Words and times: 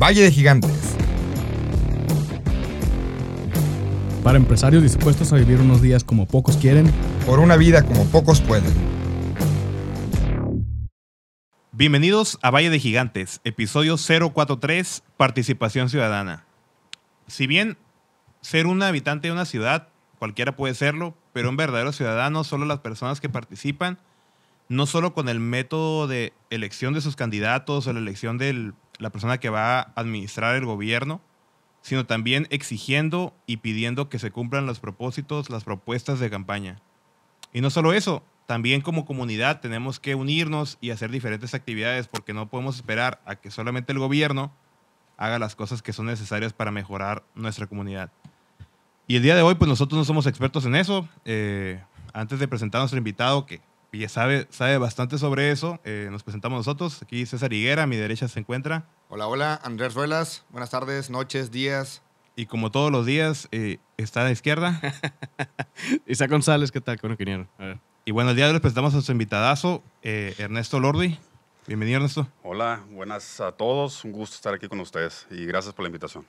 Valle 0.00 0.22
de 0.22 0.32
Gigantes. 0.32 0.96
Para 4.24 4.38
empresarios 4.38 4.82
dispuestos 4.82 5.30
a 5.34 5.36
vivir 5.36 5.60
unos 5.60 5.82
días 5.82 6.04
como 6.04 6.26
pocos 6.26 6.56
quieren. 6.56 6.90
Por 7.26 7.38
una 7.38 7.58
vida 7.58 7.82
como 7.82 8.06
pocos 8.06 8.40
pueden. 8.40 8.72
Bienvenidos 11.72 12.38
a 12.40 12.50
Valle 12.50 12.70
de 12.70 12.78
Gigantes, 12.78 13.42
episodio 13.44 13.96
043, 13.98 15.02
Participación 15.18 15.90
Ciudadana. 15.90 16.46
Si 17.26 17.46
bien 17.46 17.76
ser 18.40 18.66
un 18.66 18.82
habitante 18.82 19.28
de 19.28 19.32
una 19.32 19.44
ciudad, 19.44 19.88
cualquiera 20.18 20.56
puede 20.56 20.72
serlo, 20.72 21.14
pero 21.34 21.50
un 21.50 21.58
verdadero 21.58 21.92
ciudadano 21.92 22.42
solo 22.42 22.64
las 22.64 22.78
personas 22.78 23.20
que 23.20 23.28
participan, 23.28 23.98
no 24.70 24.86
solo 24.86 25.12
con 25.12 25.28
el 25.28 25.40
método 25.40 26.06
de 26.06 26.32
elección 26.48 26.94
de 26.94 27.02
sus 27.02 27.16
candidatos 27.16 27.86
o 27.86 27.92
la 27.92 28.00
elección 28.00 28.38
de 28.38 28.72
la 29.00 29.10
persona 29.10 29.38
que 29.38 29.48
va 29.48 29.80
a 29.80 29.92
administrar 29.96 30.54
el 30.54 30.66
gobierno, 30.66 31.20
sino 31.82 32.06
también 32.06 32.46
exigiendo 32.50 33.34
y 33.46 33.58
pidiendo 33.58 34.08
que 34.08 34.18
se 34.18 34.30
cumplan 34.30 34.66
los 34.66 34.80
propósitos, 34.80 35.50
las 35.50 35.64
propuestas 35.64 36.20
de 36.20 36.30
campaña. 36.30 36.80
Y 37.52 37.62
no 37.62 37.70
solo 37.70 37.92
eso, 37.92 38.22
también 38.46 38.80
como 38.80 39.06
comunidad 39.06 39.60
tenemos 39.60 39.98
que 39.98 40.14
unirnos 40.14 40.76
y 40.80 40.90
hacer 40.90 41.10
diferentes 41.10 41.54
actividades 41.54 42.06
porque 42.06 42.34
no 42.34 42.48
podemos 42.48 42.76
esperar 42.76 43.20
a 43.24 43.36
que 43.36 43.50
solamente 43.50 43.92
el 43.92 43.98
gobierno 43.98 44.52
haga 45.16 45.38
las 45.38 45.54
cosas 45.54 45.82
que 45.82 45.92
son 45.92 46.06
necesarias 46.06 46.52
para 46.52 46.70
mejorar 46.70 47.24
nuestra 47.34 47.66
comunidad. 47.66 48.12
Y 49.06 49.16
el 49.16 49.22
día 49.22 49.34
de 49.34 49.42
hoy, 49.42 49.54
pues 49.54 49.68
nosotros 49.68 49.98
no 49.98 50.04
somos 50.04 50.26
expertos 50.26 50.64
en 50.66 50.76
eso. 50.76 51.08
Eh, 51.24 51.82
antes 52.12 52.38
de 52.38 52.48
presentar 52.48 52.80
a 52.80 52.82
nuestro 52.82 52.98
invitado, 52.98 53.44
que 53.46 53.60
ya 53.98 54.08
sabe, 54.08 54.46
sabe 54.50 54.78
bastante 54.78 55.18
sobre 55.18 55.50
eso, 55.50 55.80
eh, 55.84 56.08
nos 56.10 56.22
presentamos 56.22 56.58
nosotros. 56.58 57.02
Aquí 57.02 57.26
César 57.26 57.52
Higuera, 57.52 57.82
a 57.82 57.86
mi 57.86 57.96
derecha 57.96 58.28
se 58.28 58.38
encuentra. 58.38 58.86
Hola, 59.08 59.26
hola, 59.26 59.60
Andrés 59.64 59.94
Ruelas. 59.94 60.44
Buenas 60.50 60.70
tardes, 60.70 61.10
noches, 61.10 61.50
días. 61.50 62.02
Y 62.36 62.46
como 62.46 62.70
todos 62.70 62.92
los 62.92 63.04
días, 63.04 63.48
eh, 63.50 63.78
está 63.96 64.20
a 64.22 64.24
la 64.24 64.30
izquierda. 64.30 64.80
Isaac 66.06 66.30
González, 66.30 66.70
¿qué 66.70 66.80
tal? 66.80 67.00
¿Cómo 67.00 67.16
Y 68.04 68.12
bueno, 68.12 68.30
el 68.30 68.36
día 68.36 68.44
de 68.44 68.50
hoy 68.50 68.54
les 68.54 68.60
presentamos 68.60 68.92
a 68.92 68.96
nuestro 68.96 69.12
invitadazo, 69.12 69.82
Ernesto 70.02 70.78
Lordi. 70.78 71.18
Bienvenido, 71.66 71.96
Ernesto. 71.96 72.28
Hola, 72.42 72.84
buenas 72.90 73.40
a 73.40 73.52
todos. 73.52 74.04
Un 74.04 74.12
gusto 74.12 74.36
estar 74.36 74.54
aquí 74.54 74.68
con 74.68 74.80
ustedes 74.80 75.26
y 75.30 75.44
gracias 75.46 75.74
por 75.74 75.82
la 75.82 75.88
invitación. 75.88 76.24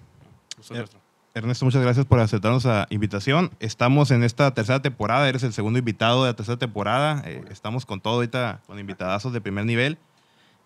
Ernesto, 1.34 1.64
muchas 1.64 1.82
gracias 1.82 2.06
por 2.06 2.20
aceptarnos 2.20 2.66
la 2.66 2.88
invitación. 2.90 3.52
Estamos 3.62 4.12
en 4.12 4.22
esta 4.22 4.54
tercera 4.54 4.82
temporada, 4.82 5.30
eres 5.30 5.44
el 5.44 5.54
segundo 5.54 5.80
invitado 5.80 6.24
de 6.24 6.32
la 6.32 6.36
tercera 6.36 6.58
temporada. 6.60 7.24
Eh, 7.26 7.46
estamos 7.50 7.86
con 7.86 8.02
todo 8.02 8.16
ahorita, 8.16 8.62
con 8.68 8.78
invitadazos 8.80 9.32
de 9.32 9.40
primer 9.40 9.66
nivel. 9.66 9.98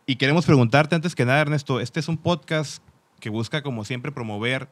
Y 0.07 0.15
queremos 0.15 0.43
preguntarte 0.47 0.95
antes 0.95 1.13
que 1.13 1.23
nada, 1.23 1.41
Ernesto, 1.41 1.79
este 1.79 1.99
es 1.99 2.07
un 2.07 2.17
podcast 2.17 2.81
que 3.19 3.29
busca, 3.29 3.61
como 3.61 3.85
siempre, 3.85 4.11
promover 4.11 4.67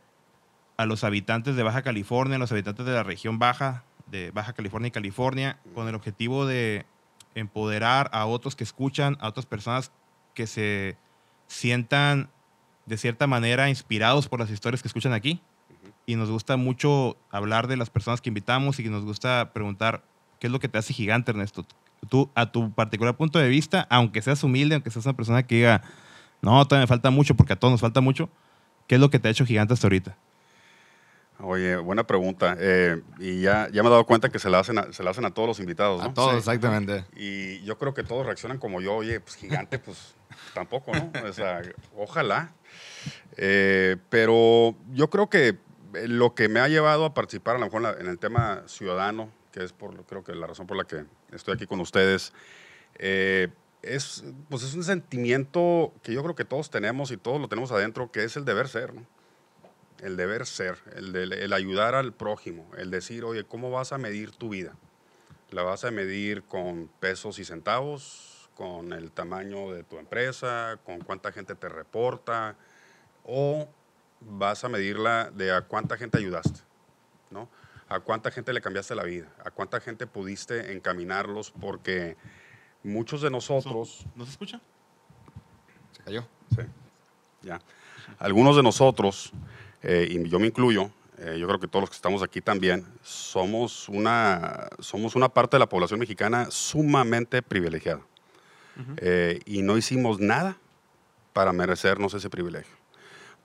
a 0.78 0.88
los 0.88 1.04
habitantes 1.04 1.56
de 1.56 1.62
Baja 1.62 1.84
California, 1.84 2.38
a 2.38 2.40
los 2.40 2.52
habitantes 2.52 2.88
de 2.88 2.92
la 2.92 3.04
región 3.04 3.38
baja, 3.38 3.84
de 4.08 4.32
Baja 4.32 4.54
California 4.54 4.88
y 4.88 4.92
California, 4.92 5.60
con 5.76 5.88
el 5.88 5.94
objetivo 5.94 6.48
de 6.48 6.88
empoderar 7.36 8.10
a 8.14 8.26
otros 8.26 8.56
que 8.56 8.64
escuchan, 8.64 9.16
a 9.22 9.28
otras 9.28 9.46
personas 9.46 9.92
que 10.34 10.48
se 10.48 10.98
sientan 11.46 12.32
de 12.88 12.98
cierta 12.98 13.28
manera 13.28 13.70
inspirados 13.70 14.28
por 14.28 14.40
las 14.40 14.50
historias 14.50 14.82
que 14.82 14.88
escuchan 14.88 15.14
aquí 15.14 15.40
y 16.06 16.16
nos 16.16 16.30
gusta 16.30 16.58
mucho 16.58 17.18
hablar 17.32 17.68
de 17.68 17.78
las 17.78 17.90
personas 17.90 18.22
que 18.22 18.30
invitamos 18.30 18.80
y 18.80 18.90
nos 18.90 19.06
gusta 19.06 19.52
preguntar 19.54 20.04
qué 20.40 20.48
es 20.48 20.52
lo 20.52 20.60
que 20.60 20.68
te 20.68 20.78
hace 20.78 20.94
gigante, 20.94 21.32
Ernesto. 21.32 21.66
Tú, 22.10 22.30
a 22.36 22.52
tu 22.52 22.72
particular 22.72 23.16
punto 23.16 23.40
de 23.40 23.48
vista, 23.48 23.88
aunque 23.90 24.22
seas 24.22 24.44
humilde, 24.44 24.76
aunque 24.76 24.92
seas 24.92 25.06
una 25.06 25.16
persona 25.16 25.44
que 25.44 25.56
diga, 25.56 25.84
no, 26.42 26.66
todavía 26.66 26.84
me 26.84 26.88
falta 26.88 27.10
mucho, 27.10 27.36
porque 27.36 27.54
a 27.54 27.56
todos 27.56 27.72
nos 27.72 27.82
falta 27.82 28.02
mucho, 28.02 28.30
¿qué 28.88 28.96
es 28.96 29.02
lo 29.02 29.10
que 29.10 29.20
te 29.20 29.30
ha 29.30 29.32
hecho 29.32 29.46
gigante 29.46 29.74
hasta 29.74 29.88
ahorita? 29.88 30.18
Oye, 31.40 31.78
buena 31.78 32.06
pregunta. 32.06 32.56
Eh, 32.60 33.02
y 33.20 33.42
ya, 33.42 33.70
ya 33.72 33.82
me 33.84 33.88
he 33.88 33.92
dado 33.92 34.06
cuenta 34.06 34.30
que 34.30 34.40
se 34.40 34.50
la 34.50 34.60
hacen 34.60 34.78
a, 34.78 34.94
se 34.94 35.04
la 35.04 35.12
hacen 35.12 35.26
a 35.26 35.32
todos 35.32 35.48
los 35.48 35.60
invitados, 35.60 36.02
¿no? 36.02 36.10
A 36.10 36.14
todos, 36.14 36.36
exactamente. 36.36 37.06
Y 37.16 37.62
yo 37.64 37.78
creo 37.78 37.94
que 37.94 38.04
todos 38.04 38.26
reaccionan 38.26 38.60
como 38.60 38.82
yo, 38.82 38.96
oye, 38.96 39.20
pues 39.20 39.36
gigante, 39.36 39.80
pues 39.80 40.16
tampoco, 40.54 40.92
¿no? 40.94 41.12
O 41.28 41.34
sea, 41.34 41.62
ojalá. 41.98 42.54
Eh, 43.36 43.98
pero 44.10 44.76
yo 44.92 45.10
creo 45.10 45.30
que 45.30 45.58
lo 45.94 46.36
que 46.36 46.50
me 46.50 46.60
ha 46.60 46.68
llevado 46.68 47.06
a 47.06 47.14
participar 47.14 47.56
a 47.56 47.60
lo 47.60 47.66
mejor 47.66 47.98
en 48.00 48.08
el 48.08 48.20
tema 48.20 48.64
ciudadano, 48.68 49.32
que 49.52 49.64
es 49.64 49.74
por, 49.74 50.06
creo 50.06 50.24
que 50.24 50.34
la 50.34 50.48
razón 50.48 50.68
por 50.68 50.78
la 50.78 50.86
que 50.86 51.06
estoy 51.32 51.56
aquí 51.56 51.68
con 51.68 51.80
ustedes, 51.80 52.34
eh, 52.96 53.50
es, 53.82 54.24
pues 54.50 54.64
es 54.64 54.74
un 54.74 54.84
sentimiento 54.84 55.94
que 56.02 56.14
yo 56.14 56.24
creo 56.24 56.36
que 56.36 56.46
todos 56.46 56.70
tenemos 56.70 57.12
y 57.12 57.18
todos 57.18 57.40
lo 57.40 57.48
tenemos 57.48 57.72
adentro, 57.72 58.12
que 58.12 58.24
es 58.24 58.38
el 58.38 58.46
deber 58.46 58.68
ser, 58.68 58.94
¿no? 58.94 59.06
El 60.02 60.18
deber 60.18 60.46
ser, 60.46 60.78
el, 60.96 61.16
el 61.16 61.54
ayudar 61.54 61.96
al 61.96 62.14
prójimo, 62.14 62.70
el 62.78 62.92
decir, 62.92 63.24
oye, 63.24 63.46
¿cómo 63.46 63.72
vas 63.72 63.94
a 63.94 63.98
medir 63.98 64.32
tu 64.32 64.50
vida? 64.50 64.76
¿La 65.52 65.64
vas 65.64 65.86
a 65.86 65.92
medir 65.92 66.44
con 66.44 66.90
pesos 67.00 67.40
y 67.40 67.46
centavos, 67.46 68.50
con 68.56 68.94
el 68.94 69.12
tamaño 69.12 69.72
de 69.72 69.84
tu 69.84 69.98
empresa, 69.98 70.80
con 70.84 71.00
cuánta 71.02 71.32
gente 71.32 71.56
te 71.56 71.70
reporta, 71.70 72.56
o 73.24 73.70
vas 74.28 74.64
a 74.64 74.70
medirla 74.70 75.32
de 75.32 75.52
a 75.52 75.62
cuánta 75.62 75.98
gente 75.98 76.18
ayudaste, 76.18 76.62
¿no? 77.30 77.50
A 77.90 78.00
cuánta 78.00 78.32
gente 78.32 78.54
le 78.54 78.62
cambiaste 78.62 78.96
la 78.96 79.04
vida, 79.04 79.28
a 79.44 79.52
cuánta 79.52 79.80
gente 79.80 80.08
pudiste 80.08 80.74
encaminarlos, 80.74 81.52
porque 81.52 82.18
muchos 82.84 83.22
de 83.22 83.30
nosotros... 83.30 84.06
¿No 84.16 84.26
se 84.26 84.32
escucha? 84.32 84.62
Se 85.92 86.04
cayó. 86.04 86.28
Sí, 86.56 86.64
ya. 87.42 87.60
Algunos 88.20 88.56
de 88.56 88.64
nosotros, 88.64 89.32
eh, 89.82 90.08
y 90.10 90.30
yo 90.30 90.40
me 90.40 90.48
incluyo, 90.48 90.92
eh, 91.18 91.38
yo 91.40 91.48
creo 91.48 91.60
que 91.60 91.68
todos 91.68 91.84
los 91.84 91.90
que 91.90 91.96
estamos 91.96 92.24
aquí 92.24 92.42
también, 92.42 92.86
somos 93.02 93.88
una, 93.90 94.70
somos 94.80 95.16
una 95.16 95.30
parte 95.30 95.56
de 95.56 95.60
la 95.60 95.70
población 95.70 96.00
mexicana 96.00 96.48
sumamente 96.50 97.42
privilegiada. 97.42 98.02
Eh, 98.98 99.40
y 99.46 99.62
no 99.62 99.78
hicimos 99.78 100.20
nada 100.20 100.58
para 101.32 101.54
merecernos 101.54 102.14
ese 102.16 102.30
privilegio. 102.30 102.83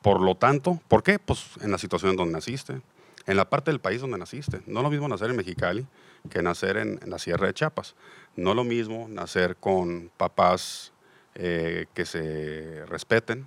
Por 0.03 0.20
lo 0.20 0.34
tanto, 0.34 0.81
¿por 0.88 1.03
qué? 1.03 1.19
Pues 1.19 1.44
en 1.60 1.70
la 1.70 1.78
situación 1.78 2.16
donde 2.16 2.34
naciste, 2.34 2.81
en 3.28 3.36
la 3.36 3.48
parte 3.48 3.70
del 3.70 3.81
país 3.81 4.00
donde 4.00 4.19
naciste. 4.19 4.62
No 4.66 4.82
lo 4.82 4.91
mismo 4.91 5.06
nacer 5.06 5.31
en 5.31 5.36
Mexicali 5.36 5.86
que 6.31 6.42
nacer 6.42 6.78
en, 6.78 6.98
la 7.06 7.19
Sierra 7.19 7.47
de 7.47 7.54
Chiapas. 7.54 7.94
No 8.36 8.54
lo 8.54 8.64
mismo 8.64 9.06
nacer 9.09 9.56
con 9.56 10.10
papás 10.16 10.92
eh, 11.34 11.86
que 11.94 12.06
se 12.06 12.84
respeten 12.86 13.47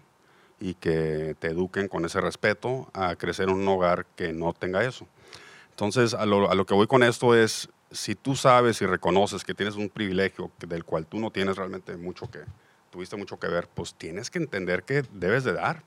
y 0.60 0.76
que 0.76 1.36
te 1.40 1.48
eduquen 1.48 1.88
con 1.88 2.06
ese 2.06 2.22
respeto 2.22 2.90
a 2.94 3.16
crecer 3.16 3.50
en 3.50 3.56
un 3.56 3.68
hogar 3.68 4.06
que 4.16 4.34
no 4.34 4.54
tenga 4.54 4.84
eso. 4.84 5.08
Entonces, 5.72 6.14
a 6.14 6.28
lo, 6.28 6.52
a 6.52 6.54
lo 6.54 6.66
que 6.68 6.76
voy 6.76 6.86
con 6.86 7.02
esto 7.02 7.34
es, 7.34 7.68
si 7.90 8.14
tú 8.14 8.36
sabes 8.36 8.82
y 8.84 8.86
reconoces 8.86 9.44
que 9.44 9.56
tienes 9.56 9.76
un 9.76 9.90
privilegio 9.90 10.52
del 10.60 10.86
cual 10.86 11.08
tú 11.08 11.20
no 11.20 11.32
tienes 11.32 11.58
realmente 11.58 11.98
mucho 11.98 12.30
que, 12.30 12.42
tuviste 12.92 13.16
mucho 13.16 13.40
que 13.40 13.48
ver, 13.48 13.68
pues 13.74 13.96
tienes 13.96 14.30
que 14.30 14.38
entender 14.38 14.84
que 14.84 15.04
debes 15.12 15.44
de 15.44 15.54
dar 15.54 15.84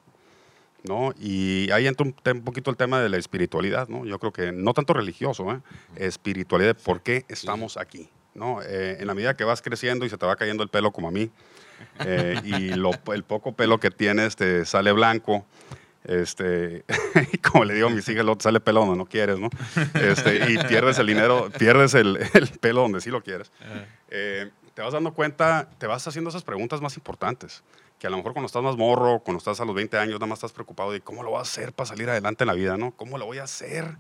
¿no? 0.84 1.12
Y 1.18 1.70
ahí 1.72 1.86
entra 1.86 2.06
un, 2.06 2.42
poquito 2.42 2.70
el 2.70 2.76
tema 2.76 3.00
de 3.00 3.08
la 3.08 3.16
espiritualidad, 3.16 3.88
¿no? 3.88 4.04
Yo 4.04 4.18
creo 4.18 4.32
que 4.32 4.52
no 4.52 4.74
tanto 4.74 4.92
religioso, 4.92 5.50
¿eh? 5.50 5.60
espiritualidad, 5.96 6.76
¿por 6.76 7.00
qué 7.00 7.24
estamos 7.28 7.76
aquí? 7.76 8.08
¿no? 8.34 8.60
Eh, 8.62 8.98
en 9.00 9.06
la 9.06 9.14
medida 9.14 9.34
que 9.34 9.44
vas 9.44 9.62
creciendo 9.62 10.04
y 10.04 10.10
se 10.10 10.18
te 10.18 10.26
va 10.26 10.36
cayendo 10.36 10.62
el 10.62 10.68
pelo 10.68 10.92
como 10.92 11.08
a 11.08 11.10
mí, 11.10 11.30
eh, 12.04 12.40
y 12.44 12.72
el 12.72 13.24
poco 13.24 13.52
pelo 13.52 13.78
que 13.78 13.90
tienes 13.90 14.36
te 14.36 14.64
sale 14.66 14.92
blanco, 14.92 15.46
este, 16.04 16.84
como 17.50 17.64
le 17.64 17.74
digo 17.74 17.86
a 17.86 17.90
mis 17.90 18.06
hijas, 18.08 18.26
te 18.36 18.42
sale 18.42 18.60
pelo 18.60 18.80
donde 18.80 18.96
no 18.96 19.06
quieres, 19.06 19.38
¿no? 19.38 19.48
Este, 19.94 20.52
y 20.52 20.58
pierdes 20.68 20.98
el 20.98 21.06
dinero, 21.06 21.50
pierdes 21.58 21.94
el, 21.94 22.18
el 22.34 22.48
pelo 22.60 22.82
donde 22.82 23.00
sí 23.00 23.10
lo 23.10 23.22
quieres. 23.22 23.50
Eh, 24.10 24.50
te 24.74 24.82
vas 24.82 24.92
dando 24.92 25.14
cuenta, 25.14 25.70
te 25.78 25.86
vas 25.86 26.06
haciendo 26.06 26.30
esas 26.30 26.42
preguntas 26.42 26.80
más 26.80 26.96
importantes 26.96 27.62
que 28.04 28.08
a 28.08 28.10
lo 28.10 28.18
mejor 28.18 28.34
cuando 28.34 28.48
estás 28.48 28.62
más 28.62 28.76
morro, 28.76 29.20
cuando 29.20 29.38
estás 29.38 29.62
a 29.62 29.64
los 29.64 29.74
20 29.74 29.96
años, 29.96 30.20
nada 30.20 30.26
más 30.26 30.36
estás 30.36 30.52
preocupado 30.52 30.92
de 30.92 31.00
cómo 31.00 31.22
lo 31.22 31.30
voy 31.30 31.38
a 31.38 31.40
hacer 31.40 31.72
para 31.72 31.86
salir 31.86 32.10
adelante 32.10 32.44
en 32.44 32.48
la 32.48 32.52
vida, 32.52 32.76
¿no? 32.76 32.90
¿Cómo 32.90 33.16
lo 33.16 33.24
voy 33.24 33.38
a 33.38 33.44
hacer? 33.44 33.96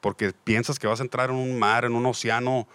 Porque 0.00 0.32
piensas 0.32 0.78
que 0.78 0.86
vas 0.86 1.00
a 1.00 1.02
entrar 1.02 1.30
en 1.30 1.34
un 1.34 1.58
mar, 1.58 1.84
en 1.84 1.96
un 1.96 2.06
océano 2.06 2.68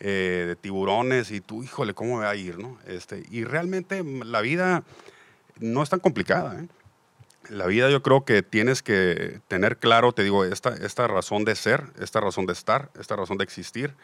eh, 0.00 0.44
de 0.48 0.56
tiburones 0.56 1.30
y 1.32 1.42
tú, 1.42 1.62
híjole, 1.62 1.92
¿cómo 1.92 2.16
me 2.16 2.24
va 2.24 2.30
a 2.30 2.34
ir, 2.34 2.58
no? 2.58 2.78
Este, 2.86 3.24
y 3.30 3.44
realmente 3.44 4.02
la 4.02 4.40
vida 4.40 4.84
no 5.60 5.82
es 5.82 5.90
tan 5.90 6.00
complicada, 6.00 6.58
¿eh? 6.58 6.66
La 7.50 7.66
vida 7.66 7.90
yo 7.90 8.02
creo 8.02 8.24
que 8.24 8.42
tienes 8.42 8.82
que 8.82 9.38
tener 9.48 9.76
claro, 9.76 10.12
te 10.12 10.24
digo, 10.24 10.46
esta, 10.46 10.70
esta 10.70 11.08
razón 11.08 11.44
de 11.44 11.56
ser, 11.56 11.84
esta 12.00 12.20
razón 12.20 12.46
de 12.46 12.54
estar, 12.54 12.88
esta 12.98 13.16
razón 13.16 13.36
de 13.36 13.44
existir, 13.44 13.94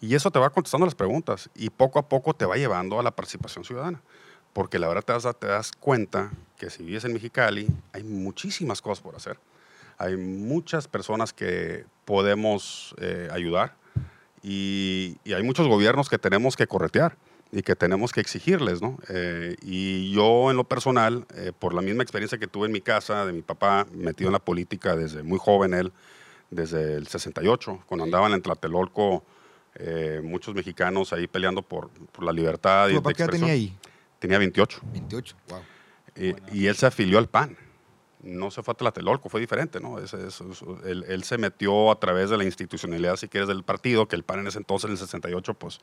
y 0.00 0.16
eso 0.16 0.32
te 0.32 0.40
va 0.40 0.50
contestando 0.50 0.84
las 0.84 0.96
preguntas 0.96 1.48
y 1.54 1.70
poco 1.70 2.00
a 2.00 2.08
poco 2.08 2.34
te 2.34 2.44
va 2.44 2.56
llevando 2.56 2.98
a 2.98 3.04
la 3.04 3.12
participación 3.12 3.64
ciudadana 3.64 4.02
porque 4.56 4.78
la 4.78 4.88
verdad 4.88 5.02
te 5.02 5.12
das, 5.12 5.38
te 5.38 5.46
das 5.48 5.70
cuenta 5.78 6.30
que 6.56 6.70
si 6.70 6.82
vives 6.82 7.04
en 7.04 7.12
Mexicali 7.12 7.68
hay 7.92 8.02
muchísimas 8.02 8.80
cosas 8.80 9.02
por 9.02 9.14
hacer. 9.14 9.38
Hay 9.98 10.16
muchas 10.16 10.88
personas 10.88 11.34
que 11.34 11.84
podemos 12.06 12.94
eh, 12.98 13.28
ayudar 13.30 13.74
y, 14.42 15.18
hay 15.26 15.42
muchos 15.42 15.68
gobiernos 15.68 16.08
que 16.08 16.16
tenemos 16.16 16.56
que 16.56 16.66
corretear. 16.66 17.18
y 17.52 17.62
que 17.62 17.76
tenemos 17.76 18.12
que 18.12 18.20
exigirles, 18.20 18.80
¿no? 18.80 18.98
Eh, 19.10 19.56
y 19.60 20.10
yo 20.12 20.50
en 20.50 20.56
lo 20.56 20.64
personal, 20.64 21.26
eh, 21.34 21.52
por 21.56 21.74
la 21.74 21.82
misma 21.82 22.02
experiencia 22.02 22.38
que 22.38 22.46
tuve 22.46 22.66
en 22.66 22.72
mi 22.72 22.80
casa, 22.80 23.26
de 23.26 23.34
mi 23.34 23.42
papá 23.42 23.86
metido 23.92 24.28
en 24.28 24.32
la 24.32 24.44
política 24.44 24.96
desde 24.96 25.22
muy 25.22 25.38
joven 25.38 25.74
él, 25.74 25.92
desde 26.50 26.94
el 26.94 27.06
68, 27.08 27.84
cuando 27.86 28.04
andaban 28.04 28.32
en 28.32 28.40
Tlatelolco 28.40 29.22
eh, 29.74 30.22
muchos 30.24 30.54
mexicanos 30.54 31.12
ahí 31.12 31.26
peleando 31.26 31.60
por, 31.60 31.90
por 31.90 32.24
la 32.24 32.32
libertad. 32.32 32.88
¿Tu 32.88 32.94
y 32.94 32.96
papá 32.96 33.12
qué 33.12 33.26
tenía 33.26 33.52
ahí? 33.52 33.76
Tenía 34.18 34.38
28. 34.38 34.80
28, 34.92 35.36
wow. 35.48 35.60
Y, 36.16 36.34
y 36.52 36.66
él 36.66 36.76
se 36.76 36.86
afilió 36.86 37.18
al 37.18 37.28
PAN. 37.28 37.56
No 38.22 38.50
se 38.50 38.62
fue 38.62 38.72
a 38.72 38.76
Tlatelolco, 38.76 39.28
fue 39.28 39.40
diferente, 39.40 39.78
¿no? 39.78 39.98
Ese- 39.98 40.26
eso- 40.26 40.50
eso- 40.50 40.80
él, 40.84 41.04
él 41.06 41.22
se 41.24 41.38
metió 41.38 41.92
a 41.92 42.00
través 42.00 42.30
de 42.30 42.36
la 42.38 42.44
institucionalidad, 42.44 43.16
si 43.16 43.28
quieres, 43.28 43.46
del 43.48 43.62
partido, 43.62 44.08
que 44.08 44.16
el 44.16 44.24
PAN 44.24 44.40
en 44.40 44.46
ese 44.48 44.58
entonces, 44.58 44.86
en 44.86 44.92
el 44.92 44.98
68, 44.98 45.54
pues 45.54 45.80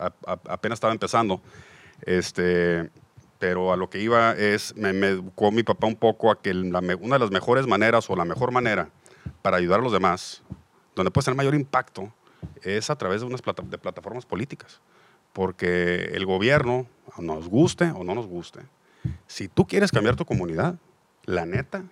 a- 0.00 0.12
a- 0.26 0.40
apenas 0.48 0.76
estaba 0.78 0.92
empezando. 0.92 1.40
Este, 2.02 2.90
pero 3.38 3.72
a 3.72 3.76
lo 3.76 3.88
que 3.90 4.00
iba 4.00 4.32
es, 4.32 4.74
me, 4.76 4.92
me 4.92 5.08
educó 5.08 5.52
mi 5.52 5.62
papá 5.62 5.86
un 5.86 5.96
poco 5.96 6.30
a 6.30 6.40
que 6.40 6.54
la 6.54 6.78
una 6.78 7.16
de 7.16 7.18
las 7.20 7.30
mejores 7.30 7.66
maneras 7.66 8.08
o 8.10 8.16
la 8.16 8.24
mejor 8.24 8.50
manera 8.50 8.90
para 9.42 9.58
ayudar 9.58 9.80
a 9.80 9.82
los 9.82 9.92
demás, 9.92 10.42
donde 10.94 11.10
puedes 11.10 11.26
tener 11.26 11.36
mayor 11.36 11.54
impacto, 11.54 12.12
es 12.62 12.90
a 12.90 12.96
través 12.96 13.20
de 13.20 13.26
unas 13.26 13.42
plata- 13.42 13.62
de 13.62 13.78
plataformas 13.78 14.24
políticas. 14.24 14.80
Porque 15.36 16.12
el 16.14 16.24
gobierno, 16.24 16.86
nos 17.18 17.46
guste 17.46 17.90
o 17.94 18.04
no 18.04 18.14
nos 18.14 18.26
guste, 18.26 18.60
si 19.26 19.48
tú 19.48 19.66
quieres 19.66 19.92
cambiar 19.92 20.16
tu 20.16 20.24
comunidad, 20.24 20.76
la 21.26 21.44
neta, 21.44 21.84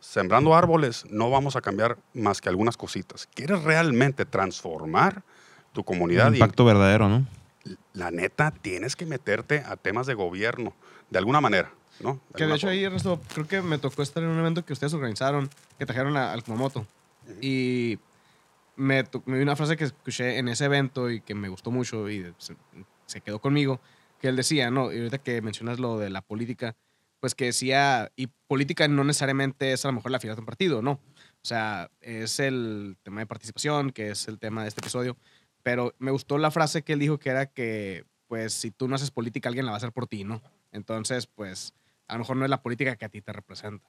sembrando 0.00 0.54
árboles 0.54 1.04
no 1.10 1.30
vamos 1.30 1.56
a 1.56 1.62
cambiar 1.62 1.98
más 2.14 2.40
que 2.40 2.48
algunas 2.48 2.76
cositas. 2.76 3.28
¿Quieres 3.34 3.64
realmente 3.64 4.24
transformar 4.24 5.24
tu 5.72 5.82
comunidad? 5.82 6.28
Un 6.28 6.34
y- 6.34 6.36
impacto 6.36 6.64
verdadero, 6.64 7.08
¿no? 7.08 7.26
la 7.92 8.12
neta, 8.12 8.52
tienes 8.52 8.94
que 8.94 9.04
meterte 9.04 9.64
a 9.66 9.74
temas 9.74 10.06
de 10.06 10.14
gobierno, 10.14 10.72
de 11.10 11.18
alguna 11.18 11.40
manera, 11.40 11.72
¿no? 11.98 12.20
Que 12.36 12.46
de 12.46 12.52
hecho 12.54 12.68
forma. 12.68 12.72
ahí, 12.72 12.84
Ernesto, 12.84 13.20
creo 13.34 13.48
que 13.48 13.62
me 13.62 13.78
tocó 13.78 14.02
estar 14.02 14.22
en 14.22 14.28
un 14.28 14.38
evento 14.38 14.64
que 14.64 14.72
ustedes 14.74 14.94
organizaron, 14.94 15.50
que 15.76 15.86
trajeron 15.86 16.16
a- 16.16 16.32
al 16.32 16.44
Kumamoto. 16.44 16.86
Y 17.42 17.98
me, 18.80 19.04
me 19.26 19.42
una 19.42 19.56
frase 19.56 19.76
que 19.76 19.84
escuché 19.84 20.38
en 20.38 20.48
ese 20.48 20.64
evento 20.64 21.10
y 21.10 21.20
que 21.20 21.34
me 21.34 21.48
gustó 21.48 21.70
mucho 21.70 22.08
y 22.08 22.34
se, 22.38 23.20
quedó 23.20 23.40
conmigo, 23.40 23.80
que 24.18 24.28
él 24.28 24.36
decía, 24.36 24.70
¿no? 24.70 24.90
Y 24.92 24.98
ahorita 24.98 25.18
que 25.18 25.42
mencionas 25.42 25.78
lo 25.78 25.98
de 25.98 26.08
la 26.08 26.22
política, 26.22 26.76
pues 27.20 27.34
que 27.34 27.46
decía, 27.46 28.10
y 28.16 28.28
política 28.46 28.88
no 28.88 29.04
necesariamente 29.04 29.72
es 29.72 29.84
a 29.84 29.88
lo 29.88 29.94
mejor 29.94 30.10
la 30.10 30.18
filiación 30.18 30.36
de 30.36 30.40
un 30.40 30.46
partido, 30.46 30.80
¿no? 30.80 30.92
O 30.92 31.44
sea, 31.44 31.90
es 32.00 32.40
el 32.40 32.96
tema 33.02 33.20
de 33.20 33.26
participación, 33.26 33.90
que 33.90 34.10
es 34.10 34.28
el 34.28 34.38
tema 34.38 34.62
de 34.62 34.68
este 34.68 34.80
episodio. 34.80 35.18
Pero 35.62 35.94
me 35.98 36.10
gustó 36.10 36.38
la 36.38 36.50
frase 36.50 36.82
que 36.82 36.94
él 36.94 36.98
dijo 36.98 37.18
que 37.18 37.28
era 37.28 37.46
que, 37.46 38.06
pues, 38.28 38.54
si 38.54 38.70
tú 38.70 38.88
no 38.88 38.94
haces 38.94 39.10
política, 39.10 39.50
alguien 39.50 39.66
la 39.66 39.72
va 39.72 39.76
a 39.76 39.78
hacer 39.78 39.92
por 39.92 40.06
ti, 40.06 40.24
¿no? 40.24 40.40
Entonces, 40.72 41.26
pues, 41.26 41.74
a 42.08 42.14
lo 42.14 42.20
mejor 42.20 42.36
no 42.36 42.44
es 42.44 42.50
la 42.50 42.62
política 42.62 42.96
que 42.96 43.04
a 43.04 43.10
ti 43.10 43.20
te 43.20 43.32
representa. 43.32 43.86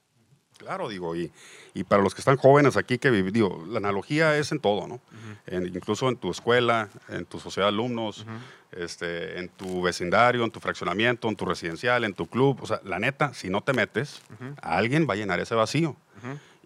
Claro, 0.62 0.88
digo, 0.90 1.16
y, 1.16 1.32
y 1.74 1.84
para 1.84 2.04
los 2.04 2.14
que 2.14 2.22
están 2.22 2.38
jóvenes 2.38 2.78
aquí 2.78 2.98
que 3.00 3.10
digo, 3.12 3.66
la 3.68 3.80
analogía 3.80 4.38
es 4.38 4.52
en 4.52 4.60
todo, 4.60 4.88
¿no? 4.88 5.02
En- 5.48 5.66
incluso 5.68 6.08
en 6.08 6.18
tu 6.18 6.30
escuela, 6.30 6.90
en 7.10 7.26
tu 7.26 7.40
sociedad 7.40 7.66
de 7.68 7.74
alumnos, 7.74 8.26
este, 8.72 9.40
en 9.40 9.50
tu 9.50 9.82
vecindario, 9.82 10.44
en 10.44 10.52
tu 10.52 10.60
fraccionamiento, 10.60 11.28
en 11.30 11.36
tu 11.36 11.46
residencial, 11.46 12.04
en 12.04 12.14
tu 12.14 12.28
club. 12.28 12.60
O 12.62 12.68
sea, 12.68 12.80
la 12.86 13.00
neta, 13.00 13.34
si 13.34 13.50
no 13.50 13.62
te 13.62 13.74
metes, 13.74 14.22
alguien 14.62 15.08
va 15.10 15.14
a 15.16 15.18
llenar 15.18 15.40
ese 15.40 15.56
vacío. 15.56 15.96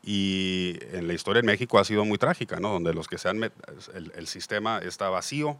Y 0.03 0.77
en 0.91 1.07
la 1.07 1.13
historia 1.13 1.39
en 1.39 1.45
México 1.47 1.79
ha 1.79 1.83
sido 1.85 2.05
muy 2.05 2.17
trágica, 2.17 2.59
¿no? 2.59 2.69
Donde 2.69 2.93
los 2.93 3.07
que 3.07 3.17
se 3.17 3.29
han 3.29 3.37
met- 3.39 3.53
el, 3.95 4.11
el 4.15 4.27
sistema 4.27 4.79
está 4.79 5.09
vacío 5.09 5.57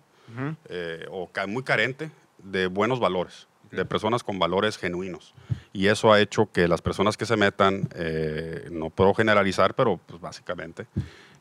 eh, 0.70 1.06
o 1.10 1.30
ca- 1.32 1.48
muy 1.48 1.64
carente 1.64 2.12
de 2.40 2.68
buenos 2.68 3.00
valores, 3.00 3.48
de 3.72 3.86
personas 3.86 4.24
con 4.24 4.40
valores 4.40 4.78
genuinos. 4.78 5.34
Y 5.74 5.88
eso 5.88 6.12
ha 6.14 6.20
hecho 6.22 6.50
que 6.52 6.68
las 6.68 6.82
personas 6.82 7.18
que 7.18 7.26
se 7.26 7.36
metan, 7.38 7.88
eh, 7.96 8.68
no 8.72 8.90
puedo 8.90 9.14
generalizar, 9.14 9.74
pero 9.76 9.98
pues 10.06 10.20
básicamente 10.22 10.88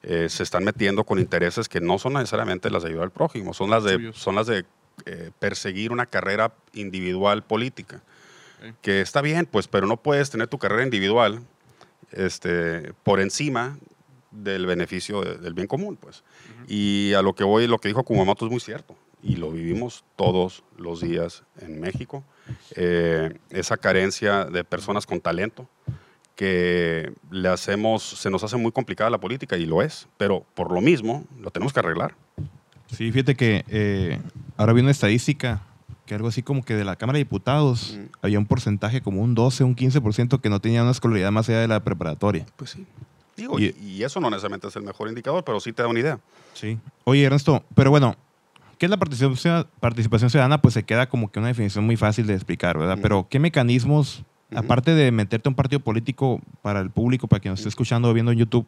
eh, 0.02 0.28
se 0.28 0.42
están 0.42 0.64
metiendo 0.64 1.04
con 1.04 1.18
intereses 1.18 1.68
que 1.68 1.80
no 1.80 1.98
son 1.98 2.14
necesariamente 2.14 2.70
las 2.70 2.82
de 2.82 2.90
ayudar 2.90 3.04
al 3.04 3.10
prójimo, 3.12 3.54
son 3.54 3.70
las 3.70 3.84
de, 3.84 4.12
son 4.14 4.34
las 4.34 4.46
de 4.46 4.64
eh, 5.06 5.30
perseguir 5.38 5.92
una 5.92 6.06
carrera 6.06 6.52
individual 6.72 7.42
política. 7.42 8.02
Que 8.80 9.00
está 9.02 9.20
bien, 9.20 9.44
pues, 9.46 9.68
pero 9.68 9.86
no 9.86 9.98
puedes 9.98 10.30
tener 10.30 10.46
tu 10.48 10.58
carrera 10.58 10.82
individual 10.84 11.40
este, 12.12 12.92
por 13.02 13.20
encima 13.20 13.78
del 14.30 14.66
beneficio 14.66 15.20
de- 15.22 15.36
del 15.38 15.54
bien 15.54 15.66
común, 15.66 15.96
pues. 15.96 16.22
Y 16.66 17.12
a 17.14 17.22
lo 17.22 17.34
que 17.34 17.44
voy, 17.44 17.66
lo 17.66 17.78
que 17.78 17.88
dijo 17.88 18.02
Kumamoto 18.04 18.46
es 18.46 18.50
muy 18.50 18.60
cierto. 18.60 18.96
Y 19.26 19.36
lo 19.36 19.50
vivimos 19.50 20.04
todos 20.16 20.62
los 20.76 21.00
días 21.00 21.42
en 21.60 21.80
México. 21.80 22.22
Eh, 22.76 23.38
esa 23.50 23.76
carencia 23.78 24.44
de 24.44 24.64
personas 24.64 25.06
con 25.06 25.20
talento 25.20 25.66
que 26.36 27.12
le 27.30 27.48
hacemos, 27.48 28.02
se 28.02 28.28
nos 28.28 28.42
hace 28.44 28.56
muy 28.56 28.70
complicada 28.72 29.08
la 29.08 29.18
política 29.18 29.56
y 29.56 29.66
lo 29.66 29.82
es, 29.82 30.08
pero 30.18 30.44
por 30.54 30.72
lo 30.72 30.80
mismo 30.80 31.24
lo 31.40 31.50
tenemos 31.50 31.72
que 31.72 31.80
arreglar. 31.80 32.14
Sí, 32.90 33.10
fíjate 33.12 33.34
que 33.34 33.64
eh, 33.68 34.20
ahora 34.56 34.72
vi 34.72 34.82
una 34.82 34.90
estadística 34.90 35.62
que 36.06 36.14
algo 36.14 36.28
así 36.28 36.42
como 36.42 36.62
que 36.64 36.74
de 36.74 36.84
la 36.84 36.96
Cámara 36.96 37.16
de 37.16 37.24
Diputados 37.24 37.96
Mm. 37.96 38.04
había 38.20 38.38
un 38.38 38.46
porcentaje 38.46 39.00
como 39.00 39.22
un 39.22 39.34
12, 39.34 39.64
un 39.64 39.74
15% 39.74 40.38
que 40.40 40.50
no 40.50 40.60
tenía 40.60 40.82
una 40.82 40.90
escolaridad 40.90 41.32
más 41.32 41.48
allá 41.48 41.60
de 41.60 41.68
la 41.68 41.82
preparatoria. 41.82 42.44
Pues 42.56 42.70
sí. 42.70 42.84
Digo, 43.36 43.58
Y- 43.58 44.02
eso 44.02 44.20
no 44.20 44.28
necesariamente 44.28 44.68
es 44.68 44.76
el 44.76 44.82
mejor 44.82 45.08
indicador, 45.08 45.42
pero 45.44 45.60
sí 45.60 45.72
te 45.72 45.82
da 45.82 45.88
una 45.88 45.98
idea. 46.00 46.20
Sí. 46.52 46.78
Oye, 47.04 47.24
Ernesto, 47.24 47.64
pero 47.74 47.90
bueno, 47.90 48.16
¿qué 48.84 48.86
es 48.86 48.90
la 48.90 48.98
participación, 48.98 49.66
participación 49.80 50.28
ciudadana? 50.28 50.60
Pues 50.60 50.74
se 50.74 50.82
queda 50.82 51.08
como 51.08 51.32
que 51.32 51.38
una 51.38 51.48
definición 51.48 51.86
muy 51.86 51.96
fácil 51.96 52.26
de 52.26 52.34
explicar, 52.34 52.76
¿verdad? 52.76 52.98
Pero 53.00 53.26
¿qué 53.30 53.38
mecanismos, 53.38 54.24
aparte 54.54 54.94
de 54.94 55.10
meterte 55.10 55.48
a 55.48 55.50
un 55.50 55.54
partido 55.54 55.80
político 55.80 56.42
para 56.60 56.80
el 56.80 56.90
público, 56.90 57.26
para 57.26 57.40
quien 57.40 57.52
nos 57.52 57.60
esté 57.60 57.70
escuchando 57.70 58.10
o 58.10 58.12
viendo 58.12 58.30
en 58.32 58.36
YouTube, 58.40 58.66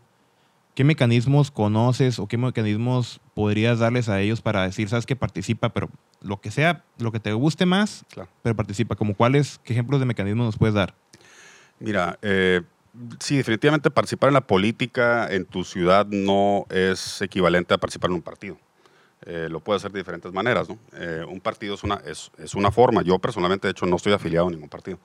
¿qué 0.75 0.85
mecanismos 0.85 1.51
conoces 1.51 2.19
o 2.19 2.27
qué 2.29 2.39
mecanismos 2.39 3.21
podrías 3.35 3.79
darles 3.81 4.09
a 4.09 4.19
ellos 4.23 4.41
para 4.41 4.63
decir, 4.63 4.89
sabes 4.89 5.05
que 5.05 5.17
participa, 5.17 5.69
pero 5.69 5.91
lo 6.23 6.41
que 6.41 6.51
sea, 6.51 6.83
lo 6.99 7.13
que 7.13 7.21
te 7.21 7.35
guste 7.35 7.67
más, 7.67 8.07
Claro. 8.09 8.31
pero 8.43 8.57
participa? 8.57 8.95
¿Como 8.97 9.15
cuáles, 9.15 9.61
qué 9.65 9.75
ejemplos 9.75 10.01
de 10.01 10.07
mecanismos 10.07 10.47
nos 10.47 10.57
puedes 10.57 10.75
dar? 10.75 10.95
Mira, 11.79 12.19
eh, 12.23 12.63
sí, 13.21 13.37
definitivamente 13.37 13.91
participar 13.91 14.29
en 14.29 14.35
la 14.35 14.47
política 14.47 15.29
en 15.31 15.45
tu 15.45 15.63
ciudad 15.63 16.07
no 16.07 16.65
es 16.71 17.21
equivalente 17.21 17.75
a 17.75 17.77
participar 17.77 18.09
en 18.09 18.17
un 18.17 18.23
partido. 18.23 18.57
Eh, 19.23 19.49
lo 19.51 19.61
puedes 19.61 19.81
hacer 19.83 19.93
de 19.93 20.01
diferentes 20.01 20.33
maneras, 20.33 20.69
¿no? 20.69 20.79
Eh, 20.93 21.25
un 21.27 21.41
partido 21.41 21.75
es 21.75 21.83
una, 21.83 21.97
es, 22.05 22.31
es 22.39 22.55
una 22.55 22.71
forma. 22.71 23.03
Yo 23.03 23.19
personalmente, 23.19 23.67
de 23.67 23.73
hecho, 23.73 23.87
no 23.87 23.97
estoy 23.97 24.13
afiliado 24.13 24.49
a 24.49 24.51
ningún 24.51 24.69
partido. 24.69 24.99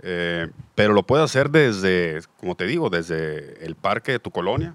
Eh, 0.00 0.48
pero 0.74 0.92
lo 0.92 1.02
puedes 1.02 1.24
hacer 1.24 1.50
desde, 1.50 2.20
como 2.38 2.54
te 2.54 2.66
digo, 2.66 2.90
desde 2.90 3.64
el 3.64 3.74
parque 3.74 4.12
de 4.12 4.18
tu 4.18 4.30
colonia, 4.30 4.74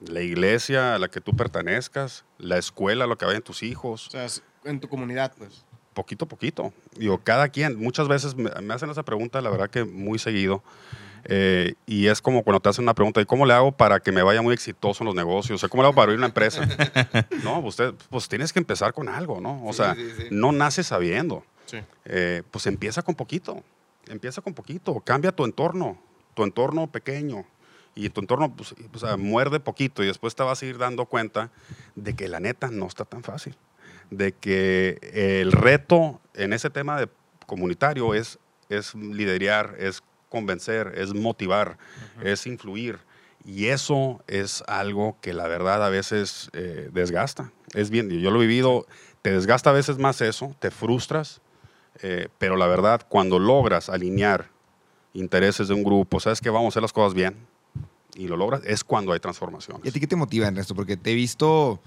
la 0.00 0.20
iglesia 0.20 0.94
a 0.94 0.98
la 0.98 1.08
que 1.08 1.20
tú 1.20 1.36
pertenezcas, 1.36 2.24
la 2.38 2.58
escuela 2.58 3.04
a 3.04 3.06
la 3.06 3.16
que 3.16 3.26
vayan 3.26 3.42
tus 3.42 3.62
hijos, 3.62 4.08
O 4.08 4.10
sea, 4.10 4.26
en 4.64 4.80
tu 4.80 4.88
comunidad, 4.88 5.32
pues. 5.36 5.64
poquito 5.92 6.24
a 6.24 6.28
poquito. 6.28 6.72
Digo, 6.96 7.18
cada 7.18 7.50
quien, 7.50 7.78
muchas 7.78 8.08
veces 8.08 8.34
me, 8.34 8.50
me 8.62 8.74
hacen 8.74 8.90
esa 8.90 9.04
pregunta, 9.04 9.40
la 9.40 9.50
verdad 9.50 9.70
que 9.70 9.84
muy 9.84 10.18
seguido. 10.18 10.62
Eh, 11.24 11.74
y 11.86 12.06
es 12.08 12.20
como 12.20 12.42
cuando 12.42 12.60
te 12.60 12.68
hacen 12.68 12.84
una 12.84 12.94
pregunta, 12.94 13.20
¿y 13.20 13.24
cómo 13.26 13.46
le 13.46 13.52
hago 13.54 13.72
para 13.72 14.00
que 14.00 14.10
me 14.12 14.22
vaya 14.22 14.42
muy 14.42 14.54
exitoso 14.54 15.02
en 15.04 15.06
los 15.06 15.14
negocios? 15.14 15.56
O 15.56 15.58
sea, 15.58 15.68
¿cómo 15.68 15.82
le 15.82 15.88
hago 15.88 15.94
para 15.94 16.04
abrir 16.04 16.18
una 16.18 16.26
empresa? 16.26 16.66
no, 17.44 17.60
usted, 17.60 17.94
pues 18.10 18.28
tienes 18.28 18.52
que 18.52 18.58
empezar 18.58 18.92
con 18.92 19.08
algo, 19.08 19.40
¿no? 19.40 19.64
O 19.64 19.72
Sí, 19.72 19.78
sea, 19.78 19.94
sí, 19.94 20.10
sí. 20.16 20.24
no 20.30 20.52
naces 20.52 20.86
sabiendo. 20.88 21.44
Eh, 22.04 22.42
pues 22.50 22.66
empieza 22.66 23.00
con 23.02 23.14
poquito, 23.14 23.62
empieza 24.08 24.42
con 24.42 24.52
poquito, 24.52 25.00
cambia 25.00 25.32
tu 25.32 25.44
entorno, 25.44 25.96
tu 26.34 26.42
entorno 26.44 26.86
pequeño. 26.86 27.46
Y 27.94 28.08
tu 28.08 28.20
entorno, 28.22 28.54
pues, 28.54 28.74
o 28.94 28.98
sea, 28.98 29.16
muerde 29.16 29.60
poquito 29.60 30.02
y 30.02 30.06
después 30.06 30.34
te 30.34 30.42
vas 30.42 30.62
a 30.62 30.66
ir 30.66 30.78
dando 30.78 31.04
cuenta 31.06 31.50
de 31.94 32.14
que 32.14 32.26
la 32.28 32.40
neta 32.40 32.68
no 32.70 32.86
está 32.86 33.04
tan 33.04 33.22
fácil. 33.22 33.54
De 34.10 34.32
que 34.32 34.98
el 35.40 35.52
reto 35.52 36.20
en 36.34 36.52
ese 36.54 36.68
tema 36.70 36.98
de 36.98 37.08
comunitario 37.46 38.14
es, 38.14 38.38
es 38.70 38.94
liderar, 38.94 39.76
es 39.78 40.02
convencer, 40.32 40.94
es 40.96 41.14
motivar, 41.14 41.76
es 42.24 42.46
influir. 42.46 42.98
Y 43.44 43.66
eso 43.66 44.24
es 44.26 44.64
algo 44.66 45.18
que 45.20 45.34
la 45.34 45.46
verdad 45.46 45.84
a 45.84 45.90
veces 45.90 46.48
eh, 46.54 46.88
desgasta. 46.92 47.52
Es 47.74 47.90
bien, 47.90 48.08
yo 48.08 48.30
lo 48.30 48.42
he 48.42 48.46
vivido, 48.46 48.86
te 49.20 49.30
desgasta 49.30 49.70
a 49.70 49.72
veces 49.72 49.98
más 49.98 50.20
eso, 50.22 50.56
te 50.58 50.70
frustras, 50.70 51.42
eh, 52.02 52.28
pero 52.38 52.56
la 52.56 52.66
verdad, 52.66 53.06
cuando 53.08 53.38
logras 53.38 53.88
alinear 53.88 54.48
intereses 55.12 55.68
de 55.68 55.74
un 55.74 55.84
grupo, 55.84 56.18
sabes 56.18 56.40
que 56.40 56.48
vamos 56.48 56.66
a 56.66 56.68
hacer 56.70 56.82
las 56.82 56.92
cosas 56.92 57.14
bien 57.14 57.36
y 58.14 58.26
lo 58.26 58.36
logras, 58.36 58.62
es 58.64 58.84
cuando 58.84 59.12
hay 59.12 59.20
transformaciones. 59.20 59.84
¿Y 59.84 59.88
a 59.88 59.92
ti 59.92 60.00
qué 60.00 60.06
te 60.06 60.16
motiva, 60.16 60.46
Ernesto? 60.46 60.74
Porque 60.74 60.96
te 60.96 61.12
he 61.12 61.14
visto 61.14 61.80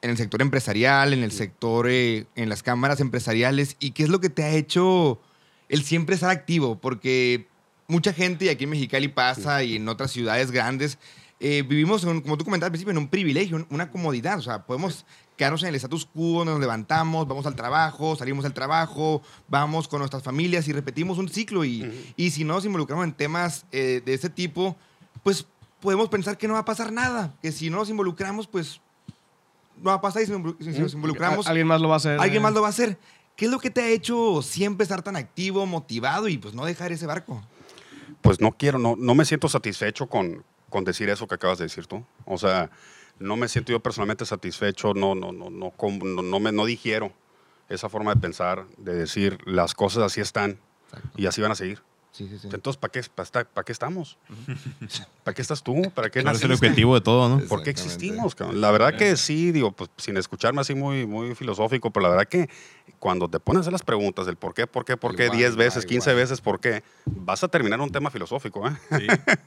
en 0.00 0.10
el 0.10 0.16
sector 0.16 0.42
empresarial, 0.42 1.12
en 1.12 1.22
el 1.22 1.30
sector, 1.30 1.86
eh, 1.88 2.26
en 2.34 2.48
las 2.48 2.62
cámaras 2.62 3.00
empresariales, 3.00 3.76
y 3.78 3.92
qué 3.92 4.02
es 4.02 4.08
lo 4.08 4.20
que 4.20 4.30
te 4.30 4.42
ha 4.42 4.50
hecho 4.50 5.20
el 5.68 5.84
siempre 5.84 6.14
estar 6.14 6.30
activo, 6.30 6.78
porque 6.78 7.46
mucha 7.92 8.12
gente, 8.12 8.46
y 8.46 8.48
aquí 8.48 8.64
en 8.64 8.70
Mexicali 8.70 9.08
pasa, 9.08 9.62
y 9.62 9.76
en 9.76 9.88
otras 9.88 10.10
ciudades 10.10 10.50
grandes, 10.50 10.98
eh, 11.40 11.62
vivimos, 11.62 12.04
en 12.04 12.20
como 12.20 12.36
tú 12.38 12.44
comentabas 12.44 12.68
al 12.68 12.72
principio, 12.72 12.92
en 12.92 12.98
un 12.98 13.08
privilegio, 13.08 13.66
una 13.70 13.90
comodidad, 13.90 14.38
o 14.38 14.42
sea, 14.42 14.64
podemos 14.64 15.04
quedarnos 15.36 15.62
en 15.62 15.70
el 15.70 15.74
status 15.74 16.06
quo, 16.06 16.44
nos 16.44 16.60
levantamos, 16.60 17.26
vamos 17.26 17.46
al 17.46 17.56
trabajo, 17.56 18.14
salimos 18.16 18.44
del 18.44 18.52
trabajo, 18.52 19.22
vamos 19.48 19.88
con 19.88 19.98
nuestras 19.98 20.22
familias 20.22 20.68
y 20.68 20.72
repetimos 20.72 21.18
un 21.18 21.28
ciclo. 21.28 21.64
Y, 21.64 22.12
y 22.16 22.30
si 22.30 22.44
no 22.44 22.54
nos 22.54 22.64
involucramos 22.64 23.04
en 23.04 23.12
temas 23.12 23.66
eh, 23.72 24.02
de 24.04 24.14
ese 24.14 24.30
tipo, 24.30 24.76
pues 25.24 25.44
podemos 25.80 26.08
pensar 26.08 26.38
que 26.38 26.46
no 26.46 26.54
va 26.54 26.60
a 26.60 26.64
pasar 26.64 26.92
nada, 26.92 27.34
que 27.42 27.50
si 27.50 27.70
no 27.70 27.78
nos 27.78 27.90
involucramos, 27.90 28.46
pues 28.46 28.80
no 29.78 29.90
va 29.90 29.94
a 29.94 30.00
pasar 30.00 30.22
y 30.22 30.26
si 30.26 30.32
nos- 30.32 30.94
involucramos, 30.94 31.46
Al- 31.46 31.52
Alguien 31.52 31.66
más 31.66 31.80
lo 31.80 31.88
va 31.88 31.94
a 31.94 31.96
hacer. 31.96 32.20
alguien 32.20 32.40
eh. 32.40 32.44
más 32.44 32.52
lo 32.52 32.60
va 32.60 32.68
a 32.68 32.70
hacer. 32.70 32.98
¿Qué 33.34 33.46
es 33.46 33.50
lo 33.50 33.58
que 33.58 33.70
te 33.70 33.80
ha 33.80 33.88
hecho 33.88 34.42
siempre 34.42 34.84
estar 34.84 35.02
tan 35.02 35.16
activo, 35.16 35.66
motivado 35.66 36.28
y 36.28 36.38
pues 36.38 36.54
no 36.54 36.64
dejar 36.66 36.92
ese 36.92 37.06
barco? 37.06 37.42
Pues 38.22 38.40
no 38.40 38.52
quiero, 38.52 38.78
no, 38.78 38.96
no 38.96 39.14
me 39.14 39.24
siento 39.24 39.48
satisfecho 39.48 40.06
con, 40.06 40.44
con 40.70 40.84
decir 40.84 41.08
eso 41.10 41.26
que 41.26 41.34
acabas 41.34 41.58
de 41.58 41.64
decir 41.64 41.86
tú. 41.86 42.04
O 42.24 42.38
sea, 42.38 42.70
no 43.18 43.36
me 43.36 43.48
siento 43.48 43.72
yo 43.72 43.80
personalmente 43.80 44.24
satisfecho, 44.24 44.94
no, 44.94 45.14
no, 45.14 45.32
no, 45.32 45.50
no, 45.50 45.72
no, 45.78 46.22
no 46.22 46.40
me, 46.40 46.52
no 46.52 46.64
digiero 46.64 47.12
esa 47.68 47.88
forma 47.88 48.14
de 48.14 48.20
pensar, 48.20 48.66
de 48.76 48.94
decir 48.94 49.38
las 49.46 49.74
cosas 49.74 50.02
así 50.04 50.20
están 50.20 50.58
y 51.16 51.26
así 51.26 51.40
van 51.40 51.52
a 51.52 51.54
seguir. 51.54 51.82
Sí, 52.12 52.28
sí, 52.28 52.38
sí. 52.38 52.48
Entonces, 52.52 52.78
¿para 52.78 52.92
qué, 52.92 53.02
para, 53.14 53.44
para 53.44 53.64
qué 53.64 53.72
estamos? 53.72 54.18
¿Para 55.24 55.34
qué 55.34 55.40
estás 55.40 55.62
tú? 55.62 55.80
¿Para 55.94 56.10
qué 56.10 56.22
¿Cuál 56.22 56.36
es 56.36 56.42
el 56.42 56.52
objetivo 56.52 56.94
de 56.94 57.00
todo, 57.00 57.26
no? 57.26 57.40
¿Por 57.46 57.62
qué 57.62 57.70
existimos? 57.70 58.34
cabrón? 58.34 58.60
La 58.60 58.70
verdad 58.70 58.94
que 58.98 59.16
sí, 59.16 59.50
digo, 59.50 59.72
pues 59.72 59.88
sin 59.96 60.18
escucharme 60.18 60.60
así 60.60 60.74
muy, 60.74 61.06
muy 61.06 61.34
filosófico, 61.34 61.90
pero 61.90 62.02
la 62.02 62.10
verdad 62.10 62.28
que 62.28 62.50
cuando 62.98 63.28
te 63.28 63.40
pones 63.40 63.58
a 63.58 63.60
hacer 63.62 63.72
las 63.72 63.82
preguntas 63.82 64.26
del 64.26 64.36
por 64.36 64.54
qué, 64.54 64.66
por 64.66 64.84
qué, 64.84 64.96
por 64.96 65.16
qué, 65.16 65.24
Igual, 65.24 65.38
10 65.38 65.56
veces, 65.56 65.84
igual, 65.84 65.88
15 65.88 66.10
igual. 66.10 66.22
veces, 66.22 66.40
por 66.40 66.60
qué, 66.60 66.82
vas 67.04 67.42
a 67.42 67.48
terminar 67.48 67.80
un 67.80 67.90
tema 67.90 68.10
filosófico, 68.10 68.68
¿eh? 68.68 68.72
Sí, 68.90 69.06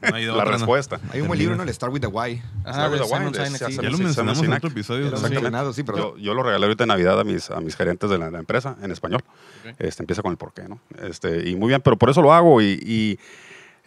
no 0.10 0.16
hay 0.16 0.26
La 0.26 0.34
otra, 0.34 0.46
¿no? 0.46 0.52
respuesta. 0.52 1.00
Hay 1.12 1.22
un 1.22 1.28
buen 1.28 1.40
libro, 1.40 1.56
¿no? 1.56 1.64
El 1.64 1.74
Start 1.74 1.94
with 1.94 2.02
the 2.02 2.08
Why. 2.08 2.42
Ajá, 2.66 2.74
Start 2.74 2.92
with 2.94 3.00
the 3.00 3.40
de- 3.40 3.60
Ya 3.82 3.90
lo 3.90 3.98
mencionamos 3.98 4.40
en 4.44 4.50
mencionado, 4.50 5.74
sí, 5.74 5.84
pero 5.84 5.98
Yo, 5.98 6.18
yo 6.18 6.34
lo 6.34 6.44
regalé 6.44 6.66
ahorita 6.66 6.84
en 6.84 6.90
Navidad 6.90 7.20
a 7.20 7.24
mis, 7.24 7.50
a 7.50 7.62
mis 7.62 7.76
gerentes 7.76 8.10
de 8.10 8.18
la, 8.18 8.30
la 8.30 8.40
empresa 8.40 8.76
en 8.82 8.92
español. 8.92 9.24
Este, 9.80 10.04
empieza 10.04 10.22
con 10.22 10.32
el 10.32 10.38
por 10.38 10.54
qué, 10.54 10.64
¿no? 10.68 10.80
Este, 11.02 11.50
y 11.50 11.56
muy 11.56 11.70
bien, 11.70 11.82
pero 11.82 11.98
por 11.98 12.10
eso 12.10 12.22
lo 12.22 12.34
hago 12.34 12.62
y, 12.62 12.80
y, 12.86 13.20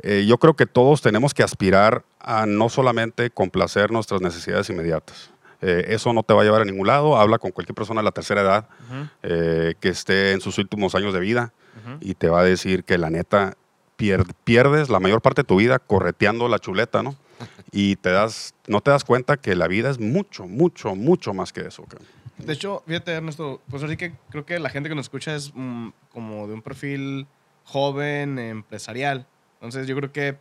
eh, 0.00 0.24
yo 0.26 0.38
creo 0.38 0.54
que 0.54 0.66
todos 0.66 1.02
tenemos 1.02 1.34
que 1.34 1.42
aspirar 1.42 2.04
a 2.20 2.46
no 2.46 2.68
solamente 2.68 3.30
complacer 3.30 3.90
nuestras 3.90 4.20
necesidades 4.20 4.70
inmediatas. 4.70 5.30
Eh, 5.60 5.86
eso 5.88 6.12
no 6.12 6.22
te 6.22 6.34
va 6.34 6.42
a 6.42 6.44
llevar 6.44 6.62
a 6.62 6.64
ningún 6.64 6.86
lado. 6.86 7.16
Habla 7.16 7.38
con 7.38 7.50
cualquier 7.50 7.74
persona 7.74 8.00
de 8.00 8.04
la 8.04 8.12
tercera 8.12 8.42
edad 8.42 8.68
Ujú, 8.88 9.08
eh, 9.22 9.74
que 9.80 9.88
esté 9.88 10.32
en 10.32 10.40
sus 10.40 10.56
últimos 10.58 10.94
años 10.94 11.12
de 11.12 11.20
vida 11.20 11.52
ujú. 11.84 11.98
y 12.00 12.14
te 12.14 12.28
va 12.28 12.40
a 12.40 12.44
decir 12.44 12.84
que 12.84 12.96
la 12.98 13.10
neta 13.10 13.56
pier- 13.98 14.24
pierdes 14.44 14.88
la 14.88 15.00
mayor 15.00 15.20
parte 15.20 15.42
de 15.42 15.46
tu 15.46 15.56
vida 15.56 15.78
correteando 15.80 16.48
la 16.48 16.58
chuleta, 16.58 17.02
¿no? 17.02 17.16
Y 17.72 17.96
te 17.96 18.10
das, 18.10 18.54
no 18.66 18.80
te 18.80 18.90
das 18.90 19.04
cuenta 19.04 19.36
que 19.36 19.54
la 19.56 19.68
vida 19.68 19.90
es 19.90 19.98
mucho, 20.00 20.46
mucho, 20.46 20.94
mucho 20.94 21.34
más 21.34 21.52
que 21.52 21.62
eso. 21.62 21.82
cabrón. 21.84 22.06
De 22.38 22.52
hecho, 22.52 22.82
fíjate, 22.86 23.12
Ernesto, 23.12 23.60
pues 23.68 23.82
así 23.82 23.96
que 23.96 24.12
creo 24.30 24.46
que 24.46 24.58
la 24.60 24.70
gente 24.70 24.88
que 24.88 24.94
nos 24.94 25.06
escucha 25.06 25.34
es 25.34 25.52
mm, 25.54 25.88
como 26.12 26.46
de 26.46 26.54
un 26.54 26.62
perfil 26.62 27.26
joven, 27.64 28.38
empresarial. 28.38 29.26
Entonces, 29.54 29.86
yo 29.88 29.96
creo 29.96 30.12
que 30.12 30.38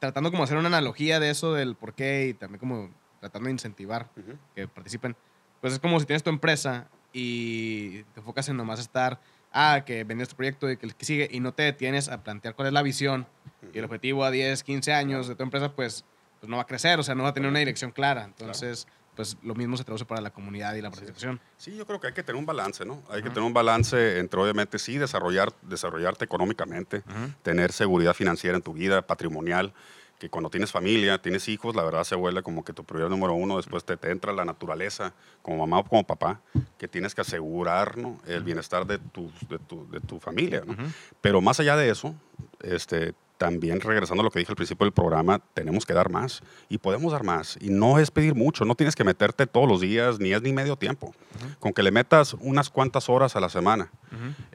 tratando 0.00 0.30
como 0.30 0.42
hacer 0.42 0.56
una 0.58 0.66
analogía 0.68 1.20
de 1.20 1.30
eso, 1.30 1.54
del 1.54 1.76
por 1.76 1.94
qué 1.94 2.26
y 2.28 2.34
también 2.34 2.58
como 2.58 2.90
tratando 3.30 3.46
de 3.46 3.52
incentivar 3.52 4.08
que 4.54 4.68
participen, 4.68 5.16
pues 5.60 5.72
es 5.72 5.78
como 5.78 5.98
si 5.98 6.06
tienes 6.06 6.22
tu 6.22 6.30
empresa 6.30 6.88
y 7.12 8.02
te 8.02 8.20
enfocas 8.20 8.48
en 8.48 8.56
nomás 8.56 8.80
estar, 8.80 9.20
ah, 9.52 9.82
que 9.86 10.04
vendes 10.04 10.28
tu 10.28 10.36
proyecto 10.36 10.70
y 10.70 10.76
que 10.76 10.86
el 10.86 10.94
que 10.94 11.04
sigue 11.04 11.28
y 11.30 11.40
no 11.40 11.52
te 11.52 11.62
detienes 11.62 12.08
a 12.08 12.22
plantear 12.22 12.54
cuál 12.54 12.68
es 12.68 12.74
la 12.74 12.82
visión 12.82 13.26
y 13.72 13.78
el 13.78 13.84
objetivo 13.84 14.24
a 14.24 14.30
10, 14.30 14.62
15 14.62 14.92
años 14.92 15.28
de 15.28 15.34
tu 15.36 15.42
empresa, 15.42 15.74
pues, 15.74 16.04
pues 16.40 16.50
no 16.50 16.56
va 16.56 16.62
a 16.62 16.66
crecer, 16.66 16.98
o 16.98 17.02
sea, 17.02 17.14
no 17.14 17.22
va 17.22 17.30
a 17.30 17.32
tener 17.32 17.48
una 17.48 17.60
dirección 17.60 17.92
clara. 17.92 18.24
Entonces, 18.24 18.86
pues 19.16 19.36
lo 19.42 19.54
mismo 19.54 19.76
se 19.76 19.84
traduce 19.84 20.04
para 20.04 20.20
la 20.20 20.30
comunidad 20.30 20.74
y 20.74 20.82
la 20.82 20.90
participación. 20.90 21.40
Sí, 21.56 21.76
yo 21.76 21.86
creo 21.86 22.00
que 22.00 22.08
hay 22.08 22.12
que 22.12 22.22
tener 22.22 22.38
un 22.38 22.46
balance, 22.46 22.84
¿no? 22.84 23.02
Hay 23.08 23.22
que 23.22 23.30
tener 23.30 23.44
un 23.44 23.54
balance 23.54 24.18
entre, 24.18 24.40
obviamente, 24.40 24.78
sí, 24.78 24.98
desarrollar, 24.98 25.52
desarrollarte 25.62 26.24
económicamente, 26.24 27.02
tener 27.42 27.72
seguridad 27.72 28.12
financiera 28.12 28.56
en 28.56 28.62
tu 28.62 28.72
vida, 28.72 29.06
patrimonial, 29.06 29.72
que 30.24 30.30
cuando 30.30 30.48
tienes 30.48 30.72
familia, 30.72 31.18
tienes 31.20 31.50
hijos, 31.50 31.76
la 31.76 31.84
verdad 31.84 32.02
se 32.02 32.14
vuelve 32.14 32.42
como 32.42 32.64
que 32.64 32.72
tu 32.72 32.82
prioridad 32.82 33.10
número 33.10 33.34
uno, 33.34 33.58
después 33.58 33.84
te, 33.84 33.98
te 33.98 34.10
entra 34.10 34.32
la 34.32 34.46
naturaleza, 34.46 35.12
como 35.42 35.58
mamá 35.58 35.80
o 35.80 35.84
como 35.84 36.02
papá, 36.04 36.40
que 36.78 36.88
tienes 36.88 37.14
que 37.14 37.20
asegurar 37.20 37.98
¿no? 37.98 38.18
el 38.26 38.42
bienestar 38.42 38.86
de 38.86 38.96
tu, 38.96 39.30
de 39.50 39.58
tu, 39.58 39.86
de 39.90 40.00
tu 40.00 40.18
familia, 40.20 40.62
¿no? 40.66 40.74
Pero 41.20 41.42
más 41.42 41.60
allá 41.60 41.76
de 41.76 41.90
eso, 41.90 42.14
este, 42.62 43.12
también 43.36 43.82
regresando 43.82 44.22
a 44.22 44.24
lo 44.24 44.30
que 44.30 44.38
dije 44.38 44.50
al 44.52 44.56
principio 44.56 44.86
del 44.86 44.94
programa, 44.94 45.42
tenemos 45.52 45.84
que 45.84 45.92
dar 45.92 46.08
más 46.08 46.42
y 46.70 46.78
podemos 46.78 47.12
dar 47.12 47.22
más. 47.22 47.58
Y 47.60 47.68
no 47.68 47.98
es 47.98 48.10
pedir 48.10 48.34
mucho, 48.34 48.64
no 48.64 48.76
tienes 48.76 48.96
que 48.96 49.04
meterte 49.04 49.46
todos 49.46 49.68
los 49.68 49.82
días, 49.82 50.20
ni 50.20 50.32
es 50.32 50.40
ni 50.40 50.54
medio 50.54 50.76
tiempo. 50.76 51.14
Con 51.60 51.74
que 51.74 51.82
le 51.82 51.90
metas 51.90 52.32
unas 52.40 52.70
cuantas 52.70 53.10
horas 53.10 53.36
a 53.36 53.40
la 53.40 53.50
semana 53.50 53.90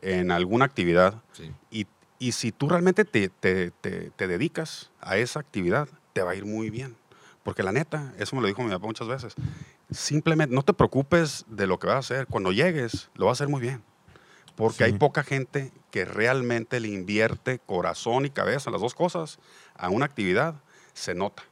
en 0.01 0.31
alguna 0.31 0.65
actividad 0.65 1.21
Sí. 1.33 1.51
y, 1.69 1.85
y 2.19 2.33
si 2.33 2.51
tú 2.51 2.69
realmente 2.69 3.05
te, 3.05 3.29
te- 3.29 3.71
te- 3.71 4.11
te 4.11 4.27
dedicas 4.27 4.91
a 5.01 5.17
esa 5.17 5.39
actividad, 5.39 5.87
te 6.13 6.21
va 6.21 6.31
a 6.31 6.35
ir 6.35 6.45
muy 6.45 6.69
bien. 6.69 6.95
Porque 7.43 7.63
la 7.63 7.71
neta, 7.71 8.13
eso 8.19 8.35
me 8.35 8.41
lo 8.41 8.47
dijo 8.47 8.61
mi 8.61 8.69
papá 8.69 8.85
muchas 8.85 9.07
veces, 9.07 9.33
simplemente 9.89 10.53
no 10.53 10.61
te 10.63 10.73
preocupes 10.73 11.45
de 11.47 11.65
lo 11.67 11.79
que 11.79 11.87
vas 11.87 11.95
a 11.95 11.99
hacer. 11.99 12.27
Cuando 12.27 12.51
llegues, 12.51 13.09
lo 13.15 13.25
vas 13.25 13.39
a 13.39 13.43
hacer 13.43 13.49
muy 13.51 13.61
bien. 13.61 13.81
Porque 14.55 14.79
Sí. 14.79 14.83
hay 14.83 14.93
poca 14.93 15.23
gente 15.23 15.71
que 15.89 16.03
realmente 16.05 16.79
le 16.81 16.89
invierte 16.89 17.59
corazón 17.59 18.25
y 18.25 18.29
cabeza, 18.29 18.69
las 18.69 18.81
dos 18.81 18.93
cosas, 18.93 19.39
a 19.75 19.89
una 19.89 20.05
actividad. 20.05 20.55
Se 20.93 21.15
nota. 21.15 21.43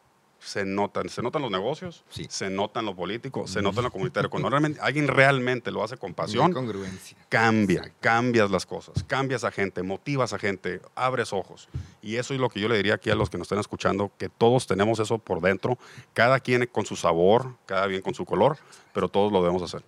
Se 0.47 0.63
notan, 0.63 1.09
se 1.09 1.21
notan 1.21 1.41
los 1.41 1.51
negocios, 1.51 2.05
Sí. 2.09 2.25
se 2.29 2.49
notan 2.49 2.85
los 2.85 2.95
políticos, 2.95 3.51
se 3.51 3.61
notan 3.61 3.83
los 3.83 3.91
comunitarios. 3.91 4.31
Cuando 4.31 4.49
realmente, 4.49 4.79
alguien 4.81 5.09
realmente 5.09 5.71
lo 5.71 5.83
hace 5.83 5.97
con 5.97 6.13
pasión, 6.13 6.53
congruencia. 6.53 7.17
cambia, 7.27 7.79
Exacto. 7.79 7.97
cambias 7.99 8.49
las 8.49 8.65
cosas, 8.65 9.03
cambias 9.03 9.43
a 9.43 9.51
gente, 9.51 9.83
motivas 9.83 10.31
a 10.31 10.39
gente, 10.39 10.79
abres 10.95 11.33
ojos. 11.33 11.67
Y 12.01 12.15
eso 12.15 12.33
es 12.33 12.39
lo 12.39 12.47
que 12.49 12.61
yo 12.61 12.69
le 12.69 12.77
diría 12.77 12.93
aquí 12.93 13.09
a 13.09 13.15
los 13.15 13.29
que 13.29 13.37
nos 13.37 13.45
estén 13.47 13.59
escuchando, 13.59 14.09
que 14.17 14.29
todos 14.29 14.67
tenemos 14.67 14.99
eso 14.99 15.17
por 15.17 15.41
dentro, 15.41 15.77
cada 16.13 16.39
quien 16.39 16.65
con 16.71 16.85
su 16.85 16.95
sabor, 16.95 17.55
cada 17.65 17.87
quien 17.89 18.01
con 18.01 18.13
su 18.13 18.23
color, 18.23 18.57
pero 18.93 19.09
todos 19.09 19.33
lo 19.33 19.41
debemos 19.41 19.61
hacer. 19.63 19.83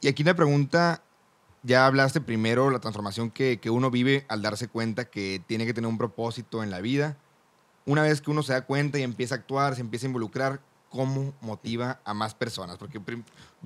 Y 0.00 0.08
aquí 0.08 0.24
la 0.24 0.32
pregunta, 0.34 1.02
ya 1.62 1.84
hablaste 1.86 2.22
primero 2.22 2.70
la 2.70 2.78
transformación 2.78 3.30
que, 3.30 3.58
que 3.60 3.68
uno 3.68 3.90
vive 3.90 4.24
al 4.28 4.40
darse 4.40 4.68
cuenta 4.68 5.04
que 5.10 5.42
tiene 5.46 5.66
que 5.66 5.74
tener 5.74 5.90
un 5.90 5.98
propósito 5.98 6.62
en 6.62 6.70
la 6.70 6.80
vida. 6.80 7.18
Una 7.88 8.02
vez 8.02 8.20
que 8.20 8.30
uno 8.30 8.42
se 8.42 8.52
da 8.52 8.66
cuenta 8.66 8.98
y 8.98 9.02
empieza 9.02 9.34
a 9.34 9.38
actuar, 9.38 9.74
se 9.74 9.80
empieza 9.80 10.04
a 10.04 10.08
involucrar, 10.08 10.60
¿cómo 10.90 11.32
motiva 11.40 12.00
a 12.04 12.12
más 12.12 12.34
personas? 12.34 12.76
Porque 12.76 13.00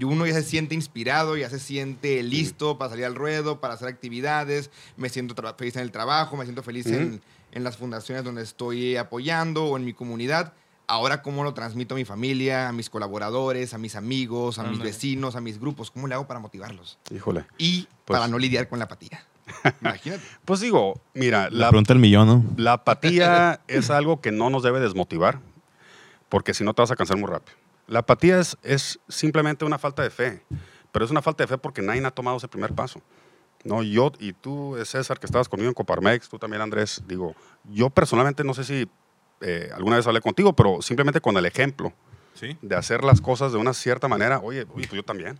uno 0.01 0.27
ya 0.27 0.35
se 0.35 0.45
siente 0.45 0.77
inspirado, 0.77 1.37
ya 1.37 1.51
se 1.51 1.59
siente 1.59 2.23
listo 2.23 2.79
para 2.79 2.91
salir 2.91 3.05
al 3.05 3.17
ruedo, 3.17 3.61
para 3.61 3.75
hacer 3.75 3.89
actividades, 3.89 4.71
me 4.97 5.09
siento 5.09 5.35
feliz 5.57 5.75
en 5.75 5.83
el 5.83 5.91
trabajo, 5.91 6.37
me 6.37 6.45
siento 6.45 6.63
feliz 6.63 6.87
en, 6.87 7.21
en 7.51 7.65
las 7.65 7.77
fundaciones 7.77 8.23
donde 8.23 8.43
estoy 8.43 8.97
apoyando 8.97 9.65
o 9.65 9.77
en 9.77 9.85
mi 9.85 9.93
comunidad. 9.93 10.53
Ahora, 10.87 11.21
¿cómo 11.23 11.43
lo 11.43 11.53
transmito 11.53 11.97
a 11.97 11.99
mi 11.99 12.05
familia, 12.05 12.69
a 12.69 12.73
mis 12.73 12.91
colaboradores, 12.91 13.75
a 13.75 13.79
mis 13.79 13.97
amigos, 13.97 14.61
a 14.61 14.63
mis 14.63 14.79
vecinos, 14.79 15.35
a 15.35 15.41
mis 15.41 15.59
grupos? 15.59 15.91
¿Cómo 15.91 16.07
le 16.07 16.15
hago 16.15 16.29
para 16.29 16.39
motivarlos? 16.39 16.97
Híjole. 17.11 17.45
Y 17.59 17.89
Pues- 18.05 18.19
para 18.21 18.29
no 18.29 18.39
lidiar 18.39 18.69
con 18.69 18.79
la 18.79 18.85
apatía. 18.85 19.25
Imagínate. 19.81 20.23
Pues 20.45 20.61
digo, 20.61 21.01
mira, 21.15 21.51
La 21.51 21.59
la, 21.59 21.69
pregunta 21.71 21.93
del 21.95 22.01
millón, 22.01 22.27
¿no? 22.27 22.45
la 22.57 22.75
apatía 22.75 23.61
es 23.69 23.91
algo 23.91 24.21
que 24.21 24.33
no 24.33 24.51
nos 24.51 24.63
debe 24.63 24.81
desmotivar, 24.81 25.41
porque 26.29 26.55
si 26.55 26.65
no 26.65 26.75
te 26.75 26.83
vas 26.83 26.91
a 26.91 26.97
cansar 26.97 27.17
muy 27.17 27.29
rápido. 27.31 27.57
La 27.87 28.01
apatía 28.01 28.39
es, 28.39 28.57
es 28.63 29.01
simplemente 29.09 29.65
una 29.65 29.79
falta 29.79 30.03
de 30.03 30.11
fe, 30.11 30.43
pero 30.93 31.05
es 31.05 31.11
una 31.11 31.23
falta 31.23 31.43
de 31.45 31.49
fe 31.49 31.59
porque 31.59 31.83
nadie 31.83 32.05
ha 32.07 32.11
tomado 32.11 32.37
ese 32.37 32.49
primer 32.49 32.73
paso. 32.75 33.01
No, 33.65 33.83
yo 33.83 34.11
y 34.19 34.33
tú, 34.33 34.77
eh, 34.77 34.85
César, 34.85 35.19
que 35.21 35.27
estabas 35.27 35.49
conmigo 35.49 35.69
en 35.69 35.75
Coparmex, 35.75 36.29
tú 36.29 36.39
también, 36.39 36.63
Andrés, 36.63 37.03
digo, 37.07 37.35
yo 37.71 37.91
personalmente 37.91 38.43
no 38.45 38.55
sé 38.55 38.65
si 38.65 38.89
eh, 39.41 39.71
alguna 39.75 39.97
vez 39.97 40.07
hablé 40.07 40.21
contigo, 40.21 40.53
pero 40.55 40.83
simplemente 40.83 41.21
con 41.21 41.37
el 41.37 41.47
ejemplo 41.47 41.93
Sí. 42.35 42.57
de 42.63 42.75
hacer 42.77 43.05
las 43.05 43.21
cosas 43.21 43.53
de 43.53 43.59
una 43.59 43.75
cierta 43.75 44.09
manera, 44.09 44.39
oye, 44.41 44.61
oye, 44.75 44.87
pues 44.89 44.91
yo 44.93 45.03
también. 45.05 45.39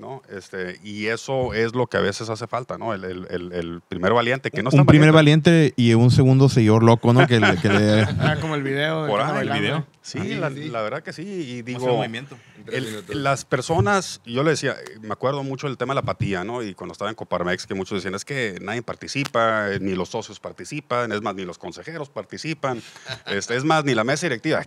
¿No? 0.00 0.22
Este, 0.34 0.80
y 0.82 1.06
eso 1.06 1.54
es 1.54 1.74
lo 1.74 1.86
que 1.86 1.96
a 1.98 2.00
veces 2.00 2.28
hace 2.30 2.46
falta, 2.46 2.78
¿no? 2.78 2.94
El, 2.94 3.04
el- 3.04 3.26
el- 3.30 3.52
el 3.52 3.80
primer 3.86 4.12
valiente, 4.12 4.50
que 4.50 4.62
no 4.62 4.70
un 4.70 4.76
tan 4.78 4.86
primer 4.86 5.12
valiente. 5.12 5.50
valiente 5.50 5.74
y 5.76 5.94
un 5.94 6.10
segundo 6.10 6.48
seguidor 6.48 6.82
loco, 6.82 7.12
¿no? 7.12 7.26
Que, 7.26 7.38
le- 7.38 7.56
que 7.58 7.68
le... 7.68 8.02
Ah, 8.20 8.36
como 8.40 8.54
el 8.54 8.62
video. 8.62 9.04
de 9.04 9.10
Por 9.10 9.20
que 9.20 9.24
ahí, 9.26 9.30
anda 9.38 9.54
el 9.54 9.60
video. 9.60 9.86
Sí, 10.02 10.18
Sí, 10.20 10.34
la, 10.34 10.50
sí. 10.50 10.68
la 10.70 10.80
verdad 10.82 11.02
que 11.02 11.12
sí. 11.12 11.22
Y 11.22 11.62
digo, 11.62 11.86
movimiento. 11.86 12.36
el- 12.72 13.04
las 13.22 13.44
personas, 13.44 14.20
yo 14.24 14.42
le 14.42 14.50
decía, 14.50 14.74
me 15.02 15.12
acuerdo 15.12 15.42
mucho 15.44 15.66
del 15.66 15.76
tema 15.76 15.92
de 15.92 15.96
la 15.96 16.00
apatía, 16.00 16.42
¿no? 16.42 16.62
Y 16.62 16.74
cuando 16.74 16.92
estaba 16.92 17.10
en 17.10 17.14
Coparmex, 17.16 17.66
que 17.66 17.74
muchos 17.74 17.98
decían, 17.98 18.14
es 18.14 18.24
que 18.24 18.58
nadie 18.62 18.82
participa, 18.82 19.70
eh, 19.72 19.78
ni 19.80 19.94
los 19.94 20.08
socios 20.08 20.40
participan, 20.40 21.12
es 21.12 21.20
más, 21.20 21.34
ni 21.34 21.44
los 21.44 21.58
consejeros 21.58 22.08
participan, 22.08 22.82
este, 23.26 23.56
es 23.56 23.64
más, 23.64 23.84
ni 23.84 23.94
la 23.94 24.04
mesa 24.04 24.26
directiva. 24.26 24.62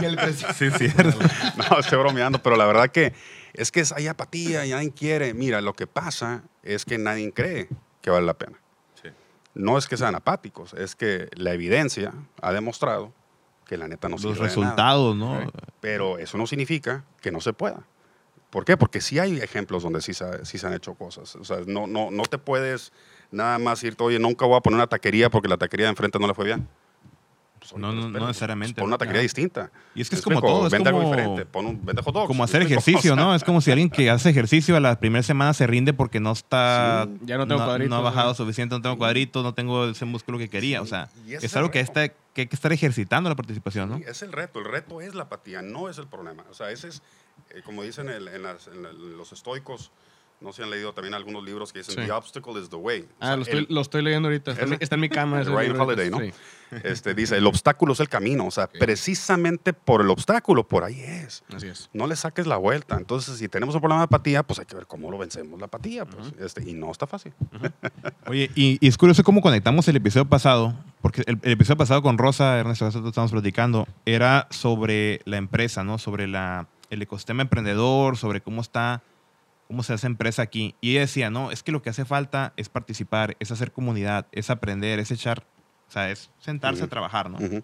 Y 0.00 0.04
el 0.06 0.16
presidente. 0.16 0.54
Sí, 0.54 0.70
cierto. 0.90 1.18
no, 1.70 1.78
estoy 1.78 1.98
bromeando, 1.98 2.42
pero 2.42 2.56
la 2.56 2.66
verdad 2.66 2.88
que 2.90 3.12
es 3.54 3.70
que 3.72 3.82
hay 3.94 4.06
apatía 4.06 4.66
y 4.66 4.70
nadie 4.70 4.92
quiere. 4.92 5.34
Mira, 5.34 5.60
lo 5.60 5.74
que 5.74 5.86
pasa 5.86 6.42
es 6.62 6.84
que 6.84 6.98
nadie 6.98 7.32
cree 7.32 7.68
que 8.02 8.10
vale 8.10 8.26
la 8.26 8.34
pena. 8.34 8.58
Sí. 9.02 9.08
No 9.54 9.78
es 9.78 9.86
que 9.86 9.96
sean 9.96 10.14
apáticos, 10.14 10.74
es 10.74 10.94
que 10.96 11.28
la 11.36 11.52
evidencia 11.52 12.12
ha 12.40 12.52
demostrado 12.52 13.12
que 13.66 13.76
la 13.76 13.86
neta 13.88 14.08
no 14.08 14.16
Los 14.16 14.22
sirve 14.22 14.34
de 14.34 14.40
nada. 14.40 14.48
resultados, 14.48 15.16
¿no? 15.16 15.52
Pero 15.80 16.18
eso 16.18 16.36
no 16.38 16.46
significa 16.46 17.04
que 17.20 17.30
no 17.30 17.40
se 17.40 17.52
pueda. 17.52 17.84
¿Por 18.50 18.64
qué? 18.64 18.76
Porque 18.76 19.00
sí 19.00 19.20
hay 19.20 19.38
ejemplos 19.40 19.84
donde 19.84 20.00
sí 20.00 20.12
se, 20.12 20.44
sí 20.44 20.58
se 20.58 20.66
han 20.66 20.72
hecho 20.74 20.94
cosas. 20.94 21.36
O 21.36 21.44
sea, 21.44 21.58
no, 21.66 21.86
no, 21.86 22.10
no 22.10 22.22
te 22.24 22.36
puedes 22.36 22.92
nada 23.30 23.58
más 23.60 23.80
irte, 23.84 24.02
oye, 24.02 24.18
nunca 24.18 24.44
voy 24.44 24.56
a 24.56 24.60
poner 24.60 24.74
una 24.76 24.88
taquería 24.88 25.30
porque 25.30 25.46
la 25.46 25.56
taquería 25.56 25.86
de 25.86 25.90
enfrente 25.90 26.18
no 26.18 26.26
le 26.26 26.34
fue 26.34 26.46
bien. 26.46 26.66
Pues, 27.60 27.72
oye, 27.74 27.82
No, 27.82 27.88
no, 27.88 27.94
no 28.00 28.06
espérate, 28.06 28.26
necesariamente, 28.28 28.74
pues, 28.74 28.80
pon 28.80 28.88
una 28.88 28.96
taquería 28.98 29.20
distinta. 29.20 29.70
Y 29.94 30.00
es 30.00 30.08
que 30.08 30.16
¿Me 30.16 30.18
es 30.18 30.24
como 30.24 30.38
explico? 30.38 30.56
todo, 30.56 30.66
es 30.66 30.72
Vende 30.72 30.88
algo 30.88 31.00
como- 31.02 31.10
diferente. 31.12 31.44
Pon 31.46 31.66
un, 31.66 31.84
vende 31.84 32.02
hot 32.02 32.14
dogs. 32.14 32.26
Como 32.26 32.38
¿me 32.38 32.44
hacer 32.44 32.62
ejercicio, 32.62 33.14
¿no? 33.16 33.34
Es 33.34 33.44
como 33.44 33.60
si 33.60 33.70
alguien 33.70 33.90
que 33.90 34.08
hace 34.10 34.30
ejercicio 34.30 34.76
a 34.76 34.80
la 34.80 34.98
primera 34.98 35.22
semana 35.22 35.52
se 35.52 35.66
rinde 35.66 35.92
porque 35.92 36.20
no 36.20 36.32
está. 36.32 37.06
Sí. 37.06 37.18
Ya 37.26 37.36
no 37.36 37.46
tengo 37.46 37.62
cuadritos, 37.64 37.90
No 37.90 37.96
ha 37.96 38.00
bajado 38.00 38.28
¿no? 38.30 38.34
suficiente, 38.34 38.74
no 38.74 38.80
tengo 38.80 38.96
cuadritos, 38.96 39.44
no 39.44 39.52
tengo 39.54 39.86
ese 39.90 40.04
músculo 40.06 40.38
que 40.38 40.48
quería. 40.48 40.80
O 40.80 40.86
sea, 40.86 41.10
es 41.28 41.54
algo 41.54 41.70
que, 41.70 41.80
está, 41.80 42.08
que 42.08 42.40
hay 42.42 42.46
que 42.46 42.56
estar 42.56 42.72
ejercitando 42.72 43.28
la 43.28 43.36
participación, 43.36 43.90
¿no? 43.90 43.98
Sí, 43.98 44.04
es 44.08 44.22
el 44.22 44.32
reto. 44.32 44.58
El 44.60 44.64
reto 44.64 45.00
es 45.02 45.14
la 45.14 45.24
apatía, 45.24 45.60
no 45.60 45.88
es 45.90 45.98
el 45.98 46.06
problema. 46.06 46.44
O 46.50 46.54
sea, 46.54 46.70
ese 46.70 46.88
es, 46.88 47.02
eh, 47.50 47.60
como 47.64 47.82
dicen 47.82 48.08
el- 48.08 48.28
en, 48.28 48.42
las- 48.42 48.68
en 48.68 48.82
la- 48.82 48.92
los 48.92 49.32
estoicos, 49.32 49.90
no 50.40 50.52
sé 50.52 50.56
si 50.56 50.62
han 50.62 50.70
leído 50.70 50.92
también 50.92 51.14
algunos 51.14 51.44
libros 51.44 51.72
que 51.72 51.80
dicen, 51.80 51.94
Sí. 51.96 52.00
the 52.06 52.12
obstacle 52.12 52.60
is 52.60 52.68
the 52.70 52.76
way. 52.76 53.00
O 53.02 53.06
Ah, 53.20 53.26
sea, 53.28 53.36
lo 53.36 53.42
estoy, 53.42 53.58
el- 53.60 53.66
lo 53.68 53.80
estoy 53.80 54.02
leyendo 54.02 54.28
ahorita. 54.28 54.52
Está, 54.52 54.64
en 54.64 54.70
mi- 54.70 54.74
Ese. 54.76 54.84
está 54.84 54.94
en 54.96 55.00
mi 55.00 55.08
cama. 55.08 55.40
ese 55.40 55.50
Ryan 55.50 55.80
Holiday, 55.80 56.10
¿no? 56.10 56.20
sí. 56.20 56.32
Este, 56.84 57.14
dice, 57.14 57.36
el 57.36 57.46
obstáculo 57.48 57.94
es 57.94 58.00
el 58.00 58.08
camino. 58.08 58.46
O 58.46 58.50
sea, 58.52 58.68
precisamente 58.68 59.72
por 59.72 60.00
el 60.02 60.08
obstáculo, 60.10 60.66
por 60.68 60.84
ahí 60.84 61.00
es. 61.00 61.42
Así 61.52 61.66
es. 61.66 61.90
No 61.92 62.06
le 62.06 62.14
saques 62.14 62.46
la 62.46 62.56
vuelta. 62.58 62.96
Entonces, 62.96 63.36
si 63.38 63.48
tenemos 63.48 63.74
un 63.74 63.80
problema 63.80 64.02
de 64.02 64.04
apatía, 64.04 64.42
pues 64.44 64.60
hay 64.60 64.66
que 64.66 64.76
ver 64.76 64.86
cómo 64.86 65.10
lo 65.10 65.18
vencemos 65.18 65.58
la 65.58 65.66
apatía. 65.66 66.04
Pues, 66.04 66.32
este, 66.38 66.68
y 66.70 66.74
no 66.74 66.90
está 66.92 67.06
fácil. 67.08 67.32
Oye, 68.26 68.50
y, 68.54 68.78
y 68.80 68.88
es 68.88 68.96
curioso 68.96 69.24
cómo 69.24 69.40
conectamos 69.40 69.88
el 69.88 69.96
episodio 69.96 70.26
pasado, 70.28 70.74
porque 71.02 71.22
el, 71.26 71.38
el 71.42 71.52
episodio 71.52 71.76
pasado 71.76 72.02
con 72.02 72.18
Rosa, 72.18 72.58
Ernesto, 72.60 72.86
estamos 72.86 73.32
platicando, 73.32 73.88
era 74.06 74.46
sobre 74.50 75.22
la 75.24 75.38
empresa, 75.38 75.82
¿no? 75.82 75.98
Sobre 75.98 76.28
la, 76.28 76.68
el 76.90 77.02
ecosistema 77.02 77.42
emprendedor, 77.42 78.16
sobre 78.16 78.40
cómo 78.40 78.60
está, 78.60 79.02
cómo 79.70 79.84
se 79.84 79.92
hace 79.92 80.08
empresa 80.08 80.42
aquí. 80.42 80.74
Y 80.80 80.90
ella 80.90 81.02
decía, 81.02 81.30
no, 81.30 81.52
es 81.52 81.62
que 81.62 81.70
lo 81.70 81.80
que 81.80 81.90
hace 81.90 82.04
falta 82.04 82.52
es 82.56 82.68
participar, 82.68 83.36
es 83.38 83.52
hacer 83.52 83.70
comunidad, 83.70 84.26
es 84.32 84.50
aprender, 84.50 84.98
es 84.98 85.12
echar, 85.12 85.46
o 85.88 85.92
sea, 85.92 86.10
es 86.10 86.28
sentarse 86.40 86.80
a 86.82 86.86
Ujú. 86.86 86.90
trabajar, 86.90 87.30
¿no? 87.30 87.38
Ujú. 87.38 87.62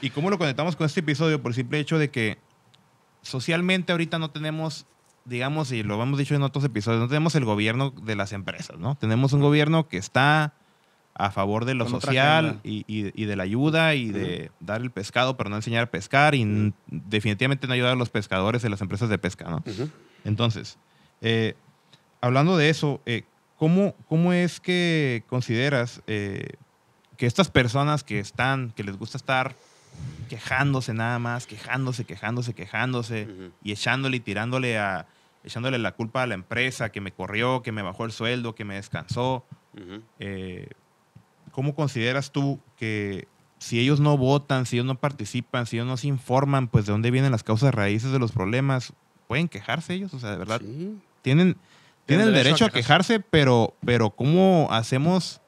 ¿Y 0.00 0.10
cómo 0.10 0.28
lo 0.28 0.38
conectamos 0.38 0.74
con 0.74 0.86
este 0.86 0.98
episodio? 1.00 1.40
Por 1.40 1.50
el 1.52 1.54
simple 1.54 1.78
hecho 1.78 1.98
de 2.00 2.10
que 2.10 2.38
socialmente 3.22 3.92
ahorita 3.92 4.18
no 4.18 4.30
tenemos, 4.32 4.86
digamos, 5.24 5.70
y 5.70 5.84
lo 5.84 6.02
hemos 6.02 6.18
dicho 6.18 6.34
en 6.34 6.42
otros 6.42 6.64
episodios, 6.64 7.00
no 7.00 7.06
tenemos 7.08 7.36
el 7.36 7.44
gobierno 7.44 7.90
de 7.90 8.16
las 8.16 8.32
empresas, 8.32 8.76
¿no? 8.80 8.96
Tenemos 8.96 9.32
un 9.32 9.40
gobierno 9.40 9.86
que 9.88 9.98
está 9.98 10.52
a 11.14 11.30
favor 11.30 11.64
de 11.64 11.74
lo 11.74 11.88
social 11.88 12.60
y, 12.64 12.84
y- 12.88 13.12
y 13.14 13.24
de 13.24 13.36
la 13.36 13.44
ayuda 13.44 13.94
y 13.94 14.10
de 14.10 14.50
dar 14.58 14.80
el 14.82 14.90
pescado, 14.90 15.36
pero 15.36 15.48
no 15.48 15.54
enseñar 15.56 15.84
a 15.84 15.90
pescar 15.92 16.34
y 16.34 16.74
definitivamente 16.88 17.68
no 17.68 17.72
ayudar 17.72 17.92
a 17.92 17.96
los 17.96 18.10
pescadores 18.10 18.62
de 18.62 18.68
las 18.68 18.80
empresas 18.80 19.08
de 19.08 19.16
pesca, 19.16 19.48
¿no? 19.48 19.62
Entonces, 20.24 20.76
eh, 21.20 21.54
hablando 22.20 22.56
de 22.56 22.68
eso, 22.68 23.00
eh, 23.06 23.24
¿cómo, 23.56 23.94
¿cómo 24.08 24.32
es 24.32 24.60
que 24.60 25.24
consideras 25.28 26.02
eh, 26.06 26.54
que 27.16 27.26
estas 27.26 27.50
personas 27.50 28.04
que 28.04 28.18
están, 28.18 28.72
que 28.72 28.84
les 28.84 28.96
gusta 28.96 29.16
estar 29.16 29.54
quejándose 30.28 30.92
nada 30.92 31.18
más, 31.18 31.46
quejándose, 31.46 32.04
quejándose, 32.04 32.54
quejándose 32.54 33.28
y 33.62 33.72
echándole 33.72 34.18
y 34.18 34.20
tirándole 34.20 34.78
a 34.78 35.06
echándole 35.46 35.78
la 35.78 35.92
culpa 35.92 36.24
a 36.24 36.26
la 36.26 36.34
empresa 36.34 36.90
que 36.90 37.00
me 37.00 37.12
corrió, 37.12 37.62
que 37.62 37.70
me 37.70 37.82
bajó 37.82 38.04
el 38.04 38.12
sueldo, 38.12 38.54
que 38.54 38.64
me 38.64 38.74
descansó, 38.74 39.44
eh, 40.18 40.68
¿cómo 41.52 41.74
consideras 41.74 42.32
tú 42.32 42.60
que 42.76 43.28
si 43.58 43.78
ellos 43.78 44.00
no 44.00 44.18
votan, 44.18 44.66
si 44.66 44.76
ellos 44.76 44.86
no 44.86 44.96
participan, 44.96 45.66
si 45.66 45.76
ellos 45.76 45.86
no 45.86 45.96
se 45.96 46.08
informan, 46.08 46.66
pues 46.66 46.86
de 46.86 46.92
dónde 46.92 47.12
vienen 47.12 47.30
las 47.30 47.44
causas 47.44 47.72
raíces 47.72 48.10
de 48.10 48.18
los 48.18 48.32
problemas, 48.32 48.92
pueden 49.26 49.48
quejarse 49.48 49.94
ellos? 49.94 50.12
O 50.14 50.18
sea, 50.20 50.30
de 50.30 50.36
verdad, 50.38 50.60
Sí. 50.60 50.96
tienen, 51.22 51.56
tienen 52.06 52.28
el 52.28 52.34
derecho 52.34 52.64
a 52.64 52.70
quejarse. 52.70 53.14
quejarse, 53.14 53.20
pero, 53.30 53.74
pero 53.84 54.10
¿cómo 54.10 54.68
hacemos, 54.70 55.40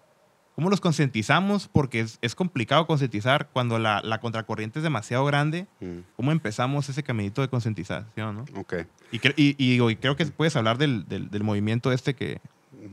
cómo 0.57 0.71
los 0.71 0.81
concientizamos? 0.81 1.69
Porque 1.69 2.01
es, 2.01 2.19
es 2.23 2.35
complicado 2.35 2.87
concientizar 2.87 3.49
cuando 3.53 3.79
la, 3.79 4.01
la 4.03 4.21
contracorriente 4.21 4.79
es 4.81 4.83
demasiado 4.83 5.25
grande. 5.25 5.67
Mm. 5.81 5.99
¿Cómo 6.17 6.33
empezamos 6.33 6.89
ese 6.89 7.03
caminito 7.03 7.43
de 7.43 7.49
concientización? 7.49 8.37
¿no? 8.37 8.45
Ok. 8.61 8.75
Y, 9.13 9.19
cre- 9.21 9.35
y, 9.37 9.55
y 9.59 9.81
y 9.81 9.97
creo 9.97 10.17
que 10.17 10.27
puedes 10.27 10.57
hablar 10.57 10.79
del, 10.79 11.07
del, 11.09 11.31
del 11.31 11.43
movimiento 11.45 11.93
este 11.93 12.15
que, 12.15 12.41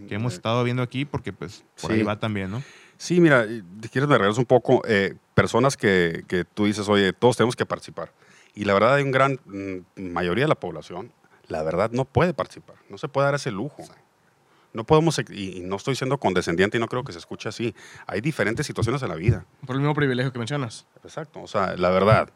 que 0.07 0.15
hemos 0.15 0.33
Eh, 0.33 0.35
estado 0.37 0.63
viendo 0.63 0.83
aquí, 0.83 1.05
porque 1.05 1.33
pues 1.33 1.63
por 1.81 1.91
ahí 1.91 1.99
Sí. 1.99 2.03
va 2.03 2.19
también, 2.19 2.51
¿no? 2.51 2.61
Sí, 2.97 3.19
mira, 3.19 3.45
si 3.45 3.89
quieres 3.89 4.07
me 4.09 4.17
regreso 4.17 4.39
un 4.39 4.45
poco. 4.45 4.81
eh, 4.87 5.15
personas 5.33 5.75
que, 5.75 6.23
que 6.29 6.45
tú 6.45 6.63
dices, 6.65 6.87
oye, 6.87 7.11
todos 7.11 7.35
tenemos 7.35 7.57
que 7.57 7.65
participar. 7.65 8.09
Y 8.55 8.65
la 8.65 8.73
verdad 8.73 8.95
hay 8.95 9.03
un 9.03 9.11
gran 9.11 9.39
mm, 9.45 10.01
mayoría 10.11 10.45
de 10.45 10.49
la 10.49 10.55
población, 10.59 11.11
la 11.47 11.61
verdad 11.63 11.91
no 11.91 12.05
puede 12.05 12.33
participar, 12.33 12.75
no 12.89 12.97
se 12.97 13.07
puede 13.07 13.25
dar 13.25 13.35
ese 13.35 13.51
lujo. 13.51 13.83
No 14.73 14.83
podemos, 14.83 15.17
y, 15.31 15.61
no 15.61 15.77
estoy 15.77 15.95
siendo 15.95 16.17
condescendiente 16.17 16.75
y 16.77 16.81
no 16.81 16.87
creo 16.87 17.03
que 17.05 17.13
se 17.13 17.19
escuche 17.19 17.47
así. 17.47 17.73
Hay 18.07 18.19
diferentes 18.19 18.65
situaciones 18.65 19.01
en 19.03 19.09
la 19.09 19.15
vida. 19.15 19.45
Por 19.65 19.75
el 19.77 19.81
mismo 19.81 19.93
privilegio 19.93 20.33
que 20.33 20.39
mencionas. 20.39 20.85
Exacto. 21.03 21.41
O 21.41 21.47
sea, 21.47 21.77
la 21.77 21.89
verdad, 21.91 22.29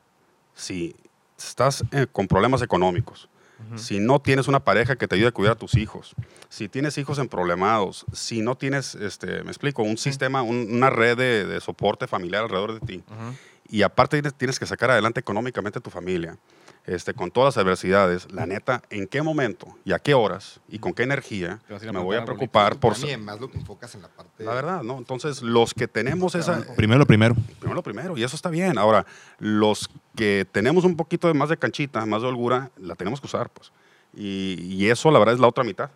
si 0.53 0.95
estás 1.37 1.83
eh, 1.91 2.07
con 2.11 2.27
problemas 2.27 2.61
económicos, 2.61 3.27
si 3.75 3.99
no 3.99 4.21
tienes 4.21 4.47
una 4.47 4.61
pareja 4.63 4.95
que 4.95 5.05
te 5.05 5.15
ayude 5.15 5.27
a 5.27 5.31
cuidar 5.33 5.51
a 5.53 5.57
tus 5.57 5.75
hijos, 5.75 6.15
si 6.47 6.69
tienes 6.69 6.97
hijos 6.97 7.19
en 7.19 7.27
problemados, 7.27 8.05
si 8.13 8.41
no 8.41 8.55
tienes, 8.55 8.95
este, 8.95 9.43
me 9.43 9.49
explico, 9.49 9.83
un 9.83 9.97
sistema, 9.97 10.41
un- 10.43 10.67
una 10.71 10.89
red 10.89 11.17
de, 11.17 11.45
de 11.45 11.59
soporte 11.59 12.07
familiar 12.07 12.43
alrededor 12.43 12.79
de 12.79 12.87
ti, 12.87 13.03
Ujú. 13.05 13.35
Y 13.69 13.83
aparte 13.83 14.21
tienes, 14.31 14.59
que 14.59 14.65
sacar 14.65 14.91
adelante 14.91 15.19
económicamente 15.19 15.79
a 15.79 15.81
tu 15.81 15.89
familia, 15.89 16.37
este, 16.85 17.13
con 17.13 17.29
todas 17.29 17.55
las 17.55 17.63
adversidades, 17.63 18.31
la 18.31 18.47
neta, 18.47 18.81
¿en 18.89 19.05
qué 19.07 19.21
momento 19.21 19.67
y 19.85 19.91
a 19.91 19.99
qué 19.99 20.15
horas 20.15 20.59
y 20.67 20.79
con 20.79 20.93
qué 20.93 21.03
energía 21.03 21.59
me 21.91 21.99
voy 21.99 22.17
a 22.17 22.25
preocupar 22.25 22.79
por... 22.79 22.97
Y 22.97 23.03
además 23.03 23.39
lo 23.39 23.51
que 23.51 23.59
enfocas 23.59 23.93
en 23.93 24.01
la 24.01 24.07
parte... 24.07 24.43
La 24.43 24.53
verdad, 24.53 24.81
¿no? 24.81 24.97
Entonces, 24.97 25.43
los 25.43 25.73
que 25.73 25.87
tenemos 25.87 26.33
esa, 26.33 26.65
Primero 26.75 26.97
lo 26.97 27.05
primero. 27.05 27.35
primero 27.59 27.75
lo 27.75 27.83
primero, 27.83 28.17
y 28.17 28.23
eso 28.23 28.35
está 28.35 28.49
bien. 28.49 28.77
Ahora, 28.79 29.05
los 29.37 29.89
que 30.15 30.47
tenemos 30.51 30.83
un 30.83 30.95
poquito 30.95 31.27
de 31.27 31.35
más 31.35 31.49
de 31.49 31.57
canchita, 31.57 32.05
más 32.07 32.23
de 32.23 32.27
holgura, 32.27 32.71
la 32.77 32.95
tenemos 32.95 33.21
que 33.21 33.27
usar, 33.27 33.49
pues. 33.49 33.71
Y, 34.15 34.55
y 34.67 34.89
eso, 34.89 35.11
la 35.11 35.19
verdad, 35.19 35.35
es 35.35 35.39
la 35.39 35.47
otra 35.47 35.63
mitad, 35.63 35.91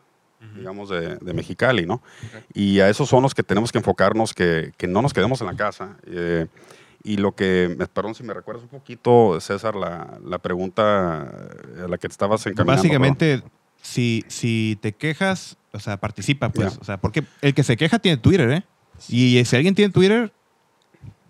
digamos, 0.55 0.89
de, 0.89 1.15
de 1.15 1.33
Mexicali, 1.33 1.85
¿no? 1.85 2.03
Y 2.53 2.81
a 2.81 2.89
esos 2.89 3.09
son 3.09 3.23
los 3.23 3.33
que 3.33 3.41
tenemos 3.41 3.71
que 3.71 3.79
enfocarnos, 3.79 4.33
que, 4.33 4.73
que 4.77 4.87
no 4.87 5.01
nos 5.01 5.13
quedemos 5.13 5.41
en 5.41 5.47
la 5.47 5.55
casa. 5.55 5.97
Eh, 6.05 6.47
y 7.03 7.17
lo 7.17 7.35
que, 7.35 7.75
perdón 7.93 8.15
si 8.15 8.23
me 8.23 8.33
recuerdas 8.33 8.63
un 8.63 8.69
poquito, 8.69 9.39
César, 9.41 9.75
la, 9.75 10.19
la 10.23 10.39
pregunta 10.39 11.21
a 11.23 11.87
la 11.87 11.97
que 11.97 12.07
te 12.07 12.13
estabas 12.13 12.45
encaminando. 12.47 12.81
Básicamente, 12.81 13.43
si, 13.81 14.23
si 14.27 14.77
te 14.81 14.93
quejas, 14.93 15.57
o 15.73 15.79
sea, 15.79 15.97
participa, 15.97 16.49
pues. 16.49 16.73
Ya. 16.73 16.79
O 16.79 16.83
sea, 16.85 16.97
porque 16.97 17.23
el 17.41 17.53
que 17.53 17.63
se 17.63 17.75
queja 17.75 17.99
tiene 17.99 18.17
Twitter, 18.17 18.49
¿eh? 18.49 18.63
Y 19.09 19.43
si 19.43 19.55
alguien 19.55 19.75
tiene 19.75 19.91
Twitter, 19.91 20.31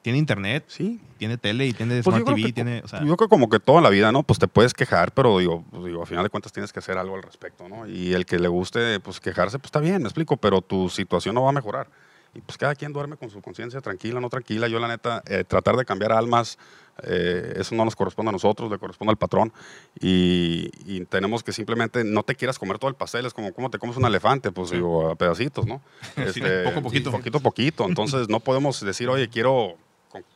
tiene 0.03 0.19
internet, 0.19 0.65
Sí, 0.67 0.99
tiene 1.17 1.38
tele 1.38 1.65
y 1.65 1.73
tiene 1.73 2.03
Pues 2.03 2.15
Smart 2.15 2.25
TV, 2.25 2.43
que 2.43 2.53
tiene, 2.53 2.81
o 2.83 2.88
sea, 2.88 2.99
yo 2.99 3.05
creo 3.05 3.17
que 3.17 3.27
como 3.29 3.49
que 3.49 3.59
toda 3.59 3.81
la 3.81 3.89
vida, 3.89 4.12
¿no? 4.12 4.21
Pues 4.23 4.38
te 4.38 4.47
puedes 4.47 4.73
quejar, 4.73 5.13
pero 5.13 5.39
digo, 5.39 5.63
pues 5.71 5.86
digo, 5.86 6.03
a 6.03 6.05
final 6.05 6.23
de 6.23 6.29
cuentas 6.29 6.51
tienes 6.51 6.73
que 6.73 6.79
hacer 6.79 6.97
algo 6.97 7.15
al 7.15 7.23
respecto, 7.23 7.67
¿no? 7.69 7.88
Y 7.88 8.13
el 8.13 8.25
que 8.25 8.38
le 8.38 8.49
guste, 8.49 8.99
pues 8.99 9.19
quejarse, 9.19 9.57
pues 9.57 9.69
está 9.69 9.79
bien, 9.79 10.01
me 10.01 10.09
explico, 10.09 10.38
pero 10.38 10.62
tu 10.62 10.89
situación 10.89 11.33
no 11.36 11.43
va 11.43 11.49
a 11.49 11.53
mejorar. 11.53 11.88
Y 12.36 12.41
pues 12.41 12.58
cada 12.58 12.74
quien 12.74 12.93
duerme 12.93 13.15
con 13.15 13.30
su 13.30 13.41
conciencia 13.41 13.80
tranquila, 13.82 14.19
no 14.19 14.30
tranquila. 14.30 14.67
Yo 14.67 14.80
la 14.80 14.88
neta, 14.88 15.22
eh, 15.28 15.43
tratar 15.43 15.76
de 15.76 15.86
cambiar 15.86 16.12
almas, 16.12 16.58
eh, 17.04 17.54
eso 17.58 17.76
no 17.76 17.86
nos 17.86 17.96
corresponde 17.96 18.30
a 18.30 18.32
nosotros, 18.32 18.72
le 18.72 18.80
corresponde 18.80 19.12
al 19.12 19.17
patrón. 19.17 19.54
Y, 20.00 20.72
y 20.86 21.06
tenemos 21.06 21.43
que 21.43 21.54
simplemente, 21.54 22.04
no 22.04 22.24
te 22.24 22.36
quieras 22.36 22.58
comer 22.58 22.80
todo 22.80 22.89
el 22.89 22.96
pastel, 22.96 23.26
es 23.26 23.34
como 23.34 23.54
cómo 23.54 23.69
te 23.69 23.78
comes 23.78 23.98
un 23.98 24.06
elefante, 24.06 24.52
pues 24.52 24.72
digo, 24.72 25.12
a 25.12 25.15
pedacitos, 25.15 25.65
¿no? 25.65 25.82
Sí, 26.34 26.41
poco 26.41 26.80
a 26.80 26.82
poquito. 26.82 27.12
Poquito 27.12 27.38
a 27.38 27.41
poquito. 27.41 27.86
Entonces 27.86 28.30
no 28.30 28.39
podemos 28.39 28.84
decir, 28.84 29.10
oye, 29.10 29.30
quiero 29.30 29.78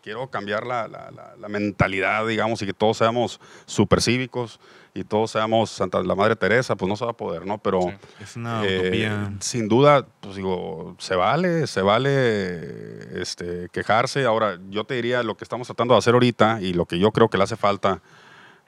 quiero 0.04 0.28
cambiar 0.30 0.66
la, 0.66 0.88
la- 0.88 1.12
la- 1.12 1.36
la 1.40 1.48
mentalidad, 1.50 2.26
digamos, 2.28 2.62
y 2.62 2.66
que 2.66 2.74
todos 2.74 2.98
seamos 2.98 3.40
supercívicos 3.66 4.60
y 4.94 5.04
todos 5.04 5.32
seamos 5.32 5.70
Santa 5.70 6.02
la 6.02 6.16
Madre 6.16 6.36
Teresa, 6.36 6.76
pues 6.76 6.90
no 6.90 6.96
se 6.96 7.06
va 7.06 7.12
a 7.12 7.18
poder, 7.18 7.46
¿no? 7.46 7.60
Pero 7.60 7.82
Sí. 7.82 7.90
es 8.22 8.36
una 8.36 8.66
eh, 8.66 8.80
utopía. 8.80 9.34
sin 9.40 9.68
duda, 9.68 10.08
pues 10.22 10.36
digo, 10.36 10.96
se 10.98 11.16
vale, 11.16 11.68
se 11.68 11.82
vale 11.84 13.22
este, 13.22 13.70
quejarse. 13.72 14.26
Ahora, 14.26 14.60
yo 14.70 14.84
te 14.84 14.96
diría 14.96 15.24
lo 15.24 15.38
que 15.38 15.44
estamos 15.44 15.68
tratando 15.68 15.94
de 15.94 16.00
hacer 16.00 16.14
ahorita 16.14 16.60
y 16.62 16.74
lo 16.74 16.86
que 16.86 17.00
yo 17.00 17.12
creo 17.12 17.30
que 17.30 17.38
le 17.38 17.44
hace 17.44 17.56
falta, 17.58 18.02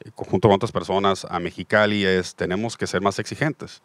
eh, 0.01 0.11
conjunto 0.13 0.47
con 0.47 0.55
otras 0.55 0.71
personas, 0.71 1.25
a 1.29 1.39
Mexicali 1.39 2.05
es, 2.05 2.35
tenemos 2.35 2.77
que 2.77 2.87
ser 2.87 3.01
más 3.01 3.19
exigentes. 3.19 3.81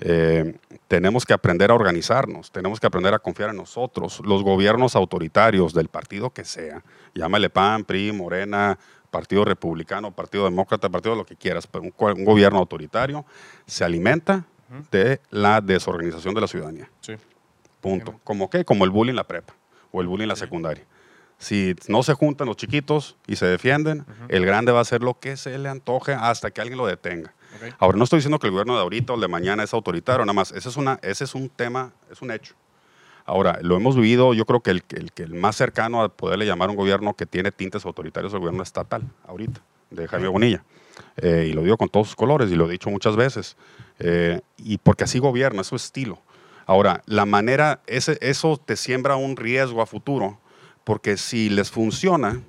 Eh, 0.00 0.56
tenemos 0.88 1.24
que 1.24 1.32
aprender 1.32 1.70
a 1.70 1.74
organizarnos, 1.74 2.50
tenemos 2.50 2.80
que 2.80 2.86
aprender 2.86 3.14
a 3.14 3.18
confiar 3.18 3.50
en 3.50 3.56
nosotros. 3.56 4.20
Los 4.24 4.42
gobiernos 4.42 4.96
autoritarios 4.96 5.72
del 5.74 5.88
partido 5.88 6.30
que 6.30 6.44
sea, 6.44 6.82
llámale 7.14 7.50
PAN, 7.50 7.84
PRI, 7.84 8.12
Morena, 8.12 8.78
Partido 9.10 9.44
Republicano, 9.44 10.12
Partido 10.12 10.44
Demócrata, 10.44 10.88
Partido 10.88 11.14
lo 11.14 11.24
que 11.24 11.36
quieras, 11.36 11.66
pero 11.66 11.84
un, 11.84 12.24
gobierno 12.24 12.58
autoritario 12.58 13.24
se 13.66 13.84
alimenta 13.84 14.44
de 14.90 15.20
la 15.30 15.60
desorganización 15.60 16.34
de 16.34 16.40
la 16.40 16.48
ciudadanía. 16.48 16.90
Sí. 17.00 17.14
Punto. 17.80 18.20
¿Como 18.24 18.50
qué? 18.50 18.64
Como 18.64 18.84
el 18.84 18.90
bullying 18.90 19.12
en 19.12 19.16
la 19.16 19.26
prepa 19.26 19.54
o 19.92 20.00
el 20.00 20.08
bullying 20.08 20.24
en 20.24 20.28
la 20.28 20.36
secundaria. 20.36 20.84
Si 21.38 21.74
no 21.88 22.02
se 22.02 22.14
juntan 22.14 22.46
los 22.46 22.56
chiquitos 22.56 23.16
y 23.26 23.36
se 23.36 23.46
defienden, 23.46 24.06
el 24.28 24.44
grande 24.44 24.72
va 24.72 24.78
a 24.78 24.82
hacer 24.82 25.02
lo 25.02 25.18
que 25.18 25.36
se 25.36 25.56
le 25.58 25.68
antoje 25.68 26.12
hasta 26.12 26.50
que 26.50 26.60
alguien 26.60 26.78
lo 26.78 26.86
detenga. 26.86 27.34
Ahora, 27.78 27.98
no 27.98 28.04
estoy 28.04 28.18
diciendo 28.18 28.38
que 28.38 28.46
el 28.46 28.52
gobierno 28.52 28.74
de 28.74 28.82
ahorita 28.82 29.12
o 29.12 29.16
el 29.16 29.22
de 29.22 29.28
mañana 29.28 29.62
es 29.62 29.74
autoritario, 29.74 30.24
nada 30.24 30.32
más. 30.32 30.52
Ese 30.52 30.68
es, 30.68 30.76
una, 30.76 30.98
ese 31.02 31.24
es 31.24 31.34
un 31.34 31.48
tema, 31.48 31.92
es 32.10 32.22
un 32.22 32.30
hecho. 32.30 32.54
Ahora, 33.24 33.58
lo 33.62 33.76
hemos 33.76 33.96
vivido, 33.96 34.34
yo 34.34 34.46
creo 34.46 34.60
que 34.60 34.70
el, 34.70 34.84
que 34.84 34.96
el, 34.96 35.10
el 35.16 35.34
más 35.34 35.56
cercano 35.56 36.02
a 36.02 36.08
poderle 36.08 36.46
llamar 36.46 36.68
a 36.68 36.72
un 36.72 36.76
gobierno 36.76 37.14
que 37.14 37.26
tiene 37.26 37.50
tintes 37.50 37.84
autoritarios 37.84 38.30
es 38.30 38.34
el 38.34 38.40
gobierno 38.40 38.62
estatal, 38.62 39.02
ahorita, 39.26 39.60
de 39.90 40.06
Jaime 40.06 40.28
Bonilla. 40.28 40.62
Eh, 41.16 41.48
y 41.50 41.52
lo 41.52 41.62
digo 41.62 41.76
con 41.76 41.88
todos 41.88 42.06
sus 42.08 42.16
colores, 42.16 42.50
y 42.50 42.54
lo 42.54 42.68
he 42.68 42.72
dicho 42.72 42.88
muchas 42.88 43.16
veces. 43.16 43.56
Eh, 43.98 44.40
y 44.58 44.78
porque 44.78 45.04
así 45.04 45.18
gobierna, 45.18 45.62
es 45.62 45.66
su 45.66 45.76
estilo. 45.76 46.20
Ahora, 46.66 47.02
la 47.06 47.26
manera, 47.26 47.80
ese, 47.86 48.18
eso 48.20 48.56
te 48.56 48.76
siembra 48.76 49.16
un 49.16 49.36
riesgo 49.36 49.82
a 49.82 49.86
futuro, 49.86 50.38
porque 50.84 51.16
si 51.16 51.48
les 51.48 51.70
funciona, 51.70 52.42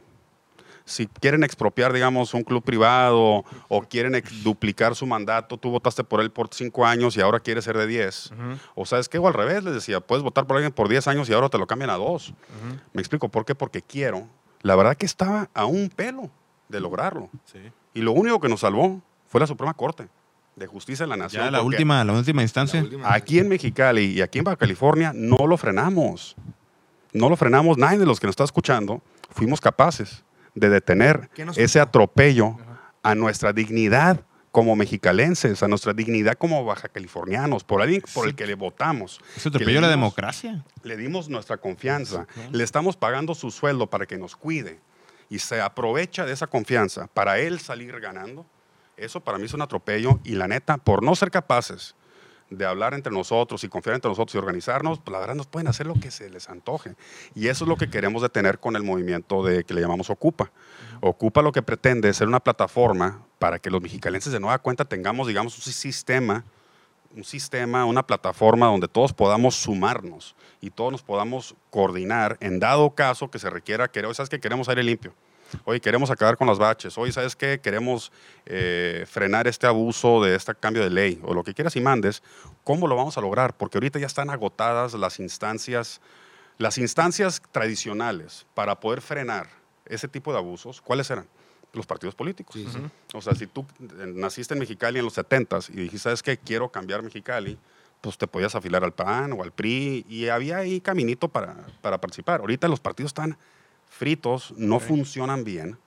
si 0.87 1.07
quieren 1.07 1.43
expropiar, 1.43 1.91
digamos, 1.91 2.33
un 2.33 2.43
club 2.43 2.63
privado 2.63 3.43
o 3.67 3.81
quieren 3.89 4.23
duplicar 4.41 4.95
su 4.95 5.05
mandato, 5.05 5.57
tú 5.57 5.69
votaste 5.69 6.03
por 6.03 6.21
él 6.21 6.31
por 6.31 6.47
cinco 6.53 6.85
años 6.85 7.17
y 7.17 7.21
ahora 7.21 7.41
quieres 7.41 7.65
ser 7.65 7.77
de 7.77 7.85
10. 7.85 8.31
O 8.73 8.85
sabes 8.85 9.09
que 9.09 9.17
o 9.17 9.27
al 9.27 9.33
revés, 9.33 9.65
les 9.65 9.73
decía, 9.73 9.99
puedes 9.99 10.23
votar 10.23 10.47
por 10.47 10.55
alguien 10.55 10.71
por 10.71 10.87
10 10.87 11.07
años 11.09 11.29
y 11.29 11.33
ahora 11.33 11.49
te 11.49 11.57
lo 11.57 11.67
cambian 11.67 11.89
a 11.89 11.97
dos. 11.97 12.33
Me 12.93 13.01
explico 13.01 13.27
por 13.27 13.43
qué, 13.43 13.53
porque 13.53 13.81
quiero. 13.81 14.27
La 14.61 14.75
verdad 14.75 14.95
que 14.95 15.05
estaba 15.05 15.49
a 15.53 15.65
un 15.65 15.89
pelo 15.89 16.31
de 16.69 16.79
lograrlo. 16.79 17.29
Sí. 17.45 17.59
Y 17.93 18.01
lo 18.01 18.13
único 18.13 18.39
que 18.39 18.47
nos 18.47 18.61
salvó 18.61 19.01
fue 19.27 19.41
la 19.41 19.47
Suprema 19.47 19.73
Corte 19.73 20.07
de 20.55 20.67
Justicia 20.67 21.05
de 21.05 21.09
la 21.09 21.17
Nación. 21.17 21.43
Ya 21.43 21.51
la 21.51 21.61
última, 21.61 22.03
la 22.05 22.13
última 22.13 22.41
instancia. 22.43 22.79
La 22.79 22.85
última. 22.85 23.13
Aquí 23.13 23.39
en 23.39 23.49
Mexicali 23.49 24.05
y 24.05 24.21
aquí 24.21 24.39
en 24.39 24.45
Baja 24.45 24.57
California 24.57 25.11
no 25.13 25.45
lo 25.47 25.57
frenamos. 25.57 26.37
No 27.11 27.27
lo 27.27 27.35
frenamos. 27.35 27.77
Nadie 27.77 27.99
de 27.99 28.05
los 28.05 28.21
que 28.21 28.27
nos 28.27 28.33
está 28.33 28.45
escuchando 28.45 29.01
fuimos 29.29 29.59
capaces 29.59 30.23
de 30.59 30.69
detener 30.69 31.29
¿Qué 31.33 31.45
nos 31.45 31.57
ese 31.57 31.79
atropello 31.79 32.57
a 33.03 33.15
nuestra 33.15 33.53
dignidad 33.53 34.21
como 34.51 34.75
mexicalenses, 34.75 35.61
a 35.61 35.67
nuestra 35.67 35.93
dignidad 35.93 36.33
como 36.33 36.65
baja 36.65 36.87
californianos, 36.87 37.63
por 37.63 37.81
alguien 37.81 38.01
por 38.13 38.27
el 38.27 38.35
que 38.35 38.47
le 38.47 38.55
votamos. 38.55 39.21
Eso 39.35 39.51
le 39.51 39.81
la 39.81 39.87
democracia. 39.87 40.63
le 40.83 40.97
dimos 40.97 41.29
nuestra 41.29 41.57
confianza, 41.57 42.25
le 42.51 42.63
estamos 42.63 42.97
pagando 42.97 43.35
su 43.35 43.51
sueldo 43.51 43.87
para 43.87 44.07
que 44.07 44.17
nos 44.17 44.35
cuide 44.35 44.79
y 45.29 45.39
se 45.39 45.61
aprovecha 45.61 46.25
de 46.25 46.33
esa 46.33 46.47
confianza 46.47 47.07
para 47.07 47.37
él 47.37 47.59
salir 47.59 47.99
ganando, 47.99 48.45
eso 48.95 49.19
para 49.19 49.37
mí 49.37 49.45
es 49.45 49.53
un 49.53 49.61
atropello 49.61 50.19
y 50.23 50.31
la 50.31 50.47
neta, 50.47 50.77
por 50.77 51.03
no 51.03 51.15
ser 51.15 51.29
capaces 51.29 51.95
de 52.49 52.65
hablar 52.65 52.93
entre 52.93 53.11
nosotros 53.11 53.63
y 53.63 53.69
confiar 53.69 53.95
entre 53.95 54.09
nosotros 54.09 54.35
y 54.35 54.37
organizarnos, 54.37 54.99
pues 54.99 55.11
la 55.11 55.19
verdad 55.19 55.35
nos 55.35 55.47
pueden 55.47 55.67
hacer 55.67 55.85
lo 55.85 55.95
que 55.95 56.11
se 56.11 56.29
les 56.29 56.49
antoje. 56.49 56.95
Y 57.35 57.47
eso 57.47 57.65
es 57.65 57.67
lo 57.67 57.75
que 57.75 57.89
queremos 57.89 58.21
detener 58.21 58.59
con 58.59 58.75
el 58.75 58.83
movimiento 58.83 59.43
de, 59.43 59.63
que 59.63 59.73
le 59.73 59.81
llamamos 59.81 60.09
Ocupa. 60.09 60.51
Ocupa 61.01 61.41
lo 61.41 61.51
que 61.51 61.61
pretende 61.61 62.09
es 62.09 62.17
ser 62.17 62.27
una 62.27 62.39
plataforma 62.39 63.23
para 63.39 63.59
que 63.59 63.69
los 63.69 63.81
mexicalenses 63.81 64.31
de 64.31 64.39
nueva 64.39 64.59
cuenta 64.59 64.85
tengamos, 64.85 65.27
digamos, 65.27 65.55
un 65.55 65.73
sistema 65.73 66.43
un 67.15 67.23
sistema, 67.23 67.85
una 67.85 68.05
plataforma 68.05 68.67
donde 68.67 68.87
todos 68.87 69.13
podamos 69.13 69.55
sumarnos 69.55 70.35
y 70.61 70.69
todos 70.69 70.91
nos 70.91 71.01
podamos 71.01 71.55
coordinar 71.69 72.37
en 72.41 72.59
dado 72.59 72.91
caso 72.91 73.31
que 73.31 73.39
se 73.39 73.49
requiera, 73.49 73.87
que, 73.87 74.01
¿sabes 74.13 74.29
que 74.29 74.39
Queremos 74.39 74.69
aire 74.69 74.83
limpio. 74.83 75.13
Hoy 75.65 75.79
queremos 75.79 76.09
acabar 76.11 76.37
con 76.37 76.47
las 76.47 76.57
baches. 76.57 76.97
Hoy, 76.97 77.11
¿sabes 77.11 77.35
qué? 77.35 77.59
Queremos 77.59 78.11
eh, 78.45 79.05
frenar 79.07 79.47
este 79.47 79.67
abuso 79.67 80.23
de 80.23 80.35
este 80.35 80.53
cambio 80.55 80.83
de 80.83 80.89
ley 80.89 81.19
o 81.23 81.33
lo 81.33 81.43
que 81.43 81.53
quieras 81.53 81.75
y 81.75 81.81
mandes. 81.81 82.23
¿Cómo 82.63 82.87
lo 82.87 82.95
vamos 82.95 83.17
a 83.17 83.21
lograr? 83.21 83.55
Porque 83.55 83.77
ahorita 83.77 83.99
ya 83.99 84.07
están 84.07 84.29
agotadas 84.29 84.93
las 84.93 85.19
instancias, 85.19 86.01
las 86.57 86.77
instancias 86.77 87.41
tradicionales 87.51 88.45
para 88.53 88.79
poder 88.79 89.01
frenar 89.01 89.47
ese 89.85 90.07
tipo 90.07 90.31
de 90.31 90.39
abusos. 90.39 90.81
¿Cuáles 90.81 91.09
eran? 91.09 91.27
Los 91.73 91.85
partidos 91.85 92.15
políticos. 92.15 92.55
Sí, 92.55 92.67
sí. 92.71 92.79
O 93.13 93.21
sea, 93.21 93.35
si 93.35 93.47
tú 93.47 93.65
eh, 93.79 94.11
naciste 94.15 94.53
en 94.53 94.59
Mexicali 94.59 94.99
en 94.99 95.05
los 95.05 95.17
70s 95.17 95.69
y 95.69 95.73
dijiste, 95.73 95.99
¿sabes 95.99 96.23
qué? 96.23 96.37
Quiero 96.37 96.69
cambiar 96.69 97.03
Mexicali, 97.03 97.57
pues 98.01 98.17
te 98.17 98.27
podías 98.27 98.55
afilar 98.55 98.83
al 98.83 98.93
PAN 98.93 99.33
o 99.33 99.43
al 99.43 99.51
PRI 99.51 100.05
y 100.07 100.27
había 100.29 100.57
ahí 100.57 100.81
caminito 100.81 101.27
para, 101.27 101.55
para 101.81 101.99
participar. 101.99 102.39
Ahorita 102.41 102.67
los 102.67 102.79
partidos 102.79 103.09
están 103.09 103.37
fritos, 103.89 104.53
no 104.57 104.79
funcionan 104.79 105.43
bien, 105.43 105.77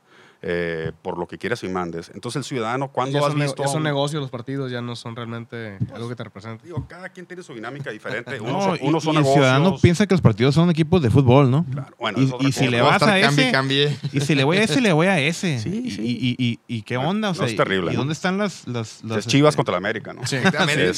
eh, 0.42 0.92
por 1.03 1.18
lo 1.18 1.26
que 1.26 1.37
quieras 1.38 1.62
y 1.64 1.68
mandes. 1.68 2.11
Entonces 2.14 2.38
el 2.40 2.44
ciudadano, 2.44 2.88
cuando 2.92 3.24
has 3.26 3.35
visto... 3.35 3.62
un- 3.70 3.83
negocios 3.83 4.22
los 4.22 4.31
partidos, 4.31 4.70
ya 4.70 4.81
no 4.81 4.96
son 4.96 5.14
realmente 5.16 5.76
algo 5.94 6.09
que 6.09 6.14
te 6.16 6.24
representa. 6.24 6.64
Digo, 6.64 6.87
cada 6.88 7.09
quien 7.11 7.26
tiene 7.26 7.42
su 7.42 7.53
dinámica 7.55 7.90
diferente. 7.90 8.40
Unos 8.40 8.66
No, 8.66 8.76
y- 8.76 8.79
unos 8.88 9.05
son 9.05 9.14
y 9.14 9.18
el 9.18 9.24
ciudadano 9.24 9.59
negocios. 9.64 9.83
piensa 9.83 10.07
que 10.07 10.14
los 10.14 10.20
partidos 10.22 10.55
son 10.55 10.70
equipos 10.70 11.03
de 11.03 11.11
fútbol, 11.11 11.50
¿no? 11.50 11.66
Claro, 11.70 11.94
bueno, 11.98 12.18
y, 12.40 12.46
y 12.48 12.53
si 12.53 12.68
le 12.68 12.81
vas 12.81 13.03
a 13.03 13.07
cambie, 13.20 13.26
ese, 13.26 13.53
cambie. 13.53 13.96
y 14.12 14.20
si 14.20 14.35
le 14.35 14.44
voy 14.44 14.57
a 14.57 14.62
ese, 14.62 14.81
le 14.81 14.92
voy 14.92 15.07
a 15.09 15.18
ese. 15.20 15.59
Sí, 15.61 15.83
y, 15.87 15.90
sí. 15.90 16.03
y- 16.03 16.37
y- 16.44 16.59
y 16.66 16.83
qué 16.83 16.96
onda? 16.96 17.29
O 17.29 17.33
No, 17.33 17.35
sea, 17.38 17.46
es 17.46 17.57
terrible, 17.57 17.90
¿Y 17.90 17.94
¿no? 17.94 18.00
dónde 18.00 18.12
están 18.14 18.38
las... 18.38 18.66
las, 18.66 19.05
las 19.05 19.18
Es 19.18 19.26
Chivas 19.26 19.50
este, 19.53 19.57
contra 19.59 19.72
la 19.72 19.79
América, 19.79 20.12
¿no? 20.12 20.24
Sí. 20.26 20.37
Sí, 20.38 20.46
Este, 20.46 20.94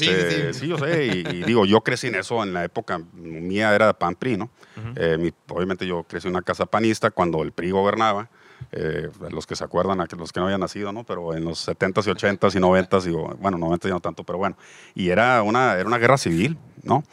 sí, 0.53 0.61
sí, 0.61 0.69
yo 0.69 0.79
sé, 0.79 1.07
y, 1.07 1.37
y 1.37 1.43
digo, 1.45 1.65
yo 1.65 1.81
crecí 1.81 2.07
en 2.09 2.15
eso 2.17 2.43
en 2.43 2.53
la 2.53 2.65
época 2.65 3.01
mía, 3.15 3.75
era 3.75 3.93
PAN 3.99 4.15
PRI, 4.15 4.37
¿no? 4.37 4.51
Eh, 4.97 5.17
mi- 5.19 5.33
obviamente 5.49 5.87
yo 5.87 6.05
crecí 6.05 6.29
en 6.29 6.35
una 6.35 6.43
casa 6.43 6.67
panista 6.67 7.11
cuando 7.11 7.43
el 7.43 7.53
PRI 7.53 7.71
gobernaba, 7.73 8.29
eh, 8.73 9.11
los 9.31 9.47
que 9.47 9.55
se 9.55 9.65
acuerdan, 9.65 10.01
a 10.01 10.07
los 10.17 10.33
que 10.33 10.41
no 10.41 10.47
habían 10.47 10.61
nacido, 10.61 10.93
¿no? 10.93 11.05
Pero 11.05 11.35
en 11.35 11.45
los 11.45 11.69
70s 11.69 12.07
y 12.07 12.11
80s 12.11 12.55
y 12.57 12.59
90s, 12.59 13.03
digo, 13.03 13.37
bueno, 13.39 13.59
90 13.59 13.89
ya 13.89 13.95
no 13.95 14.01
tanto, 14.01 14.25
pero 14.25 14.39
bueno, 14.39 14.57
y 14.95 15.11
era 15.11 15.43
una, 15.43 15.75
era 15.75 15.87
una 15.87 15.99
guerra 15.99 16.17
civil, 16.19 16.57
¿no? 16.83 17.05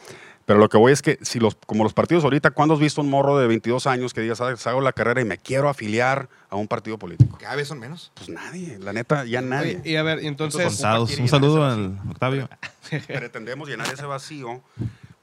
Pero 0.46 0.58
lo 0.58 0.68
que 0.68 0.78
voy 0.78 0.90
es 0.90 1.00
que, 1.00 1.16
si 1.22 1.38
los, 1.38 1.54
como 1.54 1.84
los 1.84 1.92
partidos 1.92 2.24
ahorita, 2.24 2.50
¿cuándo 2.50 2.74
has 2.74 2.80
visto 2.80 3.00
un 3.00 3.08
morro 3.08 3.38
de 3.38 3.46
22 3.46 3.86
años 3.86 4.12
que 4.12 4.20
diga, 4.20 4.34
sabes, 4.34 4.66
hago 4.66 4.80
la 4.80 4.92
carrera 4.92 5.20
y 5.20 5.24
me 5.24 5.38
quiero 5.38 5.68
afiliar 5.68 6.28
a 6.48 6.56
un 6.56 6.66
partido 6.66 6.98
político? 6.98 7.38
Cada 7.38 7.54
vez 7.54 7.68
son 7.68 7.78
menos. 7.78 8.10
Pues 8.14 8.30
nadie, 8.30 8.76
la 8.80 8.92
neta, 8.92 9.24
ya 9.26 9.42
nadie. 9.42 9.78
Oye, 9.80 9.90
y 9.90 9.96
a 9.96 10.02
ver, 10.02 10.18
entonces, 10.24 10.64
Contados. 10.66 11.08
quiere 11.08 11.22
Un 11.22 11.28
llenar 11.28 11.40
saludo 11.40 11.64
al 11.64 11.98
Octavio. 12.10 12.48
pretendemos 13.06 13.68
llenar 13.68 13.86
ese 13.92 14.06
vacío 14.06 14.60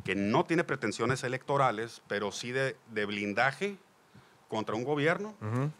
que 0.05 0.15
no 0.15 0.45
tiene 0.45 0.63
pretensiones 0.63 1.23
electorales, 1.25 2.01
pero 2.07 2.31
sí 2.31 2.51
de, 2.53 2.77
de 2.93 3.05
blindaje 3.05 3.75
contra 4.47 4.75
un 4.75 4.85
gobierno, 4.85 5.35
Ujú. 5.41 5.71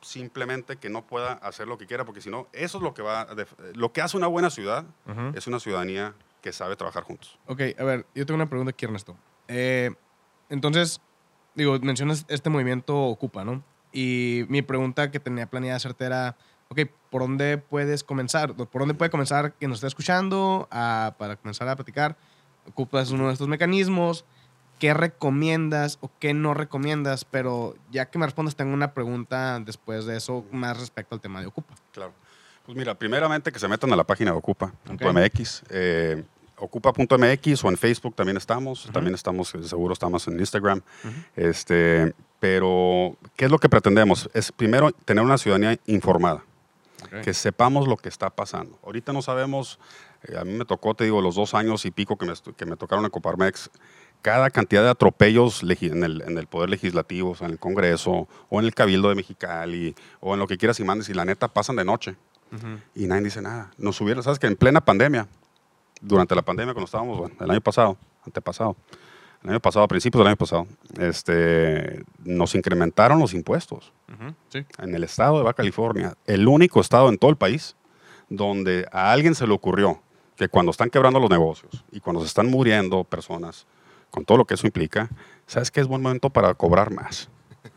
Simplemente 0.00 0.76
que 0.76 0.88
no 0.90 1.06
pueda 1.06 1.32
hacer 1.34 1.68
lo 1.68 1.78
que 1.78 1.86
quiera, 1.86 2.04
porque 2.04 2.20
si 2.20 2.30
no, 2.30 2.46
eso 2.52 2.78
es 2.78 2.82
lo 2.84 2.94
que 2.94 3.02
va, 3.02 3.22
a 3.22 3.36
lo 3.74 3.92
que 3.92 4.02
hace 4.02 4.16
una 4.16 4.26
buena 4.26 4.50
ciudad, 4.50 4.84
es 5.34 5.46
una 5.46 5.60
ciudadanía 5.60 6.14
que 6.42 6.52
sabe 6.52 6.76
trabajar 6.76 7.02
juntos. 7.02 7.38
Ok, 7.46 7.60
a 7.78 7.84
ver, 7.84 8.06
yo 8.14 8.24
tengo 8.26 8.36
una 8.36 8.48
pregunta 8.48 8.70
aquí, 8.70 8.84
Ernesto. 8.86 9.16
Eh, 9.48 9.90
entonces, 10.48 11.00
digo, 11.54 11.78
mencionas 11.80 12.24
este 12.28 12.48
movimiento 12.50 12.96
Ocupa, 12.98 13.44
¿no? 13.44 13.62
Y 13.92 14.44
mi 14.48 14.62
pregunta 14.62 15.10
que 15.10 15.20
tenía 15.20 15.46
planeada 15.50 15.76
hacerte 15.76 16.04
era, 16.06 16.36
ok, 16.68 16.80
¿por 17.10 17.22
dónde 17.22 17.58
puedes 17.58 18.02
comenzar? 18.04 18.54
¿Por 18.54 18.80
dónde 18.82 18.94
puede 18.94 19.10
comenzar 19.10 19.52
quien 19.54 19.68
nos 19.70 19.78
está 19.78 19.88
escuchando 19.88 20.66
a- 20.70 21.14
para 21.18 21.36
comenzar 21.36 21.68
a 21.68 21.76
platicar? 21.76 22.16
Ocupa 22.66 23.00
es 23.02 23.10
uno 23.10 23.26
de 23.26 23.32
estos 23.32 23.48
mecanismos. 23.48 24.24
¿Qué 24.80 24.92
recomiendas 24.94 25.98
o 26.00 26.10
qué 26.18 26.34
no 26.34 26.54
recomiendas? 26.54 27.24
Pero 27.24 27.76
ya 27.92 28.06
que 28.06 28.18
me 28.18 28.26
respondas, 28.26 28.56
tengo 28.56 28.74
una 28.74 28.94
pregunta 28.94 29.60
después 29.60 30.06
de 30.06 30.16
eso 30.16 30.44
más 30.50 30.80
respecto 30.80 31.14
al 31.14 31.20
tema 31.20 31.40
de 31.40 31.46
Ocupa. 31.46 31.74
Claro. 31.92 32.12
Pues 32.66 32.76
mira, 32.76 32.94
primeramente 32.94 33.52
que 33.52 33.58
se 33.58 33.68
metan 33.68 33.92
a 33.92 33.96
la 33.96 34.04
página 34.04 34.32
de 34.32 34.38
ocupa.mx. 34.38 35.62
eh, 35.70 36.24
ocupa.mx 36.56 37.64
o 37.64 37.68
en 37.68 37.76
Facebook 37.76 38.14
también 38.14 38.36
estamos. 38.36 38.88
También 38.92 39.14
estamos, 39.14 39.54
eh, 39.54 39.62
seguro 39.64 39.92
estamos 39.92 40.26
en 40.28 40.38
Instagram. 40.38 40.80
este, 41.36 42.14
pero, 42.38 43.16
¿qué 43.36 43.46
es 43.46 43.50
lo 43.50 43.58
que 43.58 43.68
pretendemos? 43.68 44.30
Es 44.34 44.50
primero 44.52 44.92
tener 44.92 45.22
una 45.22 45.38
ciudadanía 45.38 45.78
informada. 45.86 46.42
Que 47.24 47.34
sepamos 47.34 47.88
lo 47.88 47.96
que 47.96 48.08
está 48.08 48.30
pasando. 48.30 48.78
Ahorita 48.84 49.12
no 49.12 49.22
sabemos, 49.22 49.78
eh, 50.22 50.36
a 50.38 50.44
mí 50.44 50.52
me 50.52 50.64
tocó, 50.64 50.94
te 50.94 51.04
digo, 51.04 51.22
los 51.22 51.34
dos 51.34 51.54
años 51.54 51.84
y 51.86 51.90
pico 51.90 52.16
que 52.16 52.26
me, 52.26 52.34
que 52.56 52.66
me 52.66 52.76
tocaron 52.76 53.04
en 53.04 53.10
Coparmex, 53.10 53.70
cada 54.22 54.50
cantidad 54.50 54.82
de 54.82 54.90
atropellos 54.90 55.62
en 55.62 56.04
el, 56.04 56.22
en 56.22 56.38
el 56.38 56.46
Poder 56.46 56.70
Legislativo, 56.70 57.30
o 57.30 57.34
sea, 57.34 57.46
en 57.46 57.52
el 57.54 57.58
Congreso, 57.58 58.28
o 58.48 58.60
en 58.60 58.66
el 58.66 58.74
Cabildo 58.74 59.08
de 59.08 59.14
Mexicali, 59.14 59.94
o 60.20 60.34
en 60.34 60.40
lo 60.40 60.46
que 60.46 60.58
quieras 60.58 60.78
y 60.80 60.84
mandes, 60.84 61.08
y 61.08 61.14
la 61.14 61.24
neta 61.24 61.48
pasan 61.48 61.76
de 61.76 61.84
noche 61.84 62.16
y 62.96 63.06
nadie 63.06 63.22
dice 63.24 63.40
nada. 63.40 63.70
Nos 63.78 63.96
subieron, 63.96 64.22
¿sabes 64.24 64.38
que 64.38 64.46
En 64.48 64.56
plena 64.56 64.80
pandemia, 64.80 65.28
durante 66.00 66.34
la 66.34 66.42
pandemia, 66.42 66.74
cuando 66.74 66.86
estábamos, 66.86 67.18
bueno, 67.18 67.34
el 67.40 67.50
año 67.50 67.60
pasado, 67.60 67.96
antepasado, 68.26 68.76
el 69.44 69.50
año 69.50 69.60
pasado, 69.60 69.84
a 69.84 69.88
principios 69.88 70.20
del 70.20 70.26
año 70.28 70.36
pasado, 70.36 70.66
este, 70.98 72.02
nos 72.24 72.54
incrementaron 72.54 73.18
los 73.20 73.32
impuestos 73.34 73.92
Sí. 74.48 74.64
en 74.78 74.94
el 74.94 75.04
estado 75.04 75.38
de 75.38 75.44
Baja 75.44 75.54
California, 75.54 76.14
el 76.26 76.46
único 76.48 76.80
estado 76.80 77.08
en 77.08 77.16
todo 77.18 77.30
el 77.30 77.36
país 77.36 77.76
donde 78.28 78.86
a 78.92 79.12
alguien 79.12 79.34
se 79.34 79.46
le 79.46 79.52
ocurrió 79.52 80.02
que 80.36 80.48
cuando 80.48 80.70
están 80.72 80.90
quebrando 80.90 81.20
los 81.20 81.30
negocios 81.30 81.84
y 81.92 82.00
cuando 82.00 82.20
se 82.22 82.26
están 82.26 82.48
muriendo 82.50 83.04
personas, 83.04 83.66
con 84.10 84.24
todo 84.24 84.38
lo 84.38 84.44
que 84.44 84.54
eso 84.54 84.66
implica, 84.66 85.08
¿sabes 85.46 85.70
que 85.70 85.80
es 85.80 85.86
buen 85.86 86.02
momento 86.02 86.30
para 86.30 86.52
cobrar 86.54 86.92
más? 86.92 87.28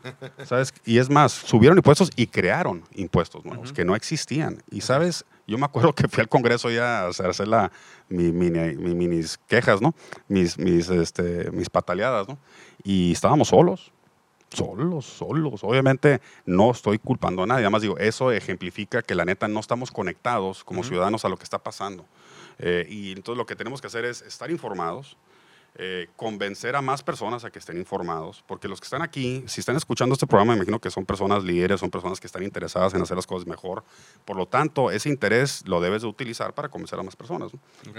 ¿Sabes? 0.44 0.72
Y 0.84 0.98
es 0.98 1.08
más, 1.10 1.32
subieron 1.32 1.78
impuestos 1.78 2.10
y 2.16 2.26
crearon 2.26 2.84
impuestos 2.94 3.44
nuevos 3.44 3.72
que 3.72 3.84
no 3.84 3.94
existían. 3.96 4.62
Y 4.70 4.80
sabes, 4.80 5.24
yo 5.46 5.58
me 5.58 5.64
acuerdo 5.66 5.92
que 5.94 6.08
fui 6.08 6.20
al 6.22 6.28
Congreso 6.28 6.70
ya 6.70 7.02
a 7.02 7.08
hacer 7.08 7.46
la, 7.48 7.70
mi, 8.08 8.32
mini- 8.32 8.76
mi- 8.76 9.08
mis 9.08 9.38
quejas, 9.46 9.80
¿no? 9.82 9.94
Mis, 10.28 10.58
mis, 10.58 10.88
este, 10.88 11.50
mis 11.52 11.68
pataleadas, 11.70 12.28
¿no? 12.28 12.38
Y 12.82 13.12
estábamos 13.12 13.48
solos. 13.48 13.92
solos, 14.50 15.04
solos. 15.04 15.64
Obviamente 15.64 16.20
no 16.46 16.70
estoy 16.70 16.98
culpando 16.98 17.42
a 17.42 17.46
nadie, 17.46 17.62
además 17.64 17.82
digo, 17.82 17.98
eso 17.98 18.30
ejemplifica 18.32 19.02
que 19.02 19.14
la 19.14 19.24
neta 19.24 19.48
no 19.48 19.60
estamos 19.60 19.90
conectados 19.90 20.64
como 20.64 20.82
ciudadanos 20.84 21.24
a 21.24 21.28
lo 21.28 21.36
que 21.36 21.44
está 21.44 21.58
pasando. 21.58 22.04
Eh, 22.58 22.86
y 22.88 23.12
entonces 23.12 23.36
lo 23.36 23.46
que 23.46 23.56
tenemos 23.56 23.80
que 23.80 23.88
hacer 23.88 24.04
es 24.04 24.22
estar 24.22 24.50
informados, 24.50 25.16
eh, 25.76 26.08
convencer 26.16 26.76
a 26.76 26.82
más 26.82 27.02
personas 27.02 27.44
a 27.44 27.50
que 27.50 27.58
estén 27.58 27.76
informados, 27.78 28.44
porque 28.46 28.68
los 28.68 28.80
que 28.80 28.84
están 28.84 29.02
aquí, 29.02 29.42
si 29.46 29.60
están 29.60 29.74
escuchando 29.76 30.12
este 30.12 30.26
programa, 30.26 30.52
me 30.52 30.58
imagino 30.58 30.78
que 30.80 30.90
son 30.90 31.04
personas 31.04 31.42
líderes, 31.42 31.80
son 31.80 31.90
personas 31.90 32.20
que 32.20 32.28
están 32.28 32.44
interesadas 32.44 32.94
en 32.94 33.02
hacer 33.02 33.16
las 33.16 33.26
cosas 33.26 33.46
mejor. 33.48 33.82
Por 34.24 34.36
lo 34.36 34.46
tanto, 34.46 34.90
ese 34.92 35.08
interés 35.08 35.66
lo 35.66 35.80
debes 35.80 36.02
de 36.02 36.08
utilizar 36.08 36.54
para 36.54 36.68
convencer 36.68 36.98
a 36.98 37.02
más 37.02 37.16
personas. 37.16 37.50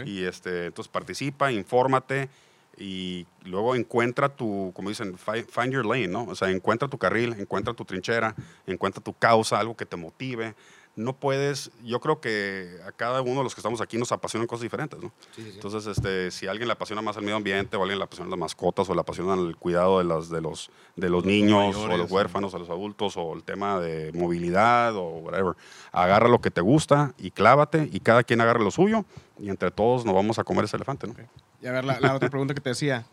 Y 0.05 0.23
este, 0.23 0.67
entonces 0.67 0.89
participa, 0.89 1.51
infórmate 1.51 2.29
y 2.77 3.25
luego 3.43 3.75
encuentra 3.75 4.29
tu, 4.29 4.71
como 4.73 4.89
dicen, 4.89 5.17
fi- 5.17 5.43
find 5.43 5.71
your 5.73 5.85
lane, 5.85 6.07
¿no? 6.07 6.25
O 6.25 6.35
sea, 6.35 6.49
encuentra 6.51 6.87
tu 6.89 6.97
carril, 6.97 7.33
encuentra 7.39 7.73
tu 7.73 7.85
trinchera, 7.85 8.35
encuentra 8.67 9.01
tu 9.03 9.13
causa, 9.13 9.59
algo 9.59 9.75
que 9.77 9.85
te 9.85 9.95
motive. 9.95 10.55
No 10.95 11.13
puedes, 11.17 11.71
yo 11.83 11.99
creo 11.99 12.21
que 12.21 12.77
a 12.87 12.91
cada 12.91 13.21
uno 13.21 13.37
de 13.37 13.43
los 13.43 13.53
que 13.53 13.59
estamos 13.59 13.81
aquí 13.81 13.97
nos 13.97 14.11
apasionan 14.13 14.47
cosas 14.47 14.63
diferentes, 14.63 14.97
¿no? 14.97 15.11
Entonces, 15.37 15.85
este, 15.87 16.31
si 16.31 16.47
a 16.47 16.51
alguien 16.51 16.67
le 16.67 16.73
apasiona 16.73 17.01
más 17.01 17.17
el 17.17 17.23
medio 17.23 17.35
ambiente, 17.35 17.75
o 17.75 17.81
a 17.81 17.83
alguien 17.83 17.99
le 17.99 18.05
apasionan 18.05 18.29
las 18.29 18.39
mascotas, 18.39 18.89
o 18.89 18.93
le 18.93 19.01
apasionan 19.01 19.39
el 19.39 19.57
cuidado 19.57 19.99
de, 19.99 20.05
las, 20.05 20.29
de, 20.29 20.39
los, 20.39 20.71
de 20.95 21.09
los 21.09 21.25
niños, 21.25 21.75
o 21.75 21.97
los 21.97 22.07
sí. 22.07 22.13
huérfanos, 22.13 22.53
o 22.53 22.59
los 22.59 22.69
adultos, 22.69 23.17
o 23.17 23.33
el 23.33 23.43
tema 23.43 23.79
de 23.79 24.11
movilidad, 24.13 24.95
o 24.95 25.17
whatever, 25.19 25.55
agarra 25.91 26.29
lo 26.29 26.39
que 26.39 26.49
te 26.49 26.61
gusta 26.61 27.13
y 27.17 27.31
clávate, 27.31 27.89
y 27.91 27.99
cada 27.99 28.23
quien 28.23 28.39
agarra 28.39 28.63
lo 28.63 28.71
suyo, 28.71 29.03
y 29.37 29.49
entre 29.49 29.71
todos 29.71 30.05
nos 30.05 30.15
vamos 30.15 30.39
a 30.39 30.45
comer 30.45 30.65
ese 30.65 30.77
elefante, 30.77 31.07
¿no? 31.07 31.15
Y 31.61 31.67
a 31.67 31.71
ver, 31.73 31.83
la, 31.83 31.99
la 31.99 32.15
otra 32.15 32.29
pregunta 32.29 32.53
que 32.53 32.61
te 32.61 32.69
decía. 32.69 33.05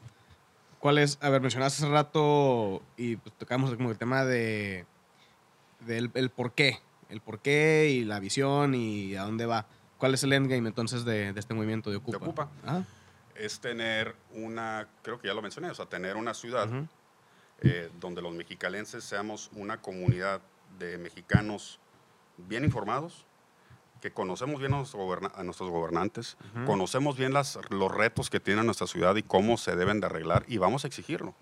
¿Cuál 0.82 0.98
es? 0.98 1.16
A 1.20 1.30
ver, 1.30 1.40
mencionaste 1.40 1.84
hace 1.84 1.92
rato 1.92 2.82
y 2.96 3.14
pues, 3.14 3.32
tocamos 3.38 3.72
como 3.76 3.90
el 3.90 3.98
tema 3.98 4.24
de 4.24 4.84
del 5.86 6.10
el 6.14 6.28
por 6.30 6.54
qué. 6.54 6.80
El 7.12 7.20
por 7.20 7.40
qué 7.40 7.90
y 7.90 8.04
la 8.04 8.18
visión 8.20 8.74
y 8.74 9.14
a 9.16 9.22
dónde 9.24 9.44
va. 9.44 9.66
¿Cuál 9.98 10.14
es 10.14 10.24
el 10.24 10.32
endgame 10.32 10.66
entonces 10.66 11.04
de, 11.04 11.32
de 11.32 11.38
este 11.38 11.52
movimiento 11.52 11.90
de 11.90 11.96
Ocupa? 11.96 12.16
Ocupa. 12.16 12.48
Ah, 12.66 12.82
es 13.34 13.60
tener 13.60 14.16
una, 14.30 14.88
creo 15.02 15.20
que 15.20 15.28
ya 15.28 15.34
lo 15.34 15.42
mencioné, 15.42 15.70
o 15.70 15.74
sea, 15.74 15.86
tener 15.86 16.16
una 16.16 16.32
ciudad 16.32 16.68
ujú. 16.68 16.86
eh, 17.60 17.90
donde 18.00 18.22
los 18.22 18.32
mexicalenses 18.32 19.04
seamos 19.04 19.50
una 19.52 19.80
comunidad 19.80 20.40
de 20.78 20.96
mexicanos 20.98 21.78
bien 22.36 22.64
informados, 22.64 23.26
que 24.00 24.10
conocemos 24.10 24.58
bien 24.58 24.72
a, 24.72 25.42
nuestros 25.44 25.70
gobernantes, 25.70 26.36
Ujú. 26.54 26.64
conocemos 26.64 27.16
bien 27.16 27.32
las, 27.32 27.58
los 27.70 27.92
retos 27.92 28.30
que 28.30 28.40
tiene 28.40 28.64
nuestra 28.64 28.86
ciudad 28.86 29.14
y 29.16 29.22
cómo 29.22 29.56
se 29.56 29.76
deben 29.76 30.00
de 30.00 30.06
arreglar 30.06 30.44
y 30.48 30.58
vamos 30.58 30.84
a 30.84 30.88
exigirlo. 30.88 31.34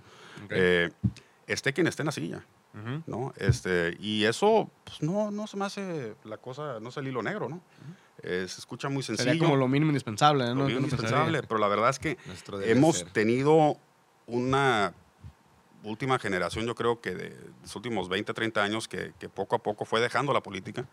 Ok. 0.45 0.51
Eh, 0.51 0.91
esté 1.47 1.73
quien 1.73 1.87
esté 1.87 2.03
en 2.03 2.07
la 2.07 2.13
silla, 2.13 2.45
¿no? 3.07 3.33
Este, 3.37 3.97
y 4.01 4.25
eso 4.25 4.71
pues, 4.85 5.03
no, 5.03 5.31
no 5.31 5.47
se 5.47 5.57
me 5.57 5.65
hace 5.65 6.15
la 6.25 6.37
cosa, 6.39 6.79
no 6.81 6.89
es 6.91 6.97
el 6.97 7.09
hilo 7.09 7.23
negro, 7.23 7.49
¿no? 7.49 7.61
Eh, 8.23 8.45
se 8.49 8.61
escucha 8.61 8.89
muy 8.89 9.03
sencillo. 9.03 9.31
Sería 9.31 9.43
como 9.43 9.57
lo 9.57 9.67
mínimo 9.67 9.91
indispensable, 9.91 10.45
¿no? 10.49 10.55
lo 10.55 10.67
uno 10.67 10.77
indispensable, 10.79 11.43
pero 11.43 11.59
la 11.59 11.69
verdad 11.69 11.91
es 11.91 11.99
que 11.99 12.19
hemos 12.71 12.99
ser. 12.99 13.11
tenido 13.11 13.77
una 14.27 14.93
última 15.83 16.19
generación, 16.19 16.67
yo 16.67 16.75
creo 16.75 17.01
que 17.01 17.15
de 17.15 17.35
los 17.63 17.75
últimos 17.75 18.09
20, 18.11 18.35
30 18.35 18.63
años, 18.63 18.87
que, 18.87 19.15
que 19.19 19.29
poco 19.31 19.57
a 19.57 19.59
poco 19.61 19.87
fue 19.87 20.01
dejando 20.01 20.33
la 20.35 20.43
política. 20.43 20.85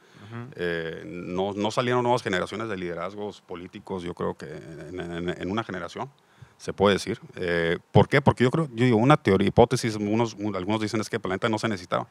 Eh, 0.55 1.03
no, 1.05 1.51
no 1.53 1.71
salieron 1.71 2.03
nuevas 2.03 2.23
generaciones 2.23 2.69
de 2.69 2.77
liderazgos 2.77 3.41
políticos, 3.41 4.03
yo 4.03 4.13
creo 4.13 4.35
que 4.35 4.45
en, 4.47 4.99
en- 5.01 5.41
en 5.41 5.51
una 5.51 5.63
generación, 5.65 6.09
se 6.57 6.73
puede 6.73 6.95
decir. 6.95 7.19
Eh, 7.35 7.77
¿Por 7.91 8.07
qué? 8.09 8.21
Porque 8.21 8.43
yo 8.43 8.51
creo, 8.51 8.67
yo 8.73 8.85
digo, 8.85 8.97
una 8.97 9.17
teoría, 9.17 9.47
hipótesis, 9.47 9.95
unos, 9.95 10.33
un- 10.33 10.55
algunos 10.55 10.81
dicen 10.81 10.99
es 11.01 11.09
que 11.09 11.17
el 11.17 11.21
planeta 11.21 11.47
no 11.49 11.59
se 11.59 11.67
necesitaba. 11.67 12.07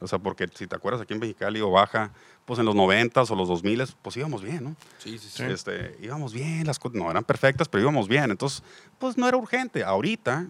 O 0.00 0.06
sea, 0.06 0.18
porque 0.20 0.48
si 0.54 0.66
te 0.68 0.76
acuerdas 0.76 1.02
aquí 1.02 1.14
en 1.14 1.20
Mexicali 1.20 1.60
o 1.60 1.70
Baja, 1.70 2.12
pues 2.44 2.60
en 2.60 2.66
los 2.66 2.74
90 2.76 3.22
o 3.22 3.34
los 3.36 3.48
2000 3.48 3.82
pues 4.02 4.16
íbamos 4.16 4.42
bien, 4.42 4.62
¿no? 4.64 4.76
Sí, 4.98 5.18
sí, 5.18 5.28
sí. 5.28 5.42
Este, 5.42 5.96
íbamos 6.00 6.32
bien, 6.32 6.64
las 6.66 6.78
cosas 6.78 6.96
no 6.96 7.10
eran 7.10 7.24
perfectas, 7.24 7.68
pero 7.68 7.82
íbamos 7.82 8.06
bien. 8.06 8.30
Entonces, 8.30 8.62
pues 8.98 9.18
no 9.18 9.26
era 9.26 9.36
urgente. 9.36 9.82
Ahorita 9.82 10.46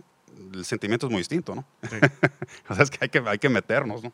el 0.52 0.64
sentimiento 0.64 1.06
es 1.06 1.12
muy 1.12 1.20
distinto, 1.20 1.54
¿no? 1.54 1.64
o 2.68 2.74
sea, 2.74 2.84
es 2.84 2.90
que 2.90 2.98
hay 3.00 3.08
que, 3.08 3.22
hay 3.26 3.38
que 3.38 3.48
meternos, 3.48 4.02
¿no? 4.02 4.12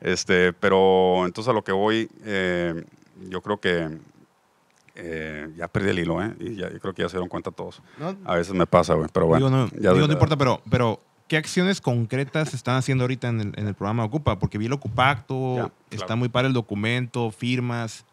Este, 0.00 0.52
pero 0.52 1.24
entonces 1.24 1.48
a 1.48 1.52
lo 1.52 1.62
que 1.62 1.72
voy, 1.72 2.08
eh, 2.24 2.84
yo 3.28 3.40
creo 3.42 3.58
que 3.60 3.98
eh, 4.96 5.48
ya 5.56 5.68
perdí 5.68 5.90
el 5.90 5.98
hilo, 5.98 6.22
¿eh? 6.22 6.34
Y 6.40 6.56
ya, 6.56 6.70
yo 6.72 6.80
creo 6.80 6.94
que 6.94 7.02
ya 7.02 7.08
se 7.08 7.16
dieron 7.16 7.28
cuenta 7.28 7.50
todos. 7.50 7.82
¿No? 7.98 8.16
A 8.24 8.34
veces 8.36 8.54
me 8.54 8.66
pasa, 8.66 8.94
güey, 8.94 9.08
pero 9.12 9.26
bueno. 9.26 9.46
digo, 9.46 9.56
no, 9.56 9.68
ya- 9.80 9.92
digo, 9.92 10.06
no 10.06 10.12
importa, 10.12 10.36
pero, 10.36 10.62
pero 10.70 11.00
¿qué 11.28 11.36
acciones 11.36 11.80
concretas 11.80 12.54
están 12.54 12.76
haciendo 12.76 13.04
ahorita 13.04 13.28
en 13.28 13.40
el, 13.40 13.52
en 13.56 13.66
el 13.66 13.74
programa 13.74 14.04
Ocupa? 14.04 14.38
Porque 14.38 14.58
vi 14.58 14.66
el 14.66 14.72
Ocupacto, 14.72 15.56
Ya, 15.56 15.72
está 15.90 16.06
claro. 16.06 16.16
muy 16.18 16.28
para 16.28 16.48
el 16.48 16.54
documento, 16.54 17.30
firmas, 17.30 18.04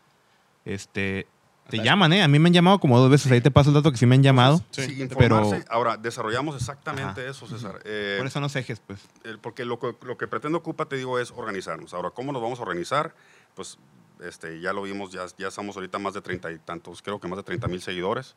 este... 0.66 1.28
Te 1.70 1.78
llaman, 1.82 2.12
¿eh? 2.12 2.22
A 2.22 2.28
mí 2.28 2.40
me 2.40 2.50
han 2.50 2.54
llamado 2.54 2.78
como 2.80 3.00
dos 3.00 3.10
veces. 3.10 3.32
Ahí 3.32 3.40
te 3.40 3.50
paso 3.50 3.70
el 3.70 3.74
dato 3.76 3.90
que 3.90 3.98
sí 3.98 4.06
me 4.06 4.16
han 4.16 4.22
llamado. 4.22 4.62
Sí, 4.72 4.82
Sí, 4.84 5.08
pero-. 5.18 5.50
Ahora, 5.70 5.96
desarrollamos 5.96 6.58
exactamente 6.58 7.22
Ajá. 7.22 7.30
eso, 7.32 7.48
César. 7.48 7.80
Eh, 7.86 8.16
¿Cuáles 8.18 8.34
son 8.34 8.44
los 8.44 8.54
ejes, 8.58 8.82
pues? 8.86 9.00
porque 9.42 9.64
lo, 9.64 9.80
que- 9.80 9.96
lo 10.06 10.18
que 10.18 10.28
pretende 10.28 10.58
Ocupa, 10.58 10.86
te 10.88 10.98
digo, 10.98 11.20
es 11.20 11.32
organizarnos. 11.32 11.94
Ahora, 11.94 12.10
¿cómo 12.10 12.34
nos 12.34 12.42
vamos 12.42 12.60
a 12.60 12.64
organizar? 12.64 13.16
Pues 13.56 13.80
este, 14.28 14.60
ya 14.60 14.74
lo 14.74 14.82
vimos, 14.84 15.12
ya, 15.12 15.26
ya 15.38 15.48
estamos 15.48 15.76
ahorita 15.76 16.00
más 16.00 16.14
de 16.14 16.22
treinta 16.22 16.52
y 16.52 16.58
tantos, 16.60 17.02
creo 17.02 17.20
que 17.20 17.28
más 17.28 17.38
de 17.38 17.44
30 17.44 17.68
mil 17.68 17.82
seguidores. 17.82 18.36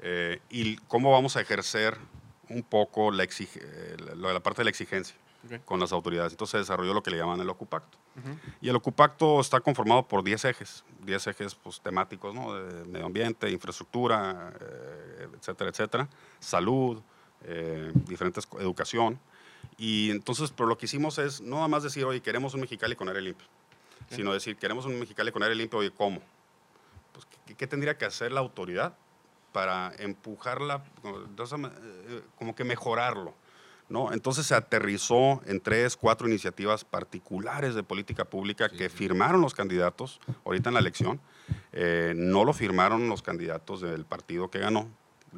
Eh, 0.00 0.40
y 0.50 0.76
cómo 0.88 1.10
vamos 1.12 1.36
a 1.36 1.40
ejercer 1.40 1.96
un 2.48 2.62
poco 2.62 3.10
la, 3.10 3.24
exige- 3.24 3.60
eh, 3.62 3.96
la, 4.16 4.32
la 4.32 4.40
parte 4.40 4.60
de 4.60 4.64
la 4.64 4.70
exigencia 4.70 5.16
con 5.64 5.78
las 5.80 5.92
autoridades. 5.92 6.32
Entonces 6.32 6.52
se 6.52 6.58
desarrolló 6.58 6.92
lo 6.94 7.02
que 7.02 7.10
le 7.10 7.16
llaman 7.18 7.40
el 7.40 7.48
Ocupacto. 7.48 7.96
Y 8.60 8.68
el 8.68 8.74
Ocupacto 8.76 9.40
está 9.40 9.60
conformado 9.60 10.06
por 10.08 10.24
10 10.24 10.44
ejes, 10.46 10.84
10 11.04 11.26
ejes 11.28 11.54
pues, 11.54 11.80
temáticos, 11.80 12.34
¿no? 12.34 12.54
De 12.54 12.84
medio 12.86 13.06
ambiente, 13.06 13.48
infraestructura, 13.50 14.52
eh, 14.60 15.28
etcétera, 15.38 15.70
etcétera, 15.70 16.08
salud, 16.40 17.00
eh, 17.44 17.92
diferentes, 18.06 18.48
educación. 18.58 19.20
Y 19.76 20.10
entonces, 20.10 20.50
pero 20.50 20.68
lo 20.68 20.76
que 20.76 20.86
hicimos 20.86 21.18
es 21.18 21.40
no 21.40 21.56
nada 21.56 21.68
más 21.68 21.82
decir, 21.84 22.04
oye, 22.04 22.20
queremos 22.20 22.54
un 22.54 22.60
Mexicali 22.62 22.96
con 22.96 23.08
aire 23.08 23.20
limpio, 23.22 23.46
sino 24.10 24.32
decir, 24.32 24.56
queremos 24.56 24.86
un 24.86 24.98
Mexicali 24.98 25.30
con 25.32 25.42
aire 25.42 25.54
limpio, 25.54 25.78
oye, 25.78 25.90
¿cómo? 25.90 26.20
Pues, 27.12 27.26
¿qué, 27.46 27.54
qué 27.54 27.66
tendría 27.66 27.96
que 27.96 28.04
hacer 28.04 28.32
la 28.32 28.40
autoridad 28.40 28.96
para 29.52 29.92
empujarla, 29.98 30.84
eh, 31.04 32.22
como 32.36 32.54
que 32.54 32.64
mejorarlo? 32.64 33.34
¿no? 33.88 34.12
Entonces 34.12 34.46
se 34.46 34.54
aterrizó 34.54 35.42
en 35.46 35.60
tres, 35.60 35.96
cuatro 35.96 36.28
iniciativas 36.28 36.84
particulares 36.84 37.74
de 37.74 37.82
política 37.82 38.24
pública 38.24 38.68
que 38.68 38.88
firmaron 38.88 39.40
los 39.40 39.54
candidatos 39.54 40.20
ahorita 40.44 40.70
en 40.70 40.74
la 40.74 40.80
elección. 40.80 41.20
Eh, 41.72 42.12
no 42.16 42.44
lo 42.44 42.52
firmaron 42.52 43.08
los 43.08 43.22
candidatos 43.22 43.80
del 43.80 44.04
partido 44.04 44.50
que 44.50 44.58
ganó. 44.58 44.88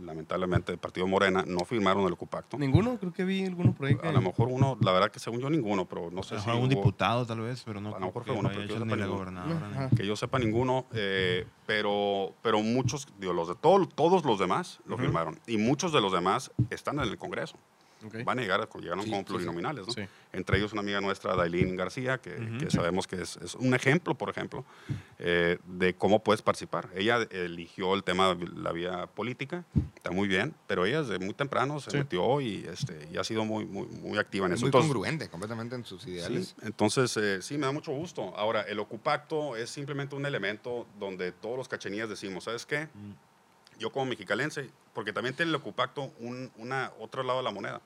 Lamentablemente, 0.05 0.73
el 0.73 0.79
partido 0.79 1.07
Morena 1.07 1.45
no 1.47 1.61
firmaron 1.65 2.05
el 2.07 2.13
Ocupacto. 2.13 2.59
¿Ninguno? 2.59 2.99
Creo 2.99 3.13
que 3.13 3.25
vi 3.25 3.45
alguno 3.45 3.73
por 3.75 3.87
ahí. 3.87 3.97
que- 3.97 4.09
A 4.09 4.13
lo 4.13 4.21
mejor 4.21 4.49
uno, 4.51 4.77
la 4.81 4.93
verdad 4.93 5.11
que 5.11 5.19
según 5.19 5.41
yo 5.41 5.51
ninguno, 5.51 5.87
pero 5.87 6.11
no 6.11 6.23
sé 6.23 6.39
si 6.41 6.51
hubo- 6.51 6.69
diputado, 6.69 7.27
tal 7.27 7.41
vez, 7.41 7.63
pero 7.65 7.81
no 7.81 7.91
A 7.95 7.99
lo 8.01 8.07
mejor 8.07 8.25
que 8.25 8.31
fue 8.33 8.39
uno, 8.41 8.49
pero 8.49 8.61
que 8.63 8.67
yo 8.69 8.75
sepa 8.75 8.97
ninguno. 8.97 9.89
que 9.97 10.07
yo 10.07 10.17
sepa 10.17 10.39
ninguno, 10.39 10.87
eh, 10.93 11.47
pero, 11.67 12.35
pero 12.43 12.61
muchos, 12.63 13.07
digo, 13.19 13.33
los 13.33 13.49
de 13.49 13.55
todo- 13.55 13.87
todos 13.87 14.25
los 14.25 14.39
demás 14.39 14.81
lo 14.87 14.97
firmaron. 14.97 15.39
Y 15.47 15.57
muchos 15.59 15.93
de 15.93 16.01
los 16.01 16.13
demás 16.13 16.51
están 16.71 16.99
en 16.99 17.05
el 17.09 17.19
Congreso. 17.19 17.57
Ok. 18.05 18.25
Van 18.25 18.39
a 18.39 18.43
llegar, 18.43 18.69
llegaron 18.81 19.05
Sí, 19.05 19.11
como 19.11 19.25
plurinominales, 19.25 19.87
¿no? 19.87 19.93
Sí. 19.93 20.03
Entre 20.33 20.57
ellos 20.59 20.73
una 20.73 20.81
amiga 20.81 21.01
nuestra, 21.01 21.35
Dailín 21.37 21.77
García, 21.77 22.19
que, 22.19 22.35
Ujú. 22.35 22.59
que 22.59 22.71
sabemos 22.71 23.07
que 23.07 23.21
es, 23.21 23.37
es 23.39 23.55
un 23.55 23.75
ejemplo, 23.75 24.15
por 24.17 24.31
ejemplo, 24.31 24.65
eh, 25.19 25.59
de 25.67 25.95
cómo 25.95 26.23
puedes 26.23 26.41
participar. 26.43 26.89
Ella 26.95 27.19
eligió 27.31 27.95
el 27.95 28.03
tema 28.05 28.35
de 28.35 28.47
la 28.49 28.73
vía 28.73 29.07
política, 29.07 29.65
está 29.97 30.11
muy 30.11 30.29
bien, 30.29 30.55
pero 30.67 30.87
ella 30.87 31.03
desde 31.03 31.19
muy 31.19 31.35
temprano 31.35 31.81
se 31.81 31.91
Sí. 31.91 31.97
metió 31.99 32.41
y, 32.41 32.65
este, 32.67 33.09
y 33.13 33.19
ha 33.19 33.25
sido 33.25 33.45
muy, 33.45 33.65
muy, 33.67 33.87
muy 33.87 34.19
activa 34.19 34.47
en 34.47 34.53
Es 34.53 34.59
eso. 34.59 34.65
muy 34.67 34.69
Entonces, 34.69 34.89
congruente 34.91 35.29
completamente 35.29 35.75
en 35.75 35.85
sus 35.85 36.07
ideales. 36.07 36.55
Sí, 36.59 36.67
entonces, 36.67 37.17
eh, 37.17 37.43
sí, 37.43 37.59
me 37.59 37.67
da 37.67 37.73
mucho 37.73 37.93
gusto. 37.93 38.33
Ahora, 38.37 38.63
el 38.63 38.79
Ocupacto 38.79 39.57
es 39.57 39.69
simplemente 39.71 40.15
un 40.15 40.25
elemento 40.27 40.87
donde 40.99 41.33
todos 41.33 41.57
los 41.59 41.69
cachenías 41.69 42.09
decimos, 42.09 42.45
¿sabes 42.45 42.65
qué? 42.65 42.89
Yo 43.81 43.91
como 43.91 44.07
mexicalense, 44.07 44.71
porque 44.93 45.13
también 45.13 45.35
tiene 45.35 45.49
el 45.49 45.55
Ocupacto 45.57 46.13
un 46.21 46.53
una, 46.59 46.93
otro 47.01 47.23
lado 47.23 47.39
de 47.39 47.45
la 47.45 47.51
moneda, 47.51 47.81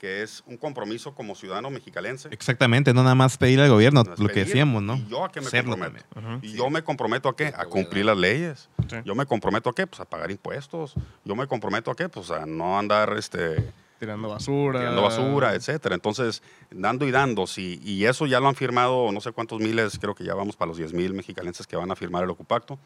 que 0.00 0.22
es 0.22 0.42
un 0.46 0.56
compromiso 0.56 1.14
como 1.14 1.34
ciudadano 1.34 1.70
mexicalense. 1.70 2.28
Exactamente, 2.32 2.92
no 2.94 3.02
nada 3.02 3.14
más 3.14 3.36
pedir 3.36 3.60
al 3.60 3.68
gobierno, 3.68 4.02
No 4.02 4.14
lo 4.16 4.28
que 4.28 4.44
decíamos, 4.44 4.82
¿no? 4.82 4.96
¿Y 4.96 5.06
yo 5.06 5.24
a 5.24 5.30
qué 5.30 5.40
me 5.40 5.46
Serlo 5.46 5.72
comprometo? 5.72 6.06
también. 6.14 6.40
Y 6.42 6.56
yo 6.56 6.68
me 6.70 6.82
comprometo 6.82 7.28
a 7.28 7.36
qué? 7.36 7.52
A 7.56 7.66
cumplir 7.66 8.06
las 8.06 8.16
leyes. 8.16 8.68
Sí. 8.88 8.96
Yo 9.04 9.14
me 9.14 9.26
comprometo 9.26 9.70
a 9.70 9.74
qué? 9.74 9.86
Pues 9.86 10.00
a 10.00 10.04
pagar 10.06 10.30
impuestos. 10.30 10.94
Yo 11.24 11.36
me 11.36 11.46
comprometo 11.46 11.90
a 11.90 11.94
qué? 11.94 12.08
Pues 12.08 12.30
a 12.30 12.46
no 12.46 12.78
andar 12.78 13.14
este, 13.18 13.70
Tirando 14.00 14.28
basura. 14.30 14.80
tirando 14.80 15.02
basura, 15.02 15.54
etcétera. 15.54 15.94
Entonces, 15.94 16.42
dando 16.70 17.06
y 17.06 17.10
dando, 17.10 17.46
sí, 17.46 17.80
y 17.84 18.04
eso 18.06 18.26
ya 18.26 18.40
lo 18.40 18.48
han 18.48 18.54
firmado 18.54 19.12
no 19.12 19.20
sé 19.20 19.32
cuántos 19.32 19.60
miles, 19.60 19.98
creo 19.98 20.14
que 20.14 20.24
ya 20.24 20.34
vamos 20.34 20.56
para 20.56 20.70
los 20.70 20.78
10 20.78 20.92
mil 20.94 21.14
mexicalenses 21.14 21.66
que 21.66 21.76
van 21.76 21.90
a 21.90 21.96
firmar 21.96 22.24
el 22.24 22.30
Ocupacto. 22.30 22.78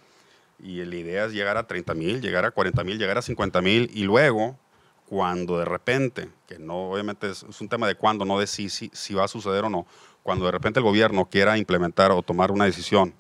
Y 0.59 0.85
la 0.85 0.97
idea 0.97 1.25
es 1.27 1.33
llegar 1.33 1.57
a 1.57 1.67
30 1.67 1.95
mil, 1.95 2.21
llegar 2.21 2.45
a 2.45 2.51
40 2.51 2.83
mil, 2.85 2.99
llegar 2.99 3.19
a 3.19 3.23
50 3.23 3.61
mil 3.61 3.91
y 3.95 4.03
luego, 4.03 4.59
cuando 5.07 5.59
de 5.59 5.65
repente, 5.65 6.29
que 6.47 6.59
no 6.59 6.91
obviamente 6.91 7.31
es, 7.31 7.45
un 7.61 7.69
tema 7.69 7.87
de 7.87 7.95
cuándo, 7.95 8.25
no 8.25 8.39
de 8.39 8.47
si, 8.47 8.69
si, 8.69 9.15
va 9.15 9.25
a 9.25 9.29
suceder 9.29 9.65
o 9.65 9.71
no, 9.71 9.87
cuando 10.23 10.47
de 10.47 10.51
repente 10.51 10.81
el 10.81 10.85
gobierno 10.85 11.27
quiera 11.27 11.57
implementar 11.57 12.11
o 12.11 12.23
tomar 12.23 12.51
una 12.51 12.65
decisión 12.65 13.15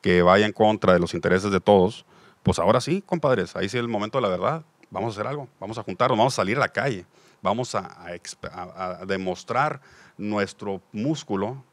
que 0.00 0.22
vaya 0.22 0.46
en 0.46 0.52
contra 0.52 0.92
de 0.92 1.00
los 1.00 1.14
intereses 1.14 1.50
de 1.50 1.60
todos, 1.60 2.06
pues 2.42 2.58
ahora 2.58 2.80
sí, 2.80 3.02
compadres, 3.04 3.56
ahí 3.56 3.68
sí 3.68 3.76
es 3.76 3.82
el 3.82 3.88
momento 3.88 4.18
de 4.18 4.22
la 4.22 4.28
verdad. 4.28 4.64
Vamos 4.88 5.08
a 5.08 5.20
hacer 5.20 5.26
algo, 5.26 5.48
vamos 5.58 5.78
a 5.78 5.82
juntarnos, 5.82 6.16
vamos 6.16 6.34
a 6.34 6.36
salir 6.36 6.56
a 6.56 6.60
la 6.60 6.68
calle, 6.68 7.04
vamos 7.42 7.74
a 7.74 9.04
demostrar 9.04 9.80
nuestro 10.16 10.80
músculo 10.92 11.64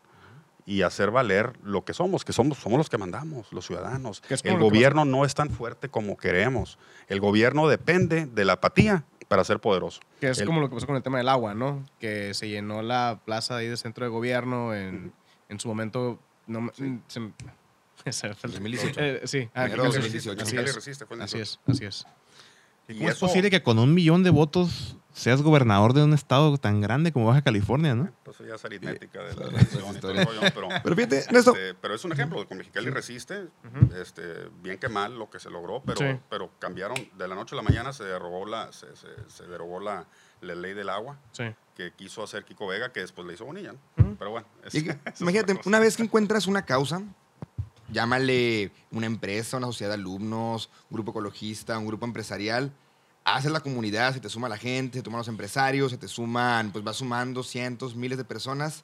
y 0.65 0.81
hacer 0.83 1.11
valer 1.11 1.53
lo 1.63 1.83
que 1.83 1.93
somos, 1.93 2.23
que 2.23 2.31
somos, 2.33 2.57
somos 2.57 2.77
los 2.77 2.89
que 2.89 2.97
mandamos, 2.97 3.51
los 3.51 3.65
ciudadanos. 3.67 4.21
El 4.43 4.57
gobierno 4.59 5.03
no 5.05 5.25
es 5.25 5.33
tan 5.35 5.49
fuerte 5.49 5.89
como 5.89 6.15
queremos. 6.17 6.77
El 7.07 7.19
gobierno 7.19 7.67
depende 7.67 8.25
de 8.25 8.45
la 8.45 8.53
apatía 8.53 9.03
para 9.27 9.43
ser 9.43 9.59
poderoso. 9.59 9.99
Que 10.19 10.29
es 10.29 10.39
El- 10.39 10.45
como 10.45 10.61
lo 10.61 10.69
que 10.69 10.75
pasó 10.75 10.87
con 10.87 10.95
el 10.95 11.03
tema 11.03 11.17
del 11.17 11.27
agua, 11.29 11.53
¿no? 11.53 11.85
Que 11.99 12.33
se 12.33 12.47
llenó 12.47 12.81
la 12.81 13.19
plaza 13.25 13.57
ahí 13.57 13.67
de 13.67 13.77
centro 13.77 14.05
de 14.05 14.09
gobierno 14.11 14.73
en, 14.73 15.11
en 15.49 15.59
su 15.59 15.67
momento. 15.67 16.19
No, 16.47 16.61
me- 16.61 16.71
se 16.73 16.83
se 18.11 18.27
me 18.27 18.33
fue 18.35 18.47
el- 18.49 18.53
2018. 18.53 18.99
Eh, 19.01 19.21
sí, 19.25 19.49
ah, 19.53 19.65
Enero 19.65 19.83
Mexicali 19.83 20.09
2018. 20.13 20.43
Así 20.43 20.57
es. 20.57 20.77
Así 20.77 20.89
18. 20.91 21.37
es, 21.41 21.59
así 21.67 21.85
es. 21.85 22.05
Y 22.87 22.97
¿Cómo 22.97 23.09
es 23.09 23.17
posible 23.17 23.49
que 23.49 23.63
con 23.63 23.79
un 23.79 23.93
millón 23.93 24.23
de 24.23 24.29
votos 24.29 24.97
seas 25.13 25.41
gobernador 25.43 25.93
de 25.93 26.03
un 26.03 26.13
estado 26.13 26.57
tan 26.57 26.81
grande 26.81 27.11
como 27.11 27.27
Baja 27.27 27.41
California, 27.43 27.93
no? 27.95 28.09
Pues 28.23 28.37
ya 28.39 28.55
es 28.55 28.65
aritmética 28.65 29.21
de 29.23 29.35
la 29.35 29.45
elección 29.47 29.95
y 29.95 29.99
todo 29.99 30.11
el 30.11 30.25
rollo, 30.25 30.41
pero, 30.53 30.67
Pero 30.83 30.95
fíjate, 30.95 31.19
Ernesto, 31.19 31.51
este, 31.55 31.75
pero 31.75 31.93
es 31.93 32.03
un 32.03 32.11
ejemplo. 32.13 32.45
Con 32.47 32.57
Mexicali 32.57 32.89
resiste, 32.89 33.47
este, 34.01 34.49
bien 34.61 34.79
que 34.79 34.89
mal 34.89 35.17
lo 35.17 35.29
que 35.29 35.39
se 35.39 35.49
logró, 35.49 35.81
pero, 35.85 35.99
Sí. 35.99 36.19
pero 36.29 36.49
cambiaron. 36.59 36.97
De 37.17 37.27
la 37.27 37.35
noche 37.35 37.55
a 37.55 37.57
la 37.57 37.61
mañana 37.61 37.93
se 37.93 38.03
derogó 38.03 38.45
la, 38.45 38.71
se, 38.73 38.87
se- 38.95 39.07
se 39.29 39.43
derogó 39.45 39.79
la, 39.79 40.07
la 40.41 40.55
ley 40.55 40.73
del 40.73 40.89
agua 40.89 41.17
Sí. 41.31 41.43
que 41.75 41.91
quiso 41.93 42.23
hacer 42.23 42.43
Kiko 42.43 42.67
Vega, 42.67 42.91
que 42.91 43.01
después 43.01 43.25
le 43.27 43.35
hizo 43.35 43.45
Bonilla. 43.45 43.75
Pero 44.17 44.31
bueno, 44.31 44.47
es- 44.65 44.73
Y 44.75 44.83
que- 44.83 44.89
esa 44.91 45.09
es 45.11 45.21
imagínate, 45.21 45.59
una 45.65 45.79
vez 45.79 45.95
que 45.95 46.03
encuentras 46.03 46.47
una 46.47 46.65
causa, 46.65 47.01
llámale 47.93 48.71
una 48.91 49.05
empresa, 49.05 49.57
una 49.57 49.67
sociedad 49.67 49.91
de 49.91 49.95
alumnos, 49.95 50.69
un 50.89 50.95
grupo 50.95 51.11
ecologista, 51.11 51.77
un 51.77 51.87
grupo 51.87 52.05
empresarial, 52.05 52.73
haces 53.23 53.51
la 53.51 53.61
comunidad, 53.61 54.13
se 54.13 54.19
te 54.19 54.29
suma 54.29 54.49
la 54.49 54.57
gente, 54.57 54.99
se 54.99 55.03
toman 55.03 55.19
los 55.19 55.27
empresarios, 55.27 55.91
se 55.91 55.97
te 55.97 56.07
suman, 56.07 56.71
pues 56.71 56.83
vas 56.83 56.97
sumando 56.97 57.43
cientos, 57.43 57.95
miles 57.95 58.17
de 58.17 58.25
personas. 58.25 58.83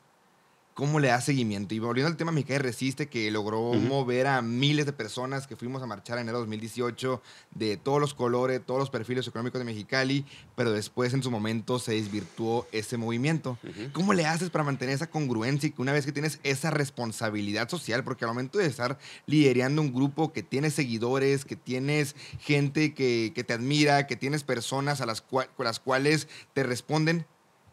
¿Cómo 0.79 1.01
le 1.01 1.09
das 1.09 1.25
seguimiento? 1.25 1.75
Y 1.75 1.79
volviendo 1.79 2.07
al 2.07 2.15
tema 2.15 2.31
Mexicali 2.31 2.59
Resiste, 2.59 3.09
que 3.09 3.29
logró 3.31 3.73
mover 3.73 4.27
a 4.27 4.41
miles 4.41 4.85
de 4.85 4.93
personas 4.93 5.45
que 5.45 5.57
fuimos 5.57 5.83
a 5.83 5.85
marchar 5.85 6.17
en 6.17 6.21
enero 6.21 6.37
de 6.37 6.43
2018, 6.43 7.21
de 7.53 7.75
todos 7.75 7.99
los 7.99 8.13
colores, 8.13 8.61
todos 8.65 8.79
los 8.79 8.89
perfiles 8.89 9.27
económicos 9.27 9.59
de 9.59 9.65
Mexicali, 9.65 10.25
pero 10.55 10.71
después 10.71 11.13
en 11.13 11.21
su 11.21 11.31
momento 11.31 11.79
se 11.79 11.95
desvirtuó 11.95 12.65
ese 12.71 12.95
movimiento. 12.95 13.57
¿Cómo 13.91 14.13
le 14.13 14.25
haces 14.25 14.51
para 14.51 14.63
mantener 14.63 14.95
esa 14.95 15.09
congruencia 15.09 15.67
y 15.67 15.71
que 15.71 15.81
una 15.81 15.91
vez 15.91 16.05
que 16.05 16.13
tienes 16.13 16.39
esa 16.43 16.71
responsabilidad 16.71 17.67
social, 17.67 18.05
porque 18.05 18.23
al 18.23 18.29
momento 18.29 18.57
de 18.57 18.67
estar 18.67 18.97
liderando 19.25 19.81
un 19.81 19.93
grupo 19.93 20.31
que 20.31 20.43
tienes 20.43 20.75
seguidores, 20.75 21.43
que 21.43 21.57
tienes 21.57 22.15
gente 22.39 22.93
que, 22.93 23.33
que 23.35 23.43
te 23.43 23.51
admira, 23.51 24.07
que 24.07 24.15
tienes 24.15 24.45
personas 24.45 25.01
a 25.01 25.05
las, 25.05 25.19
con 25.19 25.45
las 25.57 25.81
cuales 25.81 26.29
te 26.53 26.63
responden, 26.63 27.25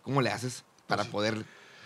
¿cómo 0.02 0.22
le 0.22 0.30
haces 0.30 0.64
para 0.88 1.04
poder 1.04 1.44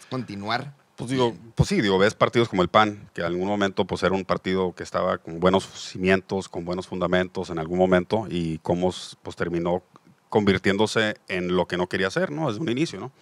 continuar? 0.08 0.79
Pues 1.00 1.12
digo, 1.12 1.34
pues 1.54 1.66
sí, 1.70 1.80
digo, 1.80 1.96
ves 1.96 2.12
partidos 2.12 2.50
como 2.50 2.60
el 2.60 2.68
PAN, 2.68 3.08
que 3.14 3.22
en 3.22 3.28
algún 3.28 3.48
momento 3.48 3.86
pues 3.86 4.02
era 4.02 4.14
un 4.14 4.26
partido 4.26 4.74
que 4.74 4.82
estaba 4.82 5.16
con 5.16 5.40
buenos 5.40 5.64
cimientos, 5.64 6.46
con 6.50 6.66
buenos 6.66 6.86
fundamentos 6.86 7.48
en 7.48 7.58
algún 7.58 7.78
momento 7.78 8.26
y 8.28 8.58
cómo 8.58 8.92
pues 9.22 9.34
terminó 9.34 9.82
convirtiéndose 10.28 11.16
en 11.28 11.56
lo 11.56 11.64
que 11.64 11.78
no 11.78 11.86
quería 11.86 12.10
ser, 12.10 12.30
¿no? 12.30 12.48
Desde 12.48 12.60
un 12.60 12.68
inicio, 12.68 13.00
¿no? 13.00 13.12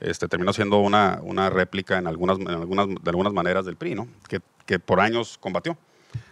Este, 0.00 0.26
terminó 0.26 0.52
siendo 0.52 0.78
una, 0.78 1.20
una 1.22 1.48
réplica 1.48 1.96
en 1.96 2.08
algunas, 2.08 2.40
en 2.40 2.48
algunas, 2.48 2.88
de 2.88 3.08
algunas 3.08 3.32
maneras 3.32 3.64
del 3.64 3.76
PRI, 3.76 3.94
¿no? 3.94 4.08
Que, 4.28 4.40
que 4.66 4.80
por 4.80 4.98
años 4.98 5.38
combatió. 5.38 5.78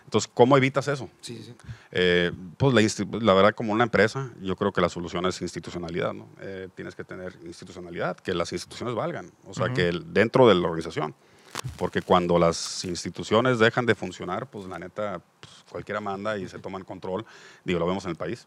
Entonces, 0.07 0.31
¿cómo 0.33 0.57
evitas 0.57 0.87
eso? 0.89 1.11
Sí, 1.21 1.43
sí. 1.45 1.53
Eh, 1.91 2.31
pues 2.57 2.73
la, 2.73 3.19
la 3.21 3.35
verdad, 3.35 3.55
como 3.55 3.73
una 3.73 3.83
empresa, 3.85 4.31
yo 4.41 4.55
creo 4.55 4.73
que 4.73 4.81
la 4.81 4.89
solución 4.89 5.27
es 5.27 5.43
institucionalidad, 5.43 6.13
¿no? 6.15 6.29
Eh, 6.41 6.69
tienes 6.75 6.95
que 6.95 7.03
tener 7.05 7.37
institucionalidad, 7.45 8.17
que 8.17 8.33
las 8.33 8.53
instituciones 8.53 8.95
valgan, 8.95 9.31
o 9.47 9.53
sea, 9.53 9.73
que 9.75 9.89
el- 9.89 10.15
dentro 10.15 10.47
de 10.49 10.55
la 10.55 10.61
organización. 10.69 11.15
Porque 11.77 12.03
cuando 12.03 12.39
las 12.39 12.85
instituciones 12.85 13.59
dejan 13.59 13.85
de 13.87 13.95
funcionar, 13.95 14.47
pues 14.47 14.67
la 14.67 14.79
neta, 14.79 15.21
pues, 15.41 15.53
cualquiera 15.71 16.01
manda 16.01 16.39
y 16.39 16.49
se 16.49 16.59
toman 16.61 16.85
control. 16.85 17.25
Digo, 17.65 17.81
lo 17.81 17.87
vemos 17.87 18.05
en 18.05 18.11
el 18.11 18.17
país. 18.17 18.47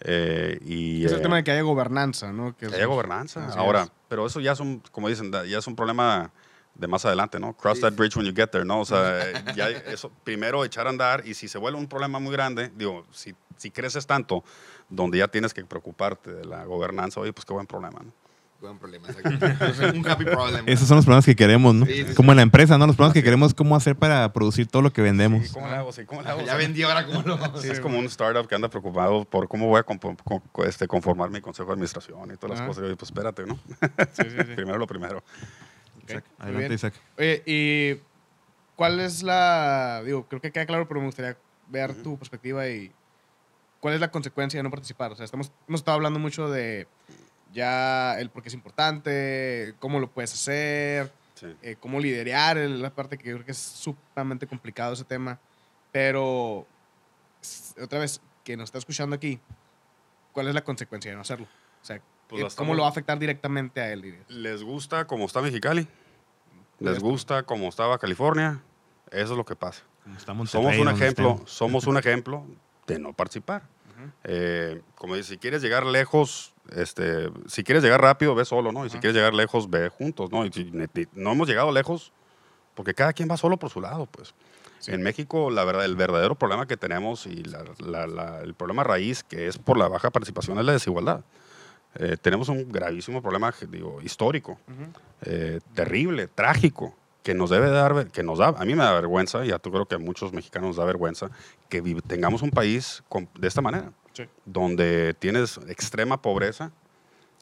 Eh, 0.00 0.58
y, 0.64 1.04
Es 1.04 1.12
el 1.12 1.18
eh, 1.18 1.22
tema 1.22 1.36
de 1.36 1.44
que 1.44 1.50
haya 1.50 1.62
gobernanza, 1.62 2.32
¿no? 2.32 2.56
Que 2.56 2.66
haya 2.66 2.86
gobernanza. 2.86 3.46
Ahora, 3.54 3.82
es. 3.82 3.92
pero 4.08 4.26
eso 4.26 4.40
ya 4.40 4.52
es 4.52 4.60
un, 4.60 4.82
como 4.90 5.08
dicen, 5.08 5.30
ya 5.32 5.58
es 5.58 5.66
un 5.66 5.76
problema 5.76 6.30
de 6.74 6.86
más 6.88 7.04
adelante, 7.04 7.38
¿no? 7.38 7.52
Cross 7.56 7.80
that 7.80 7.92
bridge 7.92 8.16
when 8.16 8.26
you 8.26 8.32
get 8.34 8.48
there, 8.48 8.64
¿no? 8.64 8.80
O 8.80 8.84
sea, 8.84 9.24
ya 9.56 9.68
eso, 9.70 10.10
primero 10.24 10.64
echar 10.64 10.86
a 10.86 10.90
andar 10.90 11.26
y 11.26 11.34
si 11.34 11.48
se 11.48 11.58
vuelve 11.58 11.78
un 11.78 11.86
problema 11.86 12.18
muy 12.18 12.32
grande, 12.32 12.70
digo, 12.74 13.06
si, 13.12 13.34
si 13.56 13.70
creces 13.70 14.06
tanto, 14.06 14.42
donde 14.88 15.18
ya 15.18 15.28
tienes 15.28 15.54
que 15.54 15.64
preocuparte 15.64 16.32
de 16.34 16.44
la 16.44 16.64
gobernanza, 16.64 17.20
oye, 17.20 17.32
pues 17.32 17.44
qué 17.44 17.52
buen 17.52 17.66
problema, 17.66 18.00
¿no? 18.04 18.12
Buen 18.60 18.78
problema. 18.78 19.08
exacto. 19.08 19.28
un 19.98 20.08
happy 20.08 20.24
problem. 20.24 20.64
Esos 20.66 20.88
son 20.88 20.96
los 20.96 21.04
problemas 21.04 21.26
que 21.26 21.36
queremos, 21.36 21.74
¿no? 21.74 21.84
Sí, 21.84 21.92
sí, 21.92 22.04
sí. 22.08 22.14
Como 22.14 22.32
en 22.32 22.36
la 22.36 22.42
empresa, 22.42 22.78
¿no? 22.78 22.86
Los 22.86 22.96
problemas 22.96 23.12
que 23.12 23.22
queremos, 23.22 23.52
cómo 23.52 23.76
hacer 23.76 23.94
para 23.94 24.32
producir 24.32 24.66
todo 24.68 24.80
lo 24.80 24.90
que 24.90 25.02
vendemos. 25.02 25.44
¿Y 25.44 25.52
¿Cómo 25.52 25.68
le 25.68 25.74
hago? 25.74 25.92
Sí, 25.92 26.04
¿cómo 26.06 26.22
le 26.22 26.30
hago? 26.30 26.40
Ya 26.46 26.54
vendí, 26.56 26.82
ahora 26.82 27.04
cómo 27.04 27.20
lo 27.22 27.36
Sí, 27.36 27.42
hacer? 27.58 27.72
es 27.72 27.80
como 27.80 27.98
un 27.98 28.06
startup 28.06 28.46
que 28.48 28.54
anda 28.54 28.68
preocupado 28.70 29.26
por 29.26 29.48
cómo 29.48 29.66
voy 29.68 29.80
a 29.80 29.84
compo- 29.84 30.16
con- 30.24 30.40
con- 30.50 30.66
este, 30.66 30.88
conformar 30.88 31.28
mi 31.30 31.40
consejo 31.42 31.66
de 31.68 31.72
administración 31.74 32.30
y 32.32 32.36
todas 32.36 32.50
las 32.52 32.60
Ajá. 32.60 32.68
cosas. 32.68 32.82
Y, 32.84 32.86
oye, 32.86 32.96
pues 32.96 33.10
espérate, 33.10 33.44
¿no? 33.44 33.58
Sí, 34.12 34.22
sí, 34.30 34.36
sí. 34.38 34.44
Primero 34.56 34.78
lo 34.78 34.86
primero. 34.86 35.22
Ok, 36.04 36.12
muy 36.12 36.22
Adelante. 36.46 36.74
Isaac. 36.74 36.94
Oye, 37.18 37.42
¿y 37.46 38.00
cuál 38.76 39.00
es 39.00 39.22
la. 39.22 40.02
Digo, 40.04 40.26
creo 40.28 40.40
que 40.40 40.52
queda 40.52 40.66
claro, 40.66 40.86
pero 40.88 41.00
me 41.00 41.06
gustaría 41.06 41.36
ver 41.68 41.94
tu 42.02 42.18
perspectiva 42.18 42.68
y. 42.68 42.92
¿Cuál 43.80 43.94
es 43.94 44.00
la 44.00 44.10
consecuencia 44.10 44.58
de 44.58 44.62
no 44.62 44.70
participar? 44.70 45.12
O 45.12 45.16
sea, 45.16 45.24
estamos, 45.26 45.52
hemos 45.68 45.80
estado 45.80 45.96
hablando 45.96 46.18
mucho 46.18 46.48
de 46.48 46.86
ya 47.52 48.18
el 48.18 48.30
por 48.30 48.42
qué 48.42 48.48
es 48.48 48.54
importante, 48.54 49.74
cómo 49.78 50.00
lo 50.00 50.10
puedes 50.10 50.32
hacer, 50.32 51.12
Sí. 51.34 51.54
eh, 51.62 51.76
cómo 51.78 52.00
liderar, 52.00 52.56
el- 52.56 52.80
la 52.80 52.94
parte 52.94 53.18
que 53.18 53.28
yo 53.28 53.34
creo 53.36 53.44
que 53.44 53.52
es 53.52 53.58
sumamente 53.58 54.46
complicado 54.46 54.94
ese 54.94 55.04
tema. 55.04 55.38
Pero, 55.92 56.66
otra 57.80 57.98
vez, 57.98 58.20
que 58.42 58.56
nos 58.56 58.64
está 58.68 58.78
escuchando 58.78 59.14
aquí, 59.16 59.38
¿cuál 60.32 60.48
es 60.48 60.54
la 60.54 60.64
consecuencia 60.64 61.10
de 61.10 61.16
no 61.16 61.20
hacerlo? 61.20 61.46
O 61.82 61.84
sea, 61.84 62.00
Pues 62.28 62.40
eh, 62.40 62.42
¿cómo 62.42 62.48
estamos- 62.48 62.76
lo 62.76 62.82
va 62.82 62.88
a 62.88 62.90
afectar 62.90 63.18
directamente 63.18 63.80
a 63.80 63.92
él? 63.92 64.02
dirías? 64.02 64.24
¿Les 64.30 64.62
gusta 64.62 65.06
cómo 65.06 65.26
está 65.26 65.40
Mexicali? 65.42 65.86
¿Les 66.80 66.98
gusta 66.98 67.42
cómo 67.44 67.68
estaba 67.68 67.98
California? 67.98 68.60
Eso 69.10 69.32
es 69.32 69.36
lo 69.38 69.44
que 69.44 69.54
pasa. 69.56 69.82
Como 70.26 70.34
Monterrey, 70.34 70.46
Somos 70.46 70.78
un 70.78 70.88
ejemplo, 70.88 71.30
estén. 71.32 71.46
somos 71.46 71.86
un 71.86 71.96
ejemplo 71.98 72.46
de 72.86 72.98
no 72.98 73.12
participar. 73.12 73.62
Eh, 74.24 74.82
como 74.96 75.14
dice, 75.14 75.30
si 75.30 75.38
quieres 75.38 75.62
llegar 75.62 75.86
lejos, 75.86 76.52
este, 76.72 77.30
si 77.46 77.62
quieres 77.64 77.82
llegar 77.82 78.02
rápido, 78.02 78.34
ve 78.34 78.44
solo, 78.44 78.70
¿no? 78.72 78.84
Y 78.84 78.90
si 78.90 78.96
Ajá. 78.96 79.00
quieres 79.00 79.14
llegar 79.16 79.32
lejos, 79.32 79.70
ve 79.70 79.88
juntos, 79.88 80.30
¿no? 80.30 80.44
Y 80.44 80.52
si 80.52 80.64
ne- 80.72 80.88
no 81.14 81.32
hemos 81.32 81.48
llegado 81.48 81.72
lejos 81.72 82.12
porque 82.74 82.92
cada 82.92 83.12
quien 83.14 83.30
va 83.30 83.36
solo 83.38 83.56
por 83.56 83.70
su 83.70 83.80
lado, 83.80 84.06
pues. 84.06 84.34
Sí. 84.80 84.90
En 84.92 85.02
México, 85.02 85.50
la 85.50 85.64
verdad, 85.64 85.84
el 85.86 85.96
verdadero 85.96 86.34
problema 86.34 86.66
que 86.66 86.76
tenemos 86.76 87.26
y 87.26 87.44
la- 87.44 87.64
la- 87.78 88.06
la- 88.06 88.40
el 88.40 88.52
problema 88.54 88.84
raíz 88.84 89.22
que 89.24 89.46
es 89.46 89.56
por 89.56 89.78
la 89.78 89.88
baja 89.88 90.10
participación 90.10 90.58
es 90.58 90.64
la 90.66 90.72
desigualdad. 90.72 91.24
Eh, 91.96 92.16
tenemos 92.20 92.48
un 92.48 92.70
gravísimo 92.70 93.22
problema, 93.22 93.52
digo, 93.70 94.00
histórico 94.02 94.52
Ujú. 94.68 94.90
eh, 95.22 95.60
terrible, 95.74 96.26
trágico, 96.28 96.94
que 97.22 97.34
nos 97.34 97.50
debe 97.50 97.70
dar, 97.70 98.08
que 98.10 98.22
nos 98.22 98.38
da, 98.38 98.48
a 98.48 98.64
mí 98.64 98.74
me 98.74 98.82
da 98.84 98.92
vergüenza, 98.92 99.46
y 99.46 99.50
a 99.52 99.58
tú 99.58 99.70
creo 99.70 99.86
que 99.86 99.94
a 99.94 99.98
muchos 99.98 100.32
mexicanos 100.32 100.68
nos 100.70 100.76
da 100.76 100.84
vergüenza, 100.84 101.30
que 101.68 101.80
tengamos 102.06 102.42
un 102.42 102.50
país 102.50 103.02
con- 103.08 103.28
de 103.38 103.48
esta 103.48 103.62
manera, 103.62 103.92
Sí. 104.12 104.24
donde 104.44 105.14
tienes 105.14 105.58
extrema 105.68 106.20
pobreza, 106.20 106.70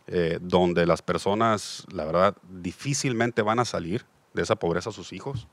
eh, 0.06 0.38
donde 0.40 0.86
las 0.86 1.00
personas, 1.02 1.84
la 1.92 2.04
verdad, 2.04 2.36
difícilmente 2.48 3.42
van 3.42 3.58
a 3.58 3.64
salir 3.64 4.04
de 4.34 4.42
esa 4.42 4.56
pobreza 4.56 4.90
a 4.90 4.92
sus 4.92 5.12
hijos. 5.12 5.46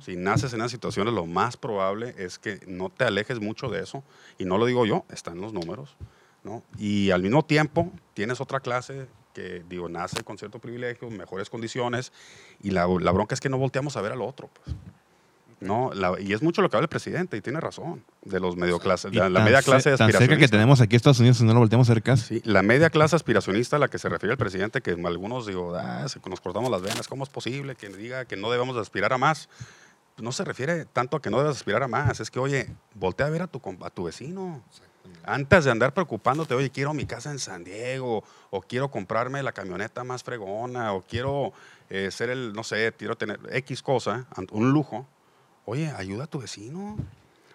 Si 0.00 0.16
naces 0.16 0.52
en 0.52 0.60
esas 0.60 0.70
situaciones, 0.70 1.14
lo 1.14 1.24
más 1.24 1.56
probable 1.56 2.14
es 2.18 2.38
que 2.38 2.60
no 2.66 2.90
te 2.90 3.04
alejes 3.04 3.40
mucho 3.40 3.68
de 3.70 3.80
eso. 3.82 4.04
Y 4.38 4.44
no 4.44 4.58
lo 4.58 4.66
digo 4.66 4.84
yo, 4.84 5.04
está 5.10 5.30
en 5.32 5.40
los 5.40 5.52
números. 5.54 5.96
¿No? 6.44 6.62
Y 6.78 7.10
al 7.10 7.22
mismo 7.22 7.44
tiempo, 7.44 7.90
tienes 8.14 8.40
otra 8.40 8.60
clase 8.60 9.06
que, 9.34 9.64
digo, 9.68 9.88
nace 9.88 10.22
con 10.24 10.36
cierto 10.38 10.58
privilegio, 10.58 11.08
mejores 11.10 11.48
condiciones. 11.48 12.12
Y 12.62 12.70
la, 12.70 12.86
la 12.86 13.10
bronca 13.12 13.34
es 13.34 13.40
que 13.40 13.48
no 13.48 13.58
volteamos 13.58 13.96
a 13.96 14.02
ver 14.02 14.12
al 14.12 14.20
otro. 14.22 14.48
Pues. 14.48 14.76
No, 15.60 15.92
la- 15.94 16.20
y 16.20 16.32
es 16.32 16.42
mucho 16.42 16.60
lo 16.60 16.68
que 16.68 16.76
habla 16.76 16.86
el 16.86 16.88
presidente, 16.88 17.36
y 17.36 17.40
tiene 17.40 17.60
razón, 17.60 18.04
de 18.24 18.40
los 18.40 18.56
medio 18.56 18.78
de 18.80 19.30
la 19.30 19.44
media 19.44 19.62
clase 19.62 19.90
Tan 19.90 19.98
cerca 19.98 20.06
que 20.08 20.16
aspiracionista. 20.16 20.56
tenemos 20.56 20.80
aquí 20.80 20.94
a 20.94 20.98
Estados 20.98 21.20
Unidos 21.20 21.40
y 21.40 21.44
no 21.44 21.52
lo 21.54 21.60
volteamos 21.60 21.88
a 21.88 21.92
hacer 21.92 22.02
caso. 22.02 22.26
Sí, 22.26 22.42
la 22.44 22.62
media 22.62 22.90
clase 22.90 23.14
aspiracionista 23.14 23.76
a 23.76 23.78
la 23.78 23.86
que 23.86 23.98
se 24.00 24.08
refiere 24.08 24.32
el 24.32 24.38
presidente, 24.38 24.80
que 24.82 24.90
algunos 24.90 25.46
digo, 25.46 25.76
ah, 25.76 26.08
se- 26.08 26.18
nos 26.28 26.40
cortamos 26.40 26.68
las 26.68 26.82
venas, 26.82 27.06
¿cómo 27.06 27.22
es 27.22 27.30
posible 27.30 27.76
que 27.76 27.88
diga 27.90 28.24
que 28.24 28.36
no 28.36 28.50
debemos 28.50 28.74
de 28.74 28.80
aspirar 28.82 29.12
a 29.12 29.18
más? 29.18 29.48
No 30.18 30.32
se 30.32 30.44
refiere 30.44 30.84
tanto 30.84 31.16
a 31.16 31.22
que 31.22 31.30
no 31.30 31.38
debes 31.38 31.56
aspirar 31.56 31.84
a 31.84 31.88
más, 31.88 32.18
es 32.18 32.30
que, 32.32 32.40
oye, 32.40 32.68
voltea 32.96 33.26
a 33.26 33.30
ver 33.30 33.42
a 33.42 33.46
tu, 33.46 33.60
com- 33.60 33.78
a 33.84 33.88
tu 33.90 34.02
vecino. 34.04 34.60
Antes 35.24 35.64
de 35.64 35.70
andar 35.70 35.94
preocupándote, 35.94 36.54
oye, 36.54 36.70
quiero 36.70 36.94
mi 36.94 37.06
casa 37.06 37.30
en 37.30 37.38
San 37.38 37.62
Diego, 37.64 38.24
o 38.50 38.60
quiero 38.60 38.90
comprarme 38.90 39.42
la 39.42 39.52
camioneta 39.52 40.04
más 40.04 40.22
fregona, 40.22 40.92
o 40.92 41.02
quiero 41.02 41.52
eh, 41.90 42.10
ser 42.10 42.30
el, 42.30 42.52
no 42.52 42.64
sé, 42.64 42.92
quiero 42.96 43.16
tener 43.16 43.38
X 43.50 43.82
cosa, 43.82 44.26
un 44.50 44.72
lujo. 44.72 45.06
Oye, 45.64 45.92
ayuda 45.96 46.24
a 46.24 46.26
tu 46.26 46.40
vecino. 46.40 46.96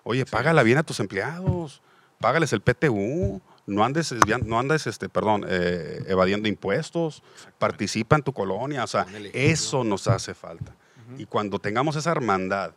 Oye, 0.03 0.25
págala 0.25 0.63
bien 0.63 0.77
a 0.77 0.83
tus 0.83 0.99
empleados. 0.99 1.81
Págales 2.19 2.53
el 2.53 2.61
PTU. 2.61 3.41
No 3.65 3.83
andes, 3.83 4.15
no 4.45 4.59
andes 4.59 4.87
este, 4.87 5.09
perdón, 5.09 5.45
eh, 5.49 6.03
evadiendo 6.07 6.47
impuestos. 6.47 7.21
Participa 7.59 8.15
en 8.15 8.23
tu 8.23 8.31
colonia. 8.31 8.85
O 8.85 8.87
sea, 8.87 9.05
eso 9.33 9.83
nos 9.83 10.07
hace 10.07 10.33
falta. 10.33 10.73
Y 11.17 11.25
cuando 11.25 11.59
tengamos 11.59 11.95
esa 11.95 12.11
hermandad 12.11 12.71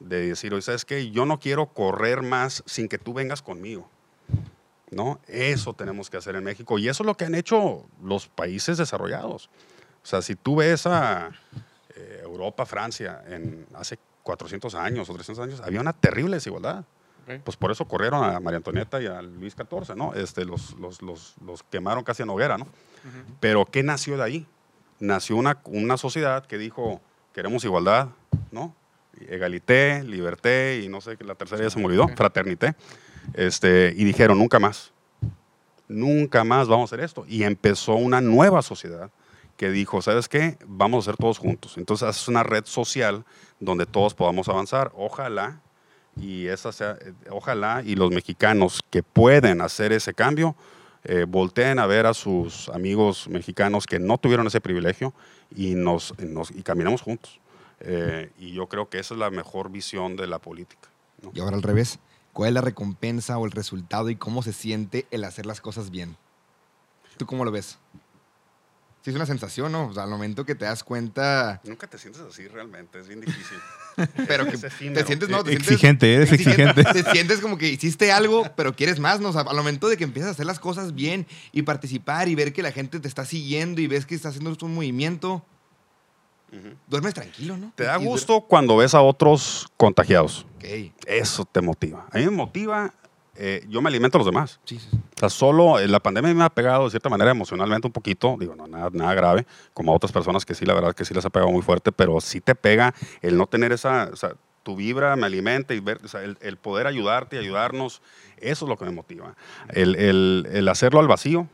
de 0.00 0.28
decir, 0.28 0.52
oye, 0.52 0.62
¿sabes 0.62 0.84
qué? 0.84 1.10
Yo 1.10 1.26
no 1.26 1.38
quiero 1.38 1.66
correr 1.66 2.22
más 2.22 2.62
sin 2.66 2.88
que 2.88 2.98
tú 2.98 3.12
vengas 3.12 3.42
conmigo. 3.42 3.88
¿No? 4.92 5.20
Eso 5.26 5.72
tenemos 5.72 6.10
que 6.10 6.18
hacer 6.18 6.36
en 6.36 6.44
México. 6.44 6.78
Y 6.78 6.88
eso 6.88 7.02
es 7.02 7.06
lo 7.06 7.16
que 7.16 7.24
han 7.24 7.34
hecho 7.34 7.86
los 8.02 8.28
países 8.28 8.78
desarrollados. 8.78 9.48
O 10.02 10.06
sea, 10.06 10.20
si 10.22 10.36
tú 10.36 10.56
ves 10.56 10.86
a 10.86 11.30
eh, 11.96 12.20
Europa, 12.22 12.66
Francia, 12.66 13.22
en 13.26 13.66
hace 13.74 13.98
400 14.22 14.74
años 14.74 15.08
o 15.08 15.14
300 15.14 15.44
años, 15.44 15.60
había 15.60 15.80
una 15.80 15.92
terrible 15.92 16.36
desigualdad. 16.36 16.84
Pues 17.44 17.56
por 17.56 17.70
eso 17.70 17.86
corrieron 17.86 18.24
a 18.24 18.40
María 18.40 18.56
Antonieta 18.56 19.00
y 19.00 19.06
a 19.06 19.22
Luis 19.22 19.54
XIV, 19.54 19.94
¿no? 19.96 20.12
Este, 20.12 20.44
los, 20.44 20.74
los, 20.74 21.00
los, 21.02 21.36
los 21.46 21.62
quemaron 21.62 22.02
casi 22.02 22.24
en 22.24 22.30
hoguera, 22.30 22.58
¿no? 22.58 22.66
Pero 23.40 23.64
¿qué 23.64 23.82
nació 23.82 24.16
de 24.16 24.24
ahí? 24.24 24.46
Nació 24.98 25.36
una, 25.36 25.60
una 25.64 25.96
sociedad 25.96 26.44
que 26.44 26.58
dijo, 26.58 27.00
queremos 27.32 27.64
igualdad, 27.64 28.08
¿no? 28.50 28.74
Egalité, 29.28 30.02
liberté 30.02 30.82
y 30.84 30.88
no 30.88 31.00
sé, 31.00 31.16
la 31.20 31.36
tercera 31.36 31.62
ya 31.62 31.70
se 31.70 31.78
me 31.78 31.86
olvidó, 31.86 32.08
fraternité. 32.08 32.74
Este, 33.34 33.92
y 33.96 34.04
dijeron, 34.04 34.38
nunca 34.38 34.58
más, 34.58 34.92
nunca 35.88 36.44
más 36.44 36.68
vamos 36.68 36.92
a 36.92 36.94
hacer 36.94 37.04
esto. 37.04 37.24
Y 37.28 37.44
empezó 37.44 37.94
una 37.94 38.20
nueva 38.20 38.62
sociedad 38.62 39.10
que 39.56 39.70
dijo, 39.70 40.02
¿sabes 40.02 40.28
qué? 40.28 40.58
Vamos 40.66 41.06
a 41.06 41.10
hacer 41.10 41.18
todos 41.18 41.38
juntos. 41.38 41.76
Entonces 41.76 42.08
es 42.08 42.28
una 42.28 42.42
red 42.42 42.64
social 42.66 43.24
donde 43.60 43.86
todos 43.86 44.14
podamos 44.14 44.48
avanzar. 44.48 44.92
Ojalá 44.96 45.60
y 46.20 46.46
esa 46.46 46.70
eh, 47.00 47.12
ojalá 47.30 47.82
y 47.84 47.94
los 47.94 48.10
mexicanos 48.10 48.80
que 48.90 49.02
pueden 49.02 49.60
hacer 49.60 49.92
ese 49.92 50.12
cambio 50.12 50.56
eh, 51.04 51.24
volteen 51.26 51.78
a 51.78 51.86
ver 51.86 52.06
a 52.06 52.14
sus 52.14 52.68
amigos 52.68 53.28
mexicanos 53.28 53.86
que 53.86 53.98
no 53.98 54.18
tuvieron 54.18 54.46
ese 54.46 54.60
privilegio 54.60 55.12
y 55.54 55.74
nos, 55.74 56.14
y 56.54 56.62
caminamos 56.62 57.02
juntos. 57.02 57.40
Eh, 57.80 58.30
y 58.38 58.52
yo 58.52 58.68
creo 58.68 58.88
que 58.88 59.00
esa 59.00 59.14
es 59.14 59.20
la 59.20 59.30
mejor 59.30 59.70
visión 59.70 60.16
de 60.16 60.28
la 60.28 60.38
política. 60.38 60.88
Y 61.34 61.40
ahora 61.40 61.56
al 61.56 61.62
revés. 61.62 61.98
¿Cuál 62.32 62.48
es 62.48 62.54
la 62.54 62.60
recompensa 62.60 63.38
o 63.38 63.44
el 63.46 63.52
resultado 63.52 64.08
y 64.10 64.16
cómo 64.16 64.42
se 64.42 64.52
siente 64.52 65.06
el 65.10 65.24
hacer 65.24 65.46
las 65.46 65.60
cosas 65.60 65.90
bien? 65.90 66.16
¿Tú 67.18 67.26
cómo 67.26 67.44
lo 67.44 67.50
ves? 67.50 67.78
Sí, 69.02 69.10
es 69.10 69.16
una 69.16 69.26
sensación, 69.26 69.72
¿no? 69.72 69.88
O 69.88 69.92
sea, 69.92 70.04
al 70.04 70.10
momento 70.10 70.46
que 70.46 70.54
te 70.54 70.64
das 70.64 70.84
cuenta, 70.84 71.60
Nunca 71.64 71.88
te 71.88 71.98
sientes 71.98 72.22
así 72.22 72.46
realmente, 72.46 73.00
es 73.00 73.08
bien 73.08 73.20
difícil. 73.20 73.58
pero 74.28 74.46
que 74.46 74.56
te 74.56 74.70
sientes, 74.70 75.28
no, 75.28 75.42
te 75.42 75.50
sientes- 75.50 75.72
Exigente, 75.72 76.14
eres 76.14 76.32
exigente. 76.32 76.84
Te 76.92 77.02
sientes 77.10 77.40
como 77.40 77.58
que 77.58 77.68
hiciste 77.68 78.12
algo, 78.12 78.44
pero 78.56 78.74
quieres 78.76 79.00
más, 79.00 79.20
¿no? 79.20 79.30
O 79.30 79.32
sea, 79.32 79.42
al 79.42 79.56
momento 79.56 79.88
de 79.88 79.96
que 79.96 80.04
empiezas 80.04 80.28
a 80.28 80.32
hacer 80.32 80.46
las 80.46 80.60
cosas 80.60 80.94
bien 80.94 81.26
y 81.50 81.62
participar 81.62 82.28
y 82.28 82.36
ver 82.36 82.52
que 82.52 82.62
la 82.62 82.70
gente 82.70 83.00
te 83.00 83.08
está 83.08 83.26
siguiendo 83.26 83.80
y 83.80 83.88
ves 83.88 84.06
que 84.06 84.14
está 84.14 84.28
haciendo 84.28 84.56
un 84.62 84.74
movimiento, 84.74 85.44
Duermes 86.86 87.14
tranquilo, 87.14 87.56
¿no? 87.56 87.72
Te 87.74 87.84
da 87.84 87.98
Y 88.00 88.04
gusto 88.04 88.42
cuando 88.42 88.76
ves 88.76 88.94
a 88.94 89.00
otros 89.02 89.66
contagiados. 89.76 90.46
Ok. 90.56 90.92
Eso 91.06 91.44
te 91.44 91.60
motiva. 91.60 92.06
A 92.12 92.18
mí 92.18 92.24
me 92.24 92.30
motiva, 92.30 92.92
eh, 93.36 93.64
yo 93.68 93.80
me 93.80 93.88
alimento 93.88 94.18
a 94.18 94.20
los 94.20 94.26
demás. 94.26 94.60
Sí, 94.64 94.78
sí, 94.78 94.88
sí. 94.90 94.96
O 95.16 95.18
sea, 95.18 95.28
solo 95.30 95.78
eh, 95.78 95.88
la 95.88 96.00
pandemia 96.00 96.34
me 96.34 96.44
ha 96.44 96.50
pegado 96.50 96.84
de 96.84 96.90
cierta 96.90 97.08
manera 97.08 97.30
emocionalmente 97.30 97.86
un 97.86 97.92
poquito, 97.92 98.36
digo, 98.38 98.54
no, 98.54 98.66
nada, 98.66 98.90
nada 98.92 99.14
grave, 99.14 99.46
como 99.72 99.92
a 99.92 99.96
otras 99.96 100.12
personas 100.12 100.44
que 100.44 100.54
sí, 100.54 100.66
la 100.66 100.74
verdad 100.74 100.94
que 100.94 101.04
sí 101.04 101.14
les 101.14 101.24
ha 101.24 101.30
pegado 101.30 101.50
muy 101.50 101.62
fuerte, 101.62 101.90
pero 101.92 102.20
sí 102.20 102.40
te 102.40 102.54
pega 102.54 102.94
el 103.22 103.36
no 103.38 103.46
tener 103.46 103.72
esa, 103.72 104.10
o 104.12 104.16
sea, 104.16 104.34
tu 104.62 104.76
vibra 104.76 105.16
me 105.16 105.26
alimenta 105.26 105.74
y 105.74 105.80
ver, 105.80 106.00
o 106.04 106.08
sea, 106.08 106.22
el, 106.22 106.36
el 106.40 106.56
poder 106.56 106.86
ayudarte 106.86 107.36
y 107.36 107.38
ayudarnos, 107.40 108.02
eso 108.36 108.64
es 108.64 108.68
lo 108.68 108.76
que 108.76 108.84
me 108.84 108.92
motiva. 108.92 109.34
El, 109.70 109.96
el- 109.96 110.48
el 110.52 110.68
hacerlo 110.68 111.00
al 111.00 111.08
vacío 111.08 111.48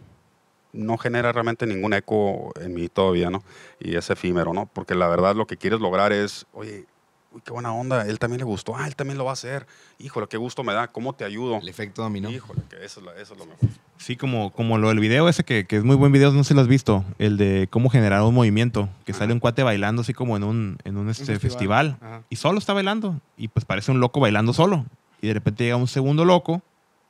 no 0.73 0.99
genera 0.99 1.33
realmente 1.33 1.67
ningún 1.67 1.95
eco 1.95 2.53
en 2.61 2.75
mí 2.75 2.89
todavía, 2.89 3.31
¿no? 3.31 3.43
Y 3.81 3.97
es 3.97 4.11
efímero, 4.11 4.53
¿no? 4.53 4.67
Porque 4.67 4.95
la 4.95 5.09
verdad 5.09 5.35
lo 5.35 5.47
que 5.47 5.57
quieres 5.57 5.81
lograr 5.81 6.13
es, 6.13 6.47
oye, 6.53 6.85
uy, 7.33 7.41
qué 7.45 7.53
buena 7.53 7.73
onda, 7.73 8.07
él 8.07 8.19
también 8.19 8.39
le 8.39 8.45
gustó, 8.45 8.77
ah, 8.77 8.87
él 8.87 8.97
también 8.97 9.19
lo 9.19 9.25
va 9.25 9.31
a 9.31 9.35
hacer, 9.35 9.67
híjole, 9.99 10.27
qué 10.29 10.37
gusto 10.37 10.63
me 10.65 10.73
da, 10.75 10.89
¿cómo 10.89 11.15
te 11.15 11.25
ayudo? 11.25 11.57
El 11.57 11.69
efecto 11.69 12.03
dominó. 12.03 12.31
Híjole, 12.31 12.63
que 12.69 12.85
eso 12.85 13.01
es, 13.01 13.07
la- 13.07 13.13
eso 13.21 13.35
es 13.35 13.39
lo 13.39 13.47
mejor. 13.47 13.69
Sí, 13.99 14.17
como, 14.17 14.53
como 14.53 14.79
lo 14.79 14.89
del 14.89 15.01
video 15.01 15.29
ese 15.29 15.43
que, 15.45 15.67
que 15.67 15.77
es 15.77 15.85
muy 15.85 15.97
buen 15.97 16.13
video, 16.13 16.31
no 16.33 16.45
sé 16.45 16.49
si 16.49 16.55
lo 16.55 16.61
has 16.61 16.69
visto, 16.69 17.05
el 17.19 17.37
de 17.37 17.67
cómo 17.71 17.91
generar 17.91 18.23
un 18.23 18.35
movimiento, 18.35 18.89
que 19.05 19.13
sale 19.13 19.33
un 19.33 19.41
cuate 19.41 19.63
bailando 19.65 20.03
así 20.03 20.15
como 20.15 20.37
en 20.37 20.45
un, 20.45 20.79
en 20.85 20.97
un 20.97 21.11
este, 21.11 21.39
festival. 21.39 21.97
festival, 21.99 22.25
y 22.31 22.37
solo 22.37 22.59
está 22.59 22.73
bailando, 22.75 23.21
y 23.37 23.49
pues 23.49 23.65
parece 23.65 23.91
un 23.91 23.99
loco 24.01 24.21
bailando 24.21 24.53
solo, 24.53 24.87
y 25.21 25.27
de 25.27 25.35
repente 25.35 25.65
llega 25.65 25.77
un 25.77 25.89
segundo 25.89 26.25
loco, 26.25 26.63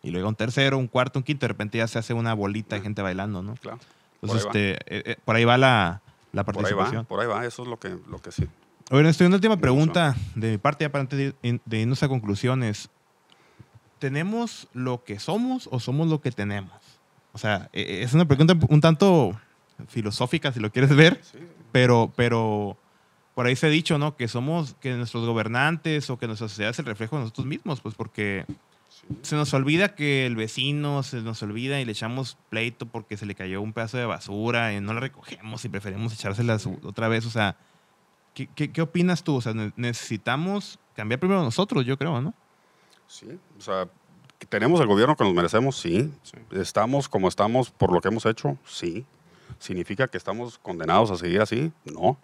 y 0.03 0.11
luego 0.11 0.29
un 0.29 0.35
tercero, 0.37 0.79
un 0.79 0.87
cuarto, 0.89 1.19
un 1.19 1.23
quinto, 1.25 1.45
de 1.45 1.49
repente 1.49 1.79
ya 1.79 1.87
se 1.89 1.99
hace 1.99 2.15
una 2.15 2.35
bolita 2.35 2.77
de 2.77 2.83
gente 2.83 3.03
bailando, 3.03 3.43
¿no? 3.43 3.55
Claro. 3.57 3.79
Entonces, 4.23 4.47
Por 4.47 4.57
ahí 4.57 4.63
este, 4.73 4.97
eh, 4.97 5.03
eh, 5.13 5.17
por 5.25 5.37
ahí 5.37 5.45
va 5.45 5.59
la, 5.59 6.03
la 6.33 6.45
Por 6.45 6.55
ahí 6.57 6.63
participación. 6.73 7.03
va, 7.05 7.09
por 7.09 7.21
ahí 7.21 7.27
va, 7.27 7.45
eso 7.47 7.63
es 7.63 7.69
lo 7.69 7.79
que, 7.79 7.97
lo 8.09 8.19
que 8.21 8.33
sí. 8.33 8.47
Oye, 8.91 9.09
estoy 9.09 9.27
una 9.27 9.37
última 9.37 9.57
pregunta 9.59 10.17
de 10.35 10.51
mi 10.53 10.59
parte, 10.59 10.85
ya 10.85 10.91
para 10.93 11.03
antes 11.03 11.19
de, 11.19 11.35
ir- 11.43 11.61
de 11.65 11.81
irnos 11.81 12.03
a 12.03 12.09
conclusiones. 12.09 12.89
¿Tenemos 13.99 14.69
lo 14.73 15.03
que 15.05 15.19
somos 15.19 15.69
o 15.73 15.81
somos 15.81 16.07
lo 16.09 16.21
que 16.21 16.31
tenemos? 16.31 16.73
O 17.33 17.39
sea, 17.39 17.69
eh, 17.73 18.01
es 18.03 18.15
una 18.15 18.25
pregunta 18.27 18.55
un 18.69 18.81
tanto 18.81 19.39
filosófica, 19.89 20.53
si 20.53 20.61
lo 20.61 20.71
quieres 20.71 20.95
ver, 20.95 21.21
Sí. 21.25 21.39
pero, 21.73 22.13
pero 22.17 22.77
por 23.35 23.47
ahí 23.47 23.57
se 23.57 23.67
ha 23.67 23.71
dicho, 23.71 23.99
¿no? 23.99 24.17
Que 24.17 24.29
somos, 24.29 24.75
que 24.81 24.95
nuestros 24.95 25.27
gobernantes 25.27 26.11
o 26.11 26.19
que 26.19 26.27
nuestra 26.27 26.49
sociedad 26.49 26.71
es 26.71 26.79
el 26.79 26.87
reflejo 26.87 27.17
de 27.17 27.23
nosotros 27.23 27.47
mismos, 27.47 27.81
pues 27.81 27.95
porque 27.95 28.45
se 29.23 29.37
nos 29.37 29.53
olvida 29.55 29.95
que 29.95 30.27
el 30.27 30.37
vecino 30.37 31.03
se 31.03 31.23
nos 31.23 31.43
olvida 31.43 31.81
y 31.81 31.85
le 31.85 31.93
echamos 31.93 32.37
pleito 32.51 32.87
porque 32.87 33.17
se 33.17 33.27
le 33.27 33.35
cayó 33.35 33.61
un 33.63 33.73
pedazo 33.73 33.97
de 33.99 34.05
basura 34.07 34.73
y 34.75 34.81
no 34.81 34.93
la 34.95 35.01
recogemos 35.01 35.65
y 35.65 35.69
preferimos 35.69 36.13
echársela 36.13 36.59
su- 36.59 36.79
otra 36.85 37.09
vez. 37.09 37.25
O 37.27 37.31
sea, 37.31 37.57
¿qué, 38.35 38.49
qué, 38.55 38.71
qué 38.71 38.83
opinas 38.83 39.23
tú? 39.25 39.37
O 39.37 39.41
sea, 39.41 39.55
ne- 39.55 39.73
necesitamos 39.77 40.79
cambiar 40.95 41.21
primero 41.21 41.43
nosotros, 41.43 41.85
yo 41.85 41.97
creo, 41.97 42.21
¿no? 42.21 42.35
Sí, 43.07 43.27
o 43.59 43.61
sea, 43.61 43.89
tenemos 44.49 44.81
el 44.81 44.87
gobierno 44.87 45.17
que 45.17 45.25
nos 45.25 45.35
merecemos, 45.35 45.77
sí. 45.79 46.13
Estamos 46.51 47.09
como 47.09 47.29
estamos 47.29 47.71
por 47.71 47.93
lo 47.93 48.01
que 48.01 48.09
hemos 48.09 48.27
hecho, 48.27 48.59
sí. 48.67 49.07
¿Significa 49.59 50.07
que 50.09 50.19
estamos 50.19 50.59
condenados 50.59 51.11
a 51.11 51.17
seguir 51.17 51.41
así? 51.41 51.73
No. 51.85 52.19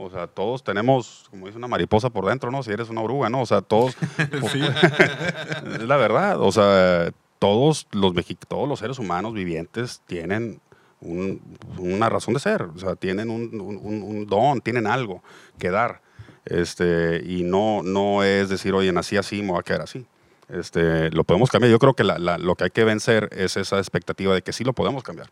O 0.00 0.10
sea, 0.10 0.26
todos 0.28 0.62
tenemos, 0.62 1.26
como 1.30 1.46
dice 1.46 1.58
una 1.58 1.66
mariposa 1.66 2.08
por 2.10 2.24
dentro, 2.26 2.50
¿no? 2.52 2.62
Si 2.62 2.70
eres 2.70 2.88
una 2.88 3.00
oruga, 3.00 3.28
¿no? 3.30 3.40
O 3.42 3.46
sea, 3.46 3.60
todos... 3.62 3.96
es 4.32 5.82
la 5.82 5.96
verdad. 5.96 6.40
O 6.40 6.52
sea, 6.52 7.10
todos 7.38 7.86
los, 7.92 8.14
todos 8.48 8.68
los 8.68 8.78
seres 8.78 8.98
humanos 8.98 9.34
vivientes 9.34 10.02
tienen 10.06 10.60
un- 11.00 11.40
una 11.78 12.08
razón 12.08 12.34
de 12.34 12.40
ser. 12.40 12.62
O 12.62 12.78
sea, 12.78 12.94
tienen 12.96 13.30
un, 13.30 13.60
un- 13.60 13.78
un- 13.82 14.02
un 14.02 14.26
don, 14.26 14.60
tienen 14.60 14.86
algo 14.86 15.22
que 15.58 15.70
dar. 15.70 16.00
Este, 16.44 17.22
y 17.26 17.42
no, 17.42 17.82
no 17.82 18.22
es 18.22 18.48
decir, 18.48 18.74
oye, 18.74 18.92
nací 18.92 19.16
así, 19.16 19.42
me 19.42 19.50
voy 19.50 19.60
a 19.60 19.62
quedar 19.62 19.82
así. 19.82 20.06
Este, 20.48 21.10
lo 21.10 21.24
podemos 21.24 21.50
cambiar. 21.50 21.70
Yo 21.70 21.78
creo 21.78 21.94
que 21.94 22.04
la- 22.04 22.18
la- 22.18 22.38
lo 22.38 22.54
que 22.54 22.64
hay 22.64 22.70
que 22.70 22.84
vencer 22.84 23.28
es 23.32 23.56
esa 23.56 23.78
expectativa 23.78 24.32
de 24.34 24.42
que 24.42 24.52
sí 24.52 24.64
lo 24.64 24.72
podemos 24.72 25.02
cambiar. 25.02 25.30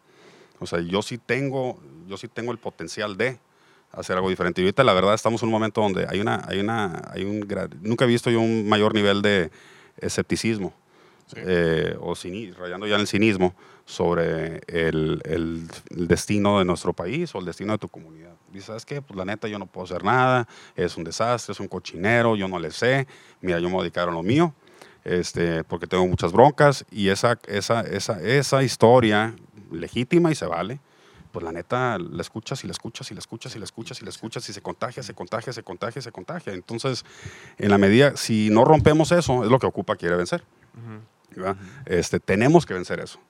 O 0.58 0.66
sea, 0.66 0.80
yo 0.80 1.02
sí 1.02 1.18
tengo, 1.18 1.78
yo 2.06 2.16
sí 2.16 2.28
tengo 2.28 2.50
el 2.52 2.58
potencial 2.58 3.16
de 3.16 3.38
hacer 3.92 4.16
algo 4.16 4.28
diferente. 4.28 4.60
Y 4.60 4.64
ahorita 4.64 4.84
la 4.84 4.92
verdad 4.92 5.14
estamos 5.14 5.42
en 5.42 5.48
un 5.48 5.52
momento 5.52 5.80
donde 5.80 6.06
hay 6.08 6.20
una, 6.20 6.42
hay 6.46 6.60
una, 6.60 7.02
hay 7.12 7.24
un, 7.24 7.46
nunca 7.82 8.04
he 8.04 8.08
visto 8.08 8.30
yo 8.30 8.40
un 8.40 8.68
mayor 8.68 8.94
nivel 8.94 9.22
de 9.22 9.50
escepticismo 9.98 10.72
eh, 11.34 11.96
o 12.00 12.14
rayando 12.58 12.86
ya 12.86 12.94
en 12.94 13.00
el 13.00 13.06
cinismo 13.06 13.54
sobre 13.84 14.60
el, 14.66 15.20
el- 15.24 15.68
el 15.90 16.08
destino 16.08 16.58
de 16.58 16.64
nuestro 16.64 16.92
país 16.92 17.34
o 17.34 17.38
el 17.38 17.44
destino 17.46 17.72
de 17.72 17.78
tu 17.78 17.88
comunidad. 17.88 18.34
Dices, 18.52 18.66
¿sabes 18.66 18.84
qué? 18.84 19.02
Pues 19.02 19.16
la 19.16 19.24
neta 19.24 19.48
yo 19.48 19.58
no 19.58 19.66
puedo 19.66 19.84
hacer 19.84 20.04
nada, 20.04 20.46
es 20.76 20.96
un 20.96 21.04
desastre, 21.04 21.52
es 21.52 21.60
un 21.60 21.68
cochinero, 21.68 22.36
yo 22.36 22.48
no 22.48 22.58
le 22.58 22.70
sé, 22.70 23.06
mira, 23.40 23.58
yo 23.58 23.68
me 23.68 23.74
voy 23.74 23.80
a 23.80 23.84
dedicar 23.84 24.08
a 24.08 24.12
lo 24.12 24.22
mío, 24.22 24.54
este, 25.04 25.62
porque 25.64 25.86
tengo 25.86 26.06
muchas 26.06 26.32
broncas 26.32 26.84
y 26.90 27.08
esa, 27.08 27.38
esa, 27.46 27.80
esa, 27.82 28.20
esa 28.22 28.62
historia 28.62 29.34
legítima 29.70 30.30
y 30.30 30.34
se 30.34 30.46
vale, 30.46 30.80
pues 31.36 31.44
la 31.44 31.52
neta 31.52 31.98
la 31.98 32.22
escuchas 32.22 32.64
y 32.64 32.66
la 32.66 32.70
escuchas 32.72 33.10
y 33.10 33.14
la 33.14 33.20
escuchas 33.20 33.54
y 33.54 33.58
la 33.58 33.66
escuchas 33.66 34.00
y 34.00 34.04
la 34.04 34.08
escuchas 34.08 34.48
y 34.48 34.54
se 34.54 34.62
contagia, 34.62 35.02
se 35.02 35.12
contagia, 35.12 35.52
se 35.52 35.62
contagia, 35.62 36.00
se 36.00 36.10
contagia. 36.10 36.54
Entonces, 36.54 37.04
en 37.58 37.68
la 37.70 37.76
medida, 37.76 38.16
si 38.16 38.48
no 38.48 38.64
rompemos 38.64 39.12
eso, 39.12 39.44
es 39.44 39.50
lo 39.50 39.58
que 39.58 39.66
ocupa 39.66 39.96
quiere 39.96 40.16
vencer. 40.16 40.42
este, 41.84 42.20
tenemos 42.20 42.64
que 42.64 42.72
vencer 42.72 43.00
eso. 43.00 43.20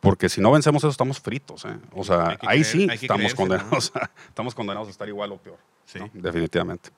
Porque 0.00 0.28
si 0.28 0.42
no 0.42 0.52
vencemos 0.52 0.82
eso, 0.82 0.90
estamos 0.90 1.20
fritos. 1.20 1.64
¿eh? 1.64 1.74
O 1.94 2.04
sea, 2.04 2.36
ahí 2.42 2.60
creer- 2.60 2.64
sí 2.64 2.86
estamos 2.90 3.34
condenados, 3.34 3.92
estamos 4.28 4.54
condenados 4.54 4.88
a 4.88 4.90
estar 4.90 5.08
igual 5.08 5.32
o 5.32 5.38
peor. 5.38 5.56
Sí. 5.86 6.00
¿no? 6.00 6.10
Definitivamente. 6.12 6.90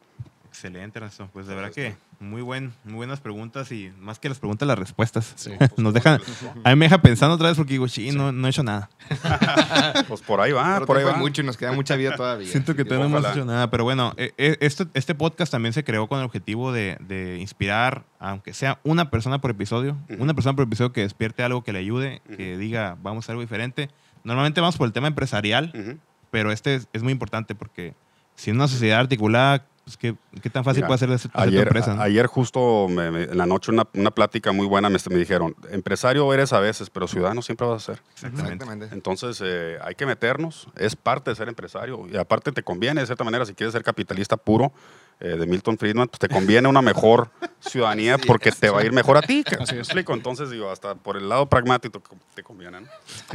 Excelente, 0.51 0.99
Ernesto. 0.99 1.31
Pues 1.33 1.47
de 1.47 1.55
verdad 1.55 1.71
que 1.71 1.95
muy 2.19 2.43
buen, 2.43 2.73
muy 2.85 2.95
buenas 2.97 3.21
preguntas 3.21 3.71
y 3.71 3.93
más 4.01 4.19
que 4.19 4.29
las 4.29 4.41
preguntas, 4.41 4.67
las 4.67 4.77
respuestas. 4.77 5.33
Sí. 5.37 5.53
Nos 5.77 5.95
dejan, 5.95 6.21
a 6.65 6.71
mí 6.71 6.77
me 6.77 6.87
deja 6.87 7.01
pensando 7.01 7.37
otra 7.37 7.49
vez 7.49 7.57
porque 7.57 7.75
digo, 7.75 7.87
sí, 7.87 8.11
no, 8.11 8.33
no 8.33 8.47
he 8.49 8.51
hecho 8.51 8.65
nada. 8.65 8.91
Pues 10.09 10.23
por 10.23 10.41
ahí 10.41 10.51
va, 10.51 10.75
Pero 10.75 10.87
por 10.87 10.97
ahí 10.99 11.05
va. 11.05 11.15
mucho 11.15 11.41
y 11.43 11.45
nos 11.45 11.57
queda 11.57 11.73
mucha 11.73 11.95
vida 11.95 12.17
todavía. 12.17 12.49
Siento 12.49 12.75
que 12.75 12.85
todavía 12.85 13.09
no 13.09 13.19
hemos 13.19 13.31
hecho 13.31 13.45
nada, 13.45 13.71
pero 13.71 13.85
bueno, 13.85 14.13
este, 14.17 14.87
este 14.95 15.15
podcast 15.15 15.53
también 15.53 15.73
se 15.73 15.85
creó 15.85 16.09
con 16.09 16.19
el 16.19 16.25
objetivo 16.25 16.73
de, 16.73 16.97
de 17.01 17.39
inspirar, 17.39 18.05
aunque 18.19 18.53
sea 18.53 18.81
una 18.83 19.09
persona 19.11 19.41
por 19.41 19.53
episodio, 19.53 19.97
una 20.19 20.35
persona 20.35 20.57
por 20.57 20.65
episodio 20.65 20.93
que 20.93 21.03
despierte 21.03 21.43
algo 21.45 21.63
que 21.63 21.73
le 21.73 21.79
ayude, 21.79 22.23
que 22.37 22.57
diga, 22.59 22.97
vamos 23.03 23.23
a 23.23 23.27
hacer 23.27 23.33
algo 23.35 23.43
diferente. 23.43 23.89
Normalmente 24.25 24.61
vamos 24.61 24.77
por 24.77 24.87
el 24.87 24.93
tema 24.93 25.07
empresarial, 25.07 26.01
pero 26.31 26.51
este 26.51 26.75
es, 26.75 26.89
es 26.93 27.03
muy 27.03 27.13
importante 27.13 27.55
porque 27.55 27.95
si 28.35 28.51
en 28.51 28.57
una 28.57 28.69
sociedad 28.69 29.01
articulada, 29.01 29.67
pues, 29.97 30.15
¿qué, 30.33 30.41
qué 30.41 30.51
tan 30.51 30.65
fácil 30.65 30.79
Mira, 30.81 30.87
puede 30.89 30.99
ser 30.99 31.11
hacer 31.11 31.31
tu 31.31 31.39
empresa? 31.69 31.95
no? 31.95 32.03
ayer 32.03 32.27
justo 32.27 32.87
me- 32.89 33.11
me- 33.11 33.23
en 33.25 33.37
la 33.39 33.47
noche 33.47 33.71
una, 33.73 33.85
una 33.95 34.11
plática 34.11 34.53
muy 34.53 34.67
buena 34.67 34.89
me, 34.89 34.99
me 35.11 35.17
dijeron, 35.17 35.55
empresario 35.71 36.33
eres 36.33 36.53
a 36.53 36.61
veces, 36.61 36.91
pero 36.91 37.09
ciudadano 37.09 37.43
siempre 37.43 37.67
vas 37.67 37.83
a 37.89 37.95
ser. 37.95 38.03
Exactamente. 38.13 38.53
Exactamente. 38.55 38.95
Entonces 38.95 39.41
eh, 39.45 39.79
hay 39.83 39.95
que 39.95 40.07
meternos, 40.07 40.69
es 40.77 40.95
parte 40.97 41.31
de 41.31 41.37
ser 41.37 41.49
empresario 41.49 42.07
y 42.11 42.17
aparte 42.17 42.53
te 42.53 42.63
conviene 42.63 43.01
de 43.01 43.07
cierta 43.07 43.25
manera 43.25 43.45
si 43.47 43.55
quieres 43.55 43.73
ser 43.73 43.83
capitalista 43.83 44.37
puro 44.37 44.73
eh, 45.21 45.37
de 45.37 45.47
Milton 45.47 45.77
Friedman, 45.79 46.09
pues 46.09 46.19
te 46.19 46.29
conviene 46.29 46.67
una 46.69 46.83
mejor 46.83 47.31
ciudadanía 47.61 48.17
porque 48.19 48.51
te 48.53 48.71
va 48.71 48.81
a 48.81 48.85
ir 48.85 48.93
mejor 48.93 49.17
a 49.19 49.23
ti. 49.23 49.45
Así 49.61 49.75
¿Me 49.75 49.81
es. 49.83 49.89
explico? 49.89 50.15
Entonces 50.15 50.51
digo, 50.51 50.71
hasta 50.71 50.95
por 50.95 51.17
el 51.17 51.29
lado 51.29 51.47
pragmático 51.49 52.03
te 52.35 52.43
conviene. 52.43 52.81
¿no? 52.81 52.89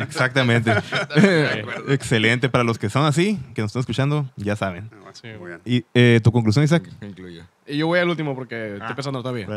Exactamente. 0.04 0.72
Excelente. 1.90 2.50
Para 2.50 2.64
los 2.64 2.78
que 2.80 2.90
son 2.90 3.06
así, 3.06 3.40
que 3.54 3.62
nos 3.62 3.70
están 3.70 3.82
escuchando, 3.82 4.30
ya 4.36 4.56
saben. 4.56 4.90
Sí. 5.14 5.28
Muy 5.40 5.48
bien. 5.50 5.62
¿Y 5.66 5.86
eh, 5.94 6.20
tu 6.24 6.32
conclusión, 6.32 6.66
Isaac? 6.66 6.90
Me 7.00 7.08
incluyo. 7.08 7.44
Y 7.68 7.78
yo 7.78 7.88
voy 7.88 8.00
al 8.00 8.10
último 8.10 8.36
porque 8.36 8.56
Ah. 8.76 8.78
estoy 8.82 8.96
pensando 8.96 9.22
todavía. 9.22 9.48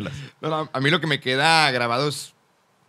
Pero 0.40 0.68
a 0.72 0.80
mí 0.80 0.90
lo 0.90 1.00
que 1.00 1.06
me 1.06 1.20
queda 1.20 1.70
grabado 1.72 2.08
es 2.08 2.34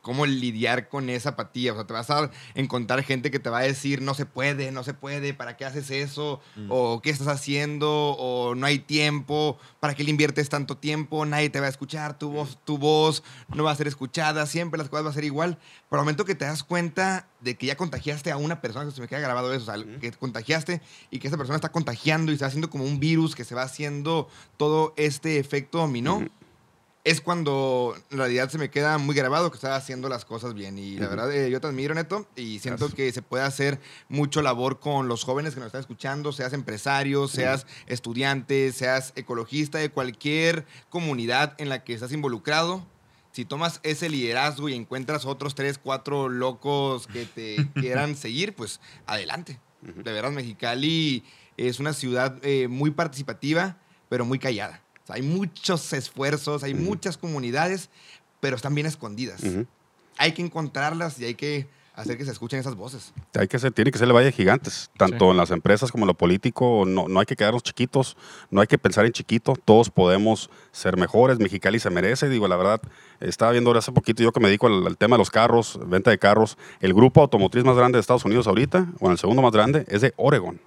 cómo 0.10 0.26
lidiar 0.26 0.90
con 0.90 1.08
esa 1.08 1.30
apatía. 1.30 1.72
O 1.72 1.76
sea, 1.76 1.86
te 1.86 1.94
vas 1.94 2.10
a 2.10 2.32
encontrar 2.56 3.04
gente 3.04 3.30
que 3.30 3.38
te 3.38 3.52
va 3.52 3.60
a 3.60 3.62
decir, 3.62 4.02
no 4.02 4.16
se 4.16 4.26
puede, 4.26 4.72
no 4.72 4.84
se 4.84 4.96
puede, 4.96 5.36
¿para 5.36 5.56
qué 5.56 5.66
haces 5.66 5.92
eso? 5.92 6.42
O 6.68 7.00
qué 7.04 7.12
estás 7.12 7.28
haciendo, 7.28 7.92
o 8.18 8.56
no 8.56 8.66
hay 8.66 8.80
tiempo, 8.80 9.60
¿para 9.80 9.94
qué 9.94 10.04
le 10.04 10.10
inviertes 10.10 10.50
tanto 10.50 10.78
tiempo? 10.78 11.28
Nadie 11.28 11.52
te 11.52 11.60
va 11.60 11.68
a 11.68 11.70
escuchar, 11.70 12.18
tu 12.18 12.32
voz, 12.32 12.58
tu 12.66 12.80
voz 12.80 13.22
no 13.50 13.64
va 13.64 13.70
a 13.70 13.76
ser 13.76 13.88
escuchada, 13.88 14.48
siempre 14.48 14.80
las 14.80 14.90
cosas 14.90 15.04
van 15.04 15.12
a 15.12 15.14
ser 15.14 15.26
igual. 15.26 15.60
Pero 15.92 16.00
al 16.00 16.06
momento 16.06 16.26
que 16.26 16.34
te 16.34 16.46
das 16.46 16.64
cuenta 16.64 17.28
de 17.40 17.56
que 17.56 17.68
ya 17.68 17.78
contagiaste 17.78 18.32
a 18.32 18.38
una 18.38 18.62
persona, 18.62 18.86
que 18.86 18.96
se 18.96 19.02
me 19.02 19.08
queda 19.08 19.20
grabado 19.20 19.54
eso, 19.54 19.72
o 19.72 19.76
sea, 19.76 20.00
que 20.00 20.12
contagiaste 20.14 20.82
y 21.12 21.20
que 21.20 21.28
esa 21.28 21.38
persona 21.38 21.58
está 21.58 21.72
contagiando 21.72 22.32
y 22.32 22.34
está 22.34 22.48
haciendo 22.48 22.72
como 22.72 22.84
un 22.84 23.00
virus 23.00 23.36
que 23.36 23.44
se 23.44 23.54
va 23.54 23.62
haciendo 23.62 24.28
todo 24.58 24.96
este 24.98 25.38
efecto 25.38 25.78
dominó. 25.78 26.28
Es 27.10 27.22
cuando 27.22 27.96
en 28.12 28.20
realidad 28.20 28.50
se 28.52 28.60
me 28.60 28.70
queda 28.70 29.00
muy 29.00 29.16
grabado 29.16 29.50
que 29.50 29.56
estaba 29.56 29.76
haciendo 29.76 30.10
las 30.10 30.26
cosas 30.26 30.54
bien. 30.54 30.78
Y 30.78 30.98
la 30.98 31.08
verdad, 31.08 31.34
eh, 31.34 31.50
yo 31.50 31.60
te 31.60 31.66
admiro, 31.66 31.96
Neto, 31.96 32.28
y 32.36 32.60
siento 32.60 32.86
Gracias. 32.86 32.96
que 32.96 33.12
se 33.12 33.24
puede 33.24 33.44
hacer 33.44 33.80
mucho 34.10 34.44
labor 34.44 34.80
con 34.80 35.08
los 35.08 35.24
jóvenes 35.24 35.56
que 35.56 35.60
nos 35.60 35.68
están 35.68 35.82
escuchando, 35.82 36.32
seas 36.32 36.54
empresario, 36.54 37.28
seas 37.28 37.66
estudiante, 37.88 38.72
seas 38.74 39.14
ecologista 39.16 39.80
de 39.80 39.90
cualquier 39.90 40.68
comunidad 40.90 41.56
en 41.58 41.70
la 41.70 41.84
que 41.84 41.96
estás 41.96 42.12
involucrado. 42.12 42.86
Si 43.32 43.44
tomas 43.44 43.80
ese 43.82 44.08
liderazgo 44.10 44.70
y 44.70 44.76
encuentras 44.76 45.26
otros 45.26 45.56
tres, 45.56 45.80
cuatro 45.80 46.30
locos 46.30 47.08
que 47.08 47.26
te 47.26 47.70
quieran 47.74 48.16
seguir, 48.18 48.54
pues 48.54 48.82
adelante. 49.08 49.60
De 49.82 50.12
verdad, 50.12 50.30
Mexicali 50.30 51.24
es 51.58 51.80
una 51.80 51.94
ciudad 51.94 52.38
eh, 52.44 52.68
muy 52.68 52.92
participativa, 52.92 53.78
pero 54.10 54.26
muy 54.26 54.38
callada. 54.38 54.84
Sea, 55.14 55.16
hay 55.18 55.22
muchos 55.24 55.92
esfuerzos, 55.94 56.64
hay 56.64 56.74
muchas 56.74 57.18
comunidades, 57.18 57.90
pero 58.40 58.56
están 58.56 58.74
bien 58.76 58.88
escondidas. 58.88 59.42
Hay 60.18 60.34
que 60.34 60.42
encontrarlas 60.42 61.20
y 61.20 61.26
hay 61.26 61.36
que 61.36 61.68
hacer 61.96 62.18
que 62.18 62.24
se 62.24 62.32
escuchen 62.32 62.60
esas 62.60 62.76
voces. 62.76 63.14
Hay 63.38 63.48
que 63.50 63.60
ser, 63.60 63.74
tiene 63.74 63.92
que 63.92 63.98
ser 63.98 64.08
el 64.08 64.14
valle 64.14 64.28
de 64.28 64.32
gigantes, 64.32 64.90
tanto 64.98 65.26
Sí. 65.26 65.32
en 65.32 65.38
las 65.38 65.52
empresas 65.52 65.92
como 65.92 66.06
en 66.06 66.08
lo 66.08 66.14
político. 66.14 66.84
No, 66.88 67.10
no 67.10 67.20
hay 67.20 67.26
que 67.26 67.36
quedarnos 67.36 67.62
chiquitos, 67.64 68.16
no 68.50 68.62
hay 68.62 68.68
que 68.68 68.78
pensar 68.78 69.06
en 69.06 69.12
chiquito. 69.12 69.54
Todos 69.66 69.90
podemos 69.90 70.50
ser 70.72 70.96
mejores. 70.96 71.40
Mexicali 71.40 71.78
se 71.80 71.90
merece. 71.90 72.30
Digo, 72.30 72.48
la 72.48 72.56
verdad, 72.56 72.82
estaba 73.20 73.52
viendo 73.52 73.72
hace 73.78 73.92
poquito 73.92 74.24
yo 74.24 74.32
que 74.32 74.40
me 74.40 74.48
dedico 74.48 74.68
al, 74.68 74.88
al 74.88 74.98
tema 74.98 75.16
de 75.16 75.20
los 75.20 75.30
carros, 75.30 75.78
venta 75.88 76.10
de 76.12 76.18
carros. 76.20 76.58
El 76.80 76.94
grupo 76.94 77.22
automotriz 77.22 77.66
más 77.66 77.76
grande 77.76 77.98
de 77.98 78.02
Estados 78.02 78.24
Unidos 78.24 78.48
ahorita, 78.48 78.88
o 79.02 79.12
el 79.12 79.18
segundo 79.18 79.42
más 79.42 79.52
grande, 79.52 79.86
es 79.90 80.00
de 80.02 80.14
Oregon. 80.16 80.62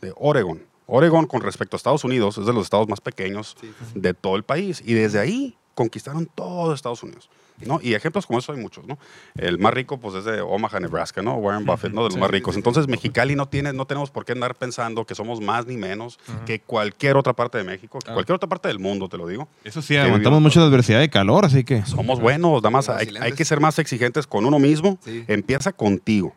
De 0.00 0.12
Oregon. 0.16 0.62
Oregon, 0.88 1.26
con 1.26 1.42
respecto 1.42 1.76
a 1.76 1.78
Estados 1.78 2.02
Unidos, 2.02 2.38
es 2.38 2.46
de 2.46 2.52
los 2.52 2.64
estados 2.64 2.88
más 2.88 3.00
pequeños 3.00 3.56
de 3.94 4.14
todo 4.14 4.36
el 4.36 4.42
país. 4.42 4.82
Y 4.84 4.94
desde 4.94 5.20
ahí 5.20 5.56
conquistaron 5.74 6.26
todo 6.26 6.74
Estados 6.74 7.02
Unidos. 7.02 7.30
¿no? 7.66 7.80
Y 7.82 7.94
ejemplos 7.94 8.26
como 8.26 8.38
eso 8.38 8.52
hay 8.52 8.58
muchos, 8.58 8.86
¿no? 8.86 8.98
El 9.36 9.58
más 9.58 9.74
rico, 9.74 9.98
pues, 9.98 10.14
es 10.14 10.24
de 10.24 10.40
Omaha, 10.40 10.80
Nebraska, 10.80 11.22
¿no? 11.22 11.34
Warren 11.34 11.64
Buffett, 11.64 11.92
¿no? 11.92 12.02
De 12.02 12.06
los 12.08 12.14
Sí, 12.14 12.20
más 12.20 12.30
ricos. 12.30 12.56
Entonces, 12.56 12.86
Mexicali 12.88 13.34
no, 13.34 13.48
tiene, 13.48 13.72
no 13.72 13.86
tenemos 13.86 14.10
por 14.10 14.24
qué 14.24 14.32
andar 14.32 14.54
pensando 14.54 15.04
que 15.04 15.14
somos 15.14 15.40
más 15.40 15.66
ni 15.66 15.76
menos 15.76 16.18
que 16.46 16.60
cualquier 16.60 17.16
otra 17.16 17.32
parte 17.32 17.58
de 17.58 17.64
México, 17.64 17.98
que 17.98 18.12
cualquier 18.12 18.36
otra 18.36 18.48
parte 18.48 18.68
del 18.68 18.78
mundo, 18.78 19.08
te 19.08 19.16
lo 19.16 19.26
digo. 19.26 19.48
Eso 19.64 19.82
sí, 19.82 19.96
aguantamos 19.96 20.40
mucho 20.40 20.60
la 20.60 20.66
adversidad 20.66 21.00
de 21.00 21.10
calor, 21.10 21.44
así 21.44 21.64
que. 21.64 21.84
Somos 21.84 22.20
buenos, 22.20 22.62
nada 22.62 22.70
más 22.70 22.88
hay, 22.88 23.08
hay 23.20 23.32
que 23.32 23.44
ser 23.44 23.60
más 23.60 23.78
exigentes 23.78 24.26
con 24.26 24.44
uno 24.44 24.58
mismo. 24.58 24.98
Sí. 25.04 25.24
Empieza 25.26 25.72
contigo. 25.72 26.34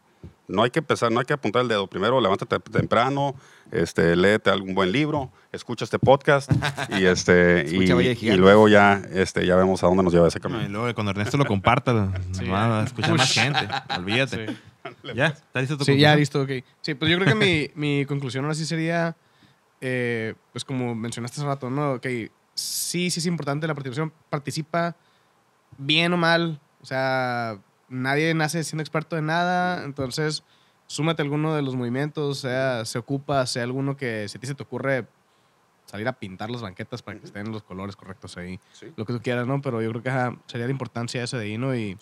No 0.51 0.63
hay 0.63 0.69
que 0.69 0.79
empezar, 0.79 1.11
no 1.11 1.19
hay 1.19 1.25
que 1.25 1.33
apuntar 1.33 1.61
el 1.63 1.67
dedo. 1.67 1.87
Primero, 1.87 2.19
levántate 2.21 2.59
temprano, 2.59 3.35
este, 3.71 4.15
léete 4.15 4.49
algún 4.49 4.75
buen 4.75 4.91
libro, 4.91 5.31
escucha 5.51 5.85
este 5.85 5.97
podcast 5.99 6.51
y 6.89 7.05
este 7.05 7.65
y, 7.69 7.83
Escucha 7.83 8.33
y 8.33 8.37
luego 8.37 8.67
ya, 8.67 9.01
este, 9.11 9.45
ya 9.45 9.55
vemos 9.55 9.83
a 9.83 9.87
dónde 9.87 10.03
nos 10.03 10.13
lleva 10.13 10.27
ese 10.27 10.39
No, 10.39 10.43
camino. 10.43 10.63
y 10.63 10.69
luego 10.69 10.93
cuando 10.93 11.11
Ernesto 11.11 11.37
lo 11.37 11.45
comparta, 11.45 12.11
Sí. 12.31 12.47
va 12.47 12.81
a 12.81 12.83
escuchar 12.83 13.17
más 13.17 13.31
gente. 13.33 13.67
Olvídate. 13.97 14.47
Sí. 14.47 14.55
¿Ya? 15.15 15.27
¿Está 15.27 15.61
listo 15.61 15.77
tu 15.77 15.85
Sí, 15.85 15.97
ya 15.97 16.15
listo, 16.15 16.41
ok. 16.41 16.49
Sí, 16.81 16.95
pues 16.95 17.09
yo 17.09 17.17
creo 17.19 17.27
que 17.27 17.35
mi, 17.35 17.69
mi 17.75 18.05
conclusión 18.05 18.43
ahora 18.45 18.55
sí 18.55 18.65
sería, 18.65 19.15
eh, 19.79 20.33
pues 20.51 20.65
como 20.65 20.93
mencionaste 20.95 21.39
hace 21.39 21.47
rato, 21.47 21.69
¿no? 21.69 21.93
Ok, 21.93 22.05
sí, 22.55 23.09
sí 23.09 23.19
es 23.19 23.25
importante 23.25 23.67
la 23.67 23.73
participación. 23.73 24.11
Participa 24.29 24.95
bien 25.77 26.11
o 26.13 26.17
mal. 26.17 26.59
O 26.81 26.85
sea, 26.85 27.57
nadie 27.91 28.33
nace 28.33 28.63
siendo 28.63 28.81
experto 28.81 29.15
de 29.15 29.21
nada. 29.21 29.83
Entonces, 29.83 30.43
súmate 30.87 31.21
a 31.21 31.25
alguno 31.25 31.53
de 31.53 31.61
los 31.61 31.75
movimientos, 31.75 32.39
sea 32.39 32.85
se 32.85 32.97
ocupa, 32.97 33.45
sea 33.45 33.63
alguno 33.63 33.95
que 33.95 34.27
si 34.27 34.37
a 34.37 34.41
ti 34.41 34.47
se 34.47 34.55
te 34.55 34.63
ocurre 34.63 35.07
salir 35.85 36.07
a 36.07 36.13
pintar 36.13 36.49
las 36.49 36.61
banquetas 36.61 37.01
para 37.01 37.19
que 37.19 37.25
estén 37.25 37.51
los 37.51 37.63
colores 37.63 37.95
correctos 37.95 38.37
ahí. 38.37 38.59
Sí. 38.71 38.91
Lo 38.95 39.05
que 39.05 39.13
tú 39.13 39.21
quieras, 39.21 39.45
¿no? 39.45 39.61
Pero 39.61 39.81
yo 39.81 39.89
creo 39.89 40.01
que 40.01 40.09
ajá, 40.09 40.35
sería 40.47 40.65
la 40.65 40.71
importancia 40.71 41.21
ese 41.21 41.37
de 41.37 41.43
ahí, 41.43 41.57
¿no? 41.57 41.75
Y, 41.75 41.97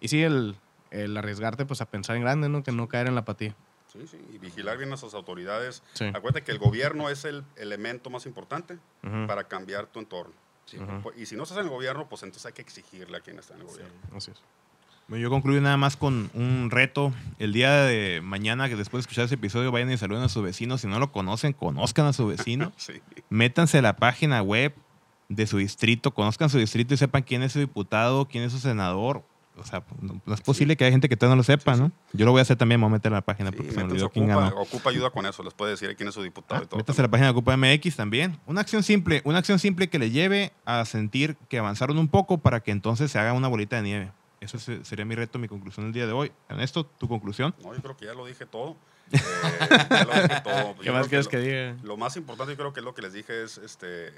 y 0.00 0.08
sí, 0.08 0.22
el, 0.22 0.56
el 0.90 1.16
arriesgarte 1.16 1.66
pues 1.66 1.80
a 1.82 1.86
pensar 1.86 2.16
en 2.16 2.22
grande, 2.22 2.48
¿no? 2.48 2.62
Que 2.62 2.72
no 2.72 2.88
caer 2.88 3.06
en 3.08 3.14
la 3.14 3.20
apatía. 3.20 3.54
Sí, 3.92 4.06
sí, 4.08 4.18
y 4.32 4.38
vigilar 4.38 4.76
bien 4.78 4.92
a 4.92 4.96
sus 4.96 5.14
autoridades. 5.14 5.82
Sí. 5.92 6.06
Acuérdate 6.06 6.42
que 6.42 6.50
el 6.50 6.58
gobierno 6.58 7.10
es 7.10 7.24
el 7.24 7.44
elemento 7.56 8.10
más 8.10 8.26
importante 8.26 8.78
Ujú. 9.04 9.26
para 9.28 9.44
cambiar 9.44 9.86
tu 9.86 10.00
entorno. 10.00 10.32
Y 11.14 11.26
si 11.26 11.36
no 11.36 11.42
estás 11.42 11.58
en 11.58 11.64
el 11.64 11.70
gobierno, 11.70 12.08
pues 12.08 12.22
entonces 12.22 12.46
hay 12.46 12.54
que 12.54 12.62
exigirle 12.62 13.18
a 13.18 13.20
quien 13.20 13.38
está 13.38 13.54
en 13.54 13.60
el 13.60 13.66
gobierno. 13.66 13.94
Así 14.16 14.30
es. 14.30 14.42
Bueno, 15.06 15.22
yo 15.22 15.28
concluyo 15.30 15.60
nada 15.60 15.76
más 15.76 15.96
con 15.96 16.30
un 16.32 16.70
reto. 16.70 17.12
El 17.38 17.52
día 17.52 17.70
de 17.82 18.20
mañana, 18.22 18.68
que 18.70 18.76
después 18.76 19.00
de 19.00 19.02
escuchar 19.02 19.26
ese 19.26 19.34
episodio, 19.34 19.70
vayan 19.70 19.90
y 19.90 19.98
saluden 19.98 20.22
a 20.22 20.28
su 20.30 20.40
vecino. 20.42 20.78
Si 20.78 20.86
no 20.86 20.98
lo 20.98 21.12
conocen, 21.12 21.52
conozcan 21.52 22.06
a 22.06 22.12
su 22.12 22.26
vecino. 22.26 22.72
Sí. 22.78 22.94
Métanse 23.28 23.78
a 23.78 23.82
la 23.82 23.96
página 23.96 24.42
web 24.42 24.74
de 25.28 25.46
su 25.46 25.58
distrito, 25.58 26.12
conozcan 26.14 26.48
su 26.48 26.58
distrito 26.58 26.94
y 26.94 26.96
sepan 26.96 27.22
quién 27.22 27.42
es 27.42 27.52
su 27.52 27.58
diputado, 27.58 28.26
quién 28.26 28.44
es 28.44 28.52
su 28.52 28.58
senador. 28.58 29.24
O 29.56 29.64
sea, 29.64 29.84
no, 30.00 30.20
es 30.34 30.40
posible 30.40 30.76
que 30.76 30.84
haya 30.84 30.90
gente 30.92 31.08
que 31.08 31.16
todavía 31.16 31.34
no 31.36 31.40
lo 31.40 31.44
sepa, 31.44 31.74
Sí. 31.76 31.80
¿no? 31.82 31.92
Yo 32.12 32.24
lo 32.24 32.32
voy 32.32 32.40
a 32.40 32.42
hacer 32.42 32.56
también, 32.56 32.80
me 32.80 32.86
voy 32.86 32.92
a 32.92 32.96
meter 32.96 33.12
a 33.12 33.16
la 33.16 33.22
página 33.22 33.52
porque 33.52 33.70
se 33.70 33.76
me 33.78 33.84
olvidó 33.84 34.10
quién 34.10 34.24
ocupa, 34.30 34.40
ganó. 34.50 34.60
ocupa 34.60 34.90
ayuda 34.90 35.10
con 35.10 35.26
eso, 35.26 35.42
les 35.44 35.54
puede 35.54 35.72
decir 35.72 35.94
quién 35.96 36.08
es 36.08 36.14
su 36.14 36.22
diputado 36.22 36.60
Ah, 36.62 36.64
y 36.64 36.66
todo. 36.66 36.78
métanse 36.78 37.00
a 37.00 37.04
la 37.04 37.10
página 37.10 37.26
de 37.28 37.32
Ocupa 37.32 37.56
MX 37.56 37.94
también. 37.94 38.38
Una 38.46 38.62
acción 38.62 38.82
simple, 38.82 39.22
una 39.24 39.38
acción 39.38 39.58
simple 39.60 39.88
que 39.88 39.98
le 40.00 40.10
lleve 40.10 40.52
a 40.64 40.84
sentir 40.86 41.36
que 41.48 41.58
avanzaron 41.58 41.98
un 41.98 42.08
poco 42.08 42.38
para 42.38 42.60
que 42.60 42.72
entonces 42.72 43.10
se 43.12 43.18
haga 43.20 43.32
una 43.32 43.46
bolita 43.48 43.76
de 43.76 43.82
nieve. 43.82 44.12
Eso 44.44 44.58
se- 44.58 44.84
sería 44.84 45.04
mi 45.04 45.14
reto, 45.14 45.38
mi 45.38 45.48
conclusión 45.48 45.86
del 45.86 45.92
día 45.92 46.06
de 46.06 46.12
hoy. 46.12 46.30
Ernesto, 46.48 46.84
tu 46.84 47.08
conclusión. 47.08 47.54
No, 47.62 47.74
yo 47.74 47.80
creo 47.82 47.96
que 47.96 48.04
ya 48.06 48.14
lo 48.14 48.26
dije 48.26 48.44
todo. 48.46 48.76
Eh, 49.12 49.18
ya 49.90 50.04
lo 50.04 50.12
dije 50.14 50.40
todo. 50.42 50.76
¿Qué 50.78 50.84
Yo 50.86 50.92
más 50.92 51.08
quieres 51.08 51.26
lo- 51.26 51.30
que 51.30 51.38
diga? 51.38 51.76
Lo 51.82 51.96
más 51.96 52.16
importante, 52.16 52.52
yo 52.52 52.56
creo 52.58 52.72
que 52.72 52.80
es 52.80 52.84
lo 52.84 52.94
que 52.94 53.02
les 53.02 53.12
dije, 53.12 53.42
es 53.42 53.58
este, 53.58 54.08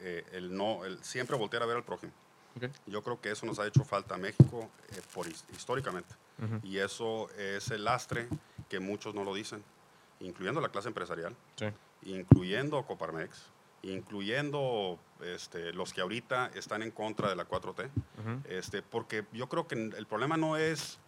eh, 0.00 0.24
el 0.32 0.56
no, 0.56 0.84
el 0.84 1.02
siempre 1.04 1.36
voltear 1.36 1.62
a 1.62 1.66
ver 1.66 1.76
al 1.76 1.84
prójimo. 1.84 2.12
Yo 2.86 3.02
creo 3.02 3.20
que 3.20 3.32
eso 3.32 3.46
nos 3.46 3.58
ha 3.58 3.66
hecho 3.66 3.84
falta 3.84 4.14
a 4.14 4.18
México 4.18 4.70
eh, 4.92 5.00
por, 5.12 5.26
his- 5.26 5.44
históricamente. 5.54 6.14
Y 6.62 6.78
eso 6.78 7.28
es 7.38 7.70
el 7.70 7.84
lastre 7.84 8.28
que 8.68 8.80
muchos 8.80 9.14
no 9.14 9.22
lo 9.24 9.34
dicen, 9.34 9.62
incluyendo 10.20 10.60
la 10.60 10.68
clase 10.68 10.88
empresarial, 10.88 11.34
Sí. 11.56 11.66
incluyendo 12.02 12.82
Coparmex, 12.86 13.46
incluyendo 13.92 14.98
este, 15.20 15.72
los 15.72 15.92
que 15.92 16.00
ahorita 16.00 16.50
están 16.54 16.82
en 16.82 16.90
contra 16.90 17.28
de 17.28 17.36
la 17.36 17.48
4T. 17.48 17.84
Ujú. 17.84 18.42
Este, 18.48 18.82
porque 18.82 19.24
yo 19.32 19.48
creo 19.48 19.66
que 19.66 19.74
el 19.74 20.06
problema 20.06 20.36
no 20.36 20.56
es 20.56 20.98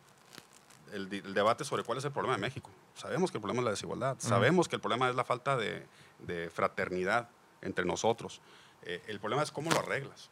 el, 0.93 1.13
el 1.13 1.35
debate 1.35 1.65
sobre 1.65 1.83
cuál 1.83 1.99
es 1.99 2.05
el 2.05 2.13
problema 2.13 2.37
de 2.37 2.41
México. 2.41 2.71
Sabemos 2.95 3.31
que 3.31 3.39
el 3.39 3.43
problema 3.43 3.61
es 3.61 3.65
la 3.65 3.71
desigualdad, 3.73 4.17
sabemos 4.19 4.69
que 4.69 4.77
el 4.77 4.81
problema 4.81 5.09
es 5.11 5.15
la 5.15 5.25
falta 5.25 5.57
de, 5.57 5.87
de 6.21 6.49
fraternidad 6.51 7.29
entre 7.63 7.85
nosotros. 7.85 8.41
Eh, 8.83 9.03
el 9.09 9.21
problema 9.21 9.43
es 9.43 9.51
cómo 9.51 9.71
lo 9.71 9.79
arreglas. 9.79 10.31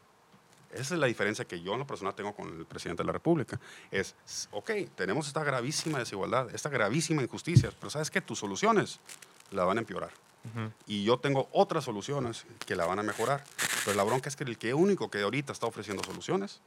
Esa 0.72 0.94
es 0.94 1.00
la 1.00 1.06
diferencia 1.06 1.44
que 1.44 1.60
yo 1.60 1.74
en 1.74 1.78
lo 1.78 1.86
personal 1.86 2.14
tengo 2.14 2.34
con 2.34 2.48
el 2.48 2.66
presidente 2.66 3.02
de 3.02 3.06
la 3.06 3.12
República. 3.12 3.60
Es, 3.90 4.16
ok, 4.50 4.70
tenemos 4.96 5.28
esta 5.28 5.44
gravísima 5.44 6.00
desigualdad, 6.00 6.52
esta 6.52 6.68
gravísima 6.68 7.22
injusticia, 7.22 7.70
pero 7.78 7.90
¿sabes 7.90 8.10
qué? 8.10 8.20
Tus 8.20 8.40
soluciones 8.40 8.98
la 9.52 9.64
van 9.64 9.78
a 9.78 9.80
empeorar. 9.80 10.10
Y 10.86 11.04
yo 11.04 11.18
tengo 11.18 11.48
otras 11.52 11.84
soluciones 11.84 12.44
que 12.66 12.76
la 12.76 12.86
van 12.86 12.98
a 12.98 13.02
mejorar. 13.02 13.44
Pero 13.84 13.96
la 13.96 14.04
bronca 14.04 14.28
es 14.28 14.36
que 14.36 14.44
el 14.44 14.58
que 14.58 14.74
único 14.74 15.10
que 15.10 15.22
ahorita 15.22 15.52
está 15.52 15.66
ofreciendo 15.66 16.04
soluciones 16.04 16.60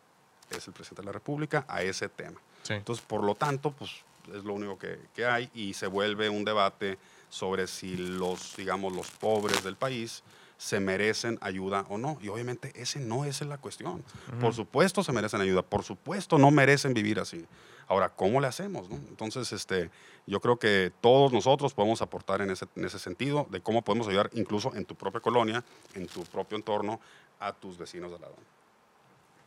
es 0.49 0.67
el 0.67 0.73
presidente 0.73 1.01
de 1.01 1.05
la 1.05 1.11
República 1.11 1.65
a 1.67 1.81
ese 1.81 2.09
tema. 2.09 2.39
Sí. 2.63 2.73
Entonces, 2.73 3.05
por 3.05 3.23
lo 3.23 3.35
tanto, 3.35 3.71
pues 3.71 3.91
es 4.33 4.43
lo 4.43 4.53
único 4.53 4.77
que, 4.77 4.99
que 5.15 5.25
hay 5.25 5.49
y 5.53 5.73
se 5.73 5.87
vuelve 5.87 6.29
un 6.29 6.43
debate 6.43 6.97
sobre 7.29 7.67
si 7.67 7.95
los, 7.97 8.55
digamos, 8.55 8.93
los 8.93 9.09
pobres 9.11 9.63
del 9.63 9.75
país 9.75 10.23
se 10.57 10.79
merecen 10.79 11.37
ayuda 11.41 11.85
o 11.89 11.97
no. 11.97 12.17
Y 12.21 12.29
obviamente 12.29 12.71
ese 12.75 12.99
no 12.99 13.25
es 13.25 13.41
la 13.41 13.57
cuestión. 13.57 14.03
Por 14.39 14.53
supuesto 14.53 15.03
se 15.03 15.11
merecen 15.11 15.41
ayuda, 15.41 15.61
por 15.61 15.83
supuesto 15.83 16.37
no 16.37 16.51
merecen 16.51 16.93
vivir 16.93 17.19
así. 17.19 17.45
Ahora, 17.87 18.09
¿cómo 18.09 18.41
le 18.41 18.47
hacemos? 18.47 18.89
no? 18.89 18.95
Entonces, 18.95 19.53
este, 19.53 19.89
yo 20.25 20.41
creo 20.41 20.57
que 20.57 20.91
todos 20.99 21.31
nosotros 21.31 21.73
podemos 21.73 22.01
aportar 22.01 22.41
en 22.41 22.49
ese, 22.51 22.65
en 22.75 22.83
ese 22.83 22.99
sentido 22.99 23.47
de 23.49 23.61
cómo 23.61 23.81
podemos 23.81 24.07
ayudar 24.09 24.29
incluso 24.33 24.75
en 24.75 24.83
tu 24.83 24.95
propia 24.95 25.21
colonia, 25.21 25.63
en 25.93 26.07
tu 26.07 26.23
propio 26.23 26.57
entorno, 26.57 26.99
a 27.39 27.53
tus 27.53 27.77
vecinos 27.77 28.09
de 28.11 28.17
al 28.17 28.56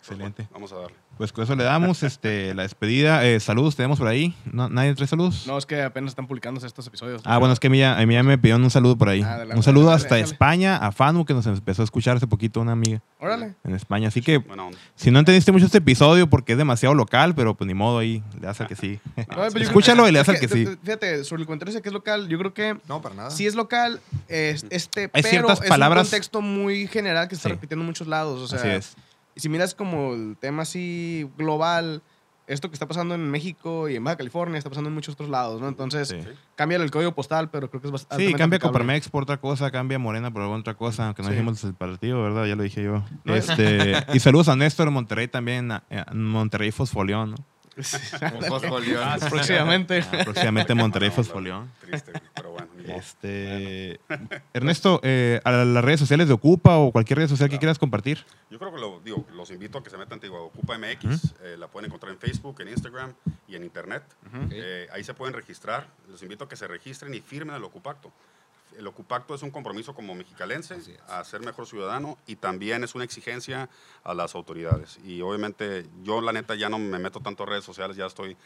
Pues, 0.00 0.12
Excelente. 0.18 0.42
bueno, 0.44 0.50
vamos 0.54 0.72
a 0.72 0.76
darle. 0.76 0.96
Pues 1.18 1.32
con 1.32 1.44
eso 1.44 1.54
le 1.54 1.62
damos 1.64 2.02
este, 2.02 2.54
la 2.54 2.62
despedida. 2.62 3.24
Eh, 3.26 3.38
saludos 3.40 3.76
tenemos 3.76 3.98
por 3.98 4.08
ahí. 4.08 4.34
¿No, 4.50 4.70
¿Nadie 4.70 4.94
trae 4.94 5.06
saludos? 5.06 5.46
No, 5.46 5.58
es 5.58 5.66
que 5.66 5.82
apenas 5.82 6.12
están 6.12 6.26
publicándose 6.26 6.66
estos 6.66 6.86
episodios. 6.86 7.20
Ah, 7.26 7.36
bueno, 7.36 7.52
es 7.52 7.60
que 7.60 7.66
a 7.66 7.70
mí, 7.70 7.78
ya, 7.78 7.98
a 7.98 8.06
mí 8.06 8.14
ya 8.14 8.22
me 8.22 8.38
pidieron 8.38 8.64
un 8.64 8.70
saludo 8.70 8.96
por 8.96 9.10
ahí. 9.10 9.20
Ah, 9.22 9.34
adelante, 9.34 9.56
un 9.56 9.62
saludo 9.62 9.86
dale, 9.86 9.96
hasta 9.96 10.14
dale. 10.14 10.22
España, 10.22 10.76
a 10.78 10.90
Fanu, 10.92 11.26
que 11.26 11.34
nos 11.34 11.46
empezó 11.46 11.82
a 11.82 11.84
escuchar 11.84 12.16
hace 12.16 12.26
poquito, 12.26 12.60
una 12.62 12.72
amiga 12.72 13.02
Órale. 13.18 13.54
en 13.64 13.74
España. 13.74 14.08
Así 14.08 14.22
que, 14.22 14.42
si 14.94 15.10
no 15.10 15.18
entendiste 15.18 15.52
mucho 15.52 15.66
este 15.66 15.78
episodio 15.78 16.30
porque 16.30 16.52
es 16.52 16.58
demasiado 16.58 16.94
local, 16.94 17.34
pero 17.34 17.54
pues 17.54 17.68
ni 17.68 17.74
modo 17.74 17.98
ahí, 17.98 18.22
le 18.40 18.46
das 18.46 18.58
al 18.62 18.66
que 18.68 18.76
sí. 18.76 18.98
No, 19.36 19.44
Escúchalo 19.44 20.08
y 20.08 20.12
le 20.12 20.18
das 20.20 20.28
es 20.30 20.34
al 20.36 20.40
que 20.40 20.48
sí. 20.48 20.66
Fíjate, 20.82 21.24
sobre 21.24 21.42
el 21.42 21.46
comentario 21.46 21.70
ese 21.72 21.82
que 21.82 21.90
es 21.90 21.92
local, 21.92 22.28
yo 22.28 22.38
creo 22.38 22.54
que 22.54 22.78
No, 22.88 23.02
para 23.02 23.14
nada. 23.14 23.30
sí 23.30 23.46
es 23.46 23.54
local, 23.54 24.00
es- 24.28 24.64
este, 24.70 25.02
Hay 25.12 25.22
pero 25.22 25.28
ciertas 25.28 25.60
es 25.62 25.68
palabras- 25.68 26.06
un 26.06 26.10
contexto 26.10 26.40
muy 26.40 26.86
general 26.86 27.28
que 27.28 27.34
se 27.34 27.40
está 27.40 27.48
Sí. 27.50 27.54
repitiendo 27.56 27.82
en 27.82 27.86
muchos 27.88 28.06
lados. 28.08 28.40
O 28.40 28.48
sea, 28.48 28.58
Así 28.58 28.68
es. 28.68 28.96
Y 29.34 29.40
si 29.40 29.48
miras 29.48 29.74
como 29.74 30.14
el 30.14 30.36
tema 30.38 30.62
así 30.62 31.28
global, 31.38 32.02
esto 32.46 32.68
que 32.68 32.74
está 32.74 32.88
pasando 32.88 33.14
en 33.14 33.30
México 33.30 33.88
y 33.88 33.94
en 33.94 34.02
Baja 34.02 34.16
California 34.16 34.58
está 34.58 34.68
pasando 34.70 34.88
en 34.88 34.94
muchos 34.94 35.14
otros 35.14 35.28
lados, 35.28 35.60
¿no? 35.60 35.68
Entonces, 35.68 36.08
Sí. 36.08 36.16
cambia 36.56 36.78
el 36.78 36.90
código 36.90 37.12
postal, 37.14 37.48
pero 37.48 37.70
creo 37.70 37.80
que 37.80 37.86
es 37.86 37.92
bastante. 37.92 38.26
Sí, 38.26 38.34
cambia 38.34 38.58
Coparmex 38.58 39.08
por 39.08 39.22
otra 39.22 39.36
cosa, 39.36 39.70
cambia 39.70 39.98
Morena 40.00 40.32
por 40.32 40.42
alguna 40.42 40.60
otra 40.60 40.74
cosa, 40.74 41.06
aunque 41.06 41.22
no 41.22 41.28
Sí. 41.28 41.34
dijimos 41.34 41.62
el 41.62 41.74
partido, 41.74 42.22
¿verdad? 42.22 42.46
Ya 42.46 42.56
lo 42.56 42.64
dije 42.64 42.82
yo. 42.82 43.04
No, 43.24 43.34
Este, 43.36 43.94
y 44.12 44.18
saludos 44.18 44.48
a 44.48 44.56
Néstor 44.56 44.88
en 44.88 44.94
Monterrey 44.94 45.28
también, 45.28 45.70
a 45.70 45.84
Monterrey 46.12 46.72
Fosfolión, 46.72 47.30
¿no? 47.32 47.36
Un 47.76 47.84
fosfolión. 48.48 49.02
Ah, 49.04 49.16
próximamente. 49.28 50.04
Ah, 50.12 50.24
próximamente 50.24 50.74
Monterrey 50.74 51.10
Fosfolión. 51.10 51.70
Triste, 51.80 52.12
pero 52.34 52.52
bueno. 52.52 52.68
Este, 52.86 54.00
Ernesto, 54.52 55.00
eh, 55.02 55.40
a 55.44 55.52
las 55.52 55.84
redes 55.84 56.00
sociales 56.00 56.28
de 56.28 56.34
Ocupa 56.34 56.78
o 56.78 56.92
cualquier 56.92 57.20
red 57.20 57.28
social 57.28 57.48
que 57.48 57.58
quieras 57.58 57.78
compartir. 57.78 58.24
Yo 58.50 58.58
creo 58.58 58.74
que 58.74 58.80
lo, 58.80 59.00
digo, 59.00 59.26
los 59.34 59.50
invito 59.50 59.78
a 59.78 59.82
que 59.82 59.90
se 59.90 59.96
metan, 59.96 60.18
te 60.18 60.26
digo, 60.26 60.38
a 60.38 60.42
Ocupa 60.42 60.76
MX, 60.76 61.34
eh, 61.42 61.56
la 61.58 61.68
pueden 61.68 61.86
encontrar 61.86 62.12
en 62.12 62.18
Facebook, 62.18 62.60
en 62.60 62.68
Instagram 62.68 63.12
y 63.46 63.56
en 63.56 63.64
Internet. 63.64 64.02
Eh, 64.50 64.88
ahí 64.92 65.04
se 65.04 65.14
pueden 65.14 65.34
registrar. 65.34 65.86
Los 66.08 66.22
invito 66.22 66.44
a 66.44 66.48
que 66.48 66.56
se 66.56 66.66
registren 66.66 67.14
y 67.14 67.20
firmen 67.20 67.54
el 67.54 67.64
Ocupacto. 67.64 68.12
El 68.78 68.86
Ocupacto 68.86 69.34
es 69.34 69.42
un 69.42 69.50
compromiso 69.50 69.94
como 69.94 70.14
mexicalense 70.14 70.78
a 71.08 71.22
ser 71.24 71.40
mejor 71.40 71.66
ciudadano 71.66 72.18
y 72.26 72.36
también 72.36 72.84
es 72.84 72.94
una 72.94 73.04
exigencia 73.04 73.68
a 74.04 74.14
las 74.14 74.34
autoridades. 74.34 74.98
Y 75.04 75.20
obviamente 75.20 75.86
yo 76.02 76.20
la 76.20 76.32
neta 76.32 76.54
ya 76.54 76.68
no 76.68 76.78
me 76.78 76.98
meto 76.98 77.20
tanto 77.20 77.42
a 77.42 77.46
redes 77.46 77.64
sociales, 77.64 77.96
ya 77.96 78.06
estoy 78.06 78.36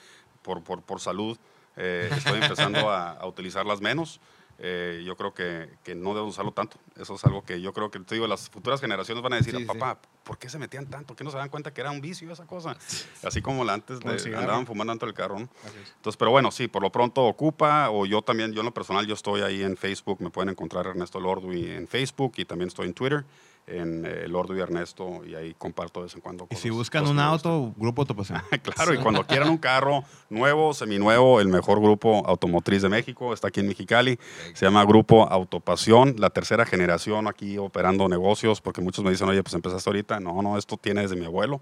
por, 0.42 0.62
por, 0.62 0.82
por 0.82 1.00
salud, 1.00 1.36
eh, 1.76 2.10
estoy 2.16 2.40
empezando 2.40 2.78
a, 2.90 3.12
a 3.12 3.26
utilizarlas 3.26 3.80
menos. 3.80 4.20
Eh, 4.58 5.02
yo 5.04 5.16
creo 5.16 5.34
que, 5.34 5.68
que 5.82 5.94
no 5.94 6.14
debo 6.14 6.26
usarlo 6.26 6.52
tanto. 6.52 6.76
Eso 6.96 7.14
es 7.16 7.24
algo 7.24 7.42
que 7.44 7.60
yo 7.60 7.72
creo 7.72 7.90
que 7.90 7.98
te 8.00 8.14
digo, 8.14 8.26
las 8.26 8.48
futuras 8.48 8.80
generaciones 8.80 9.22
van 9.22 9.32
a 9.32 9.36
decir, 9.36 9.52
Sí, 9.54 9.60
sí. 9.60 9.64
papá, 9.66 9.98
¿por 10.22 10.38
qué 10.38 10.48
se 10.48 10.58
metían 10.58 10.86
tanto? 10.86 11.16
¿Qué 11.16 11.24
no 11.24 11.30
se 11.30 11.36
dan 11.38 11.48
cuenta 11.48 11.72
que 11.74 11.80
era 11.80 11.90
un 11.90 12.00
vicio 12.00 12.30
esa 12.32 12.46
cosa? 12.46 12.76
Así 13.24 13.42
como 13.42 13.64
la 13.64 13.74
antes 13.74 13.98
de- 14.00 14.36
andaban 14.36 14.64
fumando 14.66 14.92
dentro 14.92 15.06
del 15.06 15.14
carro. 15.14 15.38
¿no? 15.40 15.48
Entonces, 15.96 16.16
pero 16.16 16.30
bueno, 16.30 16.50
sí, 16.52 16.68
por 16.68 16.82
lo 16.82 16.90
pronto 16.92 17.22
ocupa, 17.24 17.90
o 17.90 18.06
yo 18.06 18.22
también, 18.22 18.52
yo 18.52 18.60
en 18.60 18.66
lo 18.66 18.74
personal, 18.74 19.06
yo 19.06 19.14
estoy 19.14 19.40
ahí 19.42 19.62
en 19.62 19.76
Facebook, 19.76 20.20
me 20.20 20.30
pueden 20.30 20.50
encontrar 20.50 20.86
Ernesto 20.86 21.18
Lordui 21.20 21.70
en 21.70 21.88
Facebook 21.88 22.34
y 22.36 22.44
también 22.44 22.68
estoy 22.68 22.86
en 22.86 22.94
Twitter, 22.94 23.24
en 23.66 24.04
eh, 24.04 24.28
Lordui 24.28 24.60
Ernesto, 24.60 25.22
y 25.26 25.34
ahí 25.34 25.54
comparto 25.56 26.00
de 26.00 26.04
vez 26.04 26.14
en 26.14 26.20
cuando 26.20 26.44
Y 26.44 26.48
cosas. 26.48 26.62
si 26.62 26.70
buscan 26.70 27.06
un 27.06 27.18
auto, 27.18 27.72
grupo 27.76 28.02
Autopasión. 28.02 28.42
Claro, 28.62 28.94
y 28.94 28.98
cuando 28.98 29.24
quieran 29.26 29.48
un 29.48 29.58
carro 29.58 30.04
nuevo, 30.28 30.74
seminuevo, 30.74 31.40
el 31.40 31.48
mejor 31.48 31.80
grupo 31.80 32.22
automotriz 32.26 32.82
de 32.82 32.88
México 32.88 33.32
está 33.32 33.48
aquí 33.48 33.60
en 33.60 33.68
Mexicali. 33.68 34.18
Se 34.54 34.66
llama 34.66 34.84
Grupo 34.84 35.28
Autopasión, 35.28 36.16
la 36.18 36.30
tercera 36.30 36.66
generación 36.66 37.26
aquí 37.28 37.58
operando 37.58 38.08
negocios, 38.08 38.60
porque 38.60 38.80
muchos 38.80 39.04
me 39.04 39.10
dicen, 39.10 39.28
oye, 39.28 39.42
pues 39.42 39.54
empezaste 39.54 39.88
ahorita. 39.88 40.20
No, 40.20 40.42
no, 40.42 40.58
esto 40.58 40.76
tiene 40.76 41.02
desde 41.02 41.16
mi 41.16 41.24
abuelo. 41.24 41.60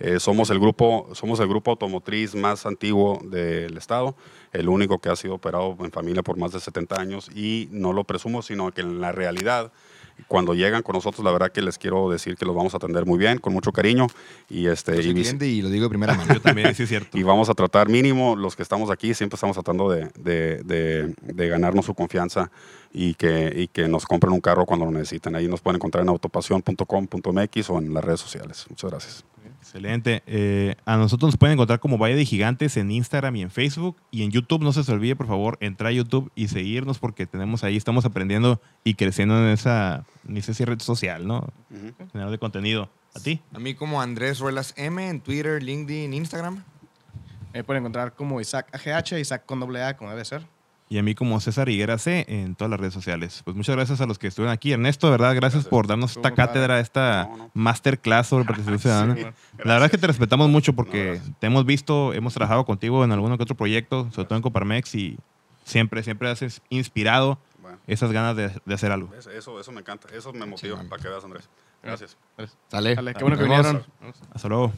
Eh, 0.00 0.20
somos, 0.20 0.50
el 0.50 0.60
grupo, 0.60 1.08
somos 1.12 1.40
el 1.40 1.48
grupo 1.48 1.72
automotriz 1.72 2.34
más 2.34 2.66
antiguo 2.66 3.20
del 3.24 3.76
estado, 3.76 4.14
el 4.52 4.68
único 4.68 5.00
que 5.00 5.08
ha 5.08 5.16
sido 5.16 5.34
operado 5.34 5.76
en 5.80 5.90
familia 5.90 6.22
por 6.22 6.36
más 6.36 6.52
de 6.52 6.60
70 6.60 7.00
años 7.00 7.28
y 7.34 7.68
no 7.72 7.92
lo 7.92 8.04
presumo, 8.04 8.42
sino 8.42 8.70
que 8.70 8.82
en 8.82 9.00
la 9.00 9.10
realidad 9.10 9.72
cuando 10.26 10.54
llegan 10.54 10.82
con 10.82 10.94
nosotros, 10.94 11.24
la 11.24 11.30
verdad 11.30 11.52
que 11.52 11.62
les 11.62 11.78
quiero 11.78 12.10
decir 12.10 12.36
que 12.36 12.44
los 12.44 12.54
vamos 12.54 12.74
a 12.74 12.78
atender 12.78 13.06
muy 13.06 13.18
bien, 13.18 13.38
con 13.38 13.52
mucho 13.52 13.72
cariño. 13.72 14.08
Y, 14.50 14.66
este, 14.66 14.92
Yo 14.96 15.02
soy 15.02 15.48
y 15.48 15.62
lo 15.62 15.70
digo 15.70 15.84
de 15.84 15.88
primera 15.88 16.14
mano. 16.16 16.34
Yo 16.34 16.40
también, 16.40 16.74
sí 16.74 16.82
es 16.82 16.88
cierto. 16.88 17.16
y 17.16 17.22
vamos 17.22 17.48
a 17.48 17.54
tratar 17.54 17.88
mínimo, 17.88 18.36
los 18.36 18.56
que 18.56 18.62
estamos 18.62 18.90
aquí, 18.90 19.14
siempre 19.14 19.36
estamos 19.36 19.54
tratando 19.54 19.90
de, 19.90 20.08
de- 20.18 20.62
de- 20.64 21.14
de 21.22 21.48
ganarnos 21.48 21.86
su 21.86 21.94
confianza 21.94 22.50
y 22.92 23.14
que, 23.14 23.52
y 23.54 23.68
que 23.68 23.86
nos 23.88 24.04
compren 24.06 24.32
un 24.32 24.40
carro 24.40 24.66
cuando 24.66 24.84
lo 24.86 24.90
necesiten. 24.92 25.36
Ahí 25.36 25.46
nos 25.48 25.60
pueden 25.60 25.76
encontrar 25.76 26.02
en 26.02 26.08
autopasión.com.mx 26.08 27.70
o 27.70 27.78
en 27.78 27.94
las 27.94 28.04
redes 28.04 28.20
sociales. 28.20 28.66
Muchas 28.68 28.90
gracias. 28.90 29.24
Excelente. 29.60 30.22
Eh, 30.26 30.76
a 30.84 30.96
nosotros 30.96 31.28
nos 31.28 31.36
pueden 31.36 31.54
encontrar 31.54 31.80
como 31.80 31.98
Valle 31.98 32.16
de 32.16 32.24
Gigantes 32.24 32.76
en 32.76 32.90
Instagram 32.90 33.36
y 33.36 33.42
en 33.42 33.50
Facebook. 33.50 33.96
Y 34.10 34.22
en 34.22 34.30
YouTube, 34.30 34.62
no 34.62 34.72
se 34.72 34.80
les 34.80 34.88
olvide, 34.88 35.16
por 35.16 35.26
favor, 35.26 35.58
entrar 35.60 35.88
a 35.88 35.92
YouTube 35.92 36.30
y 36.34 36.48
seguirnos 36.48 36.98
porque 36.98 37.26
tenemos 37.26 37.64
ahí, 37.64 37.76
estamos 37.76 38.04
aprendiendo 38.04 38.60
y 38.84 38.94
creciendo 38.94 39.38
en 39.38 39.48
esa, 39.50 40.04
ni 40.24 40.42
sé 40.42 40.54
si 40.54 40.64
red 40.64 40.80
social, 40.80 41.26
¿no? 41.26 41.48
General 42.12 42.30
de 42.30 42.38
contenido. 42.38 42.88
¿A 43.14 43.20
ti? 43.20 43.40
A 43.52 43.58
mí 43.58 43.74
como 43.74 44.00
Andrés 44.00 44.38
Ruelas 44.38 44.74
M 44.76 45.08
en 45.08 45.20
Twitter, 45.20 45.62
LinkedIn, 45.62 46.14
Instagram. 46.14 46.62
Eh, 47.52 47.64
pueden 47.64 47.82
encontrar 47.82 48.14
como 48.14 48.40
Isaac 48.40 48.68
AGH, 48.72 49.18
Isaac 49.18 49.44
con 49.44 49.60
doble 49.60 49.82
A, 49.82 49.96
como 49.96 50.10
debe 50.10 50.24
ser. 50.24 50.46
Y 50.90 50.96
a 50.98 51.02
mí 51.02 51.14
como 51.14 51.38
César 51.40 51.68
Higuera 51.68 51.98
C 51.98 52.24
en 52.28 52.54
todas 52.54 52.70
las 52.70 52.80
redes 52.80 52.94
sociales. 52.94 53.42
Pues 53.44 53.54
muchas 53.56 53.76
gracias 53.76 54.00
a 54.00 54.06
los 54.06 54.18
que 54.18 54.26
estuvieron 54.26 54.52
aquí. 54.54 54.72
Ernesto, 54.72 55.06
de 55.08 55.10
verdad, 55.12 55.34
gracias, 55.34 55.64
Gracias. 55.64 55.70
por 55.70 55.86
darnos 55.86 56.16
esta 56.16 56.32
cátedra, 56.34 56.80
esta 56.80 57.24
No, 57.30 57.36
no. 57.36 57.50
masterclass 57.52 58.28
sobre 58.28 58.44
participación 58.46 58.80
ciudadana. 58.80 59.14
Sí, 59.14 59.22
La 59.64 59.74
verdad 59.74 59.84
es 59.86 59.90
que 59.90 59.98
te 59.98 60.06
respetamos 60.06 60.48
mucho 60.48 60.72
No, 60.72 60.76
porque 60.76 61.04
gracias. 61.14 61.30
te 61.38 61.46
hemos 61.46 61.66
visto, 61.66 62.14
hemos 62.14 62.32
trabajado 62.32 62.64
contigo 62.64 63.04
en 63.04 63.12
alguno 63.12 63.36
que 63.36 63.42
otro 63.42 63.54
proyecto, 63.56 64.08
sobre 64.12 64.26
todo 64.28 64.36
en 64.36 64.42
Coparmex 64.42 64.94
y 64.94 65.18
siempre, 65.64 66.02
siempre 66.02 66.30
has 66.30 66.62
inspirado 66.70 67.38
Bueno, 67.60 67.78
esas 67.86 68.10
ganas 68.12 68.34
de, 68.36 68.50
de 68.64 68.74
hacer 68.74 68.90
algo. 68.90 69.10
eso, 69.14 69.60
eso 69.60 69.72
me 69.72 69.80
encanta. 69.80 70.08
Eso 70.14 70.32
me 70.32 70.46
motiva 70.46 70.74
Chingón. 70.76 70.88
para 70.88 71.02
que 71.02 71.08
veas, 71.10 71.22
Andrés. 71.22 71.48
Gracias. 71.82 72.16
Sale. 72.68 72.94
Dale, 72.94 73.12
qué 73.14 73.22
bueno 73.24 73.36
que 73.36 73.44
vinieron. 73.44 73.84
Hasta 74.34 74.48
luego. 74.48 74.72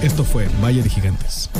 Esto 0.00 0.22
fue 0.24 0.48
Valle 0.62 0.82
de 0.82 0.88
Gigantes. 0.88 1.50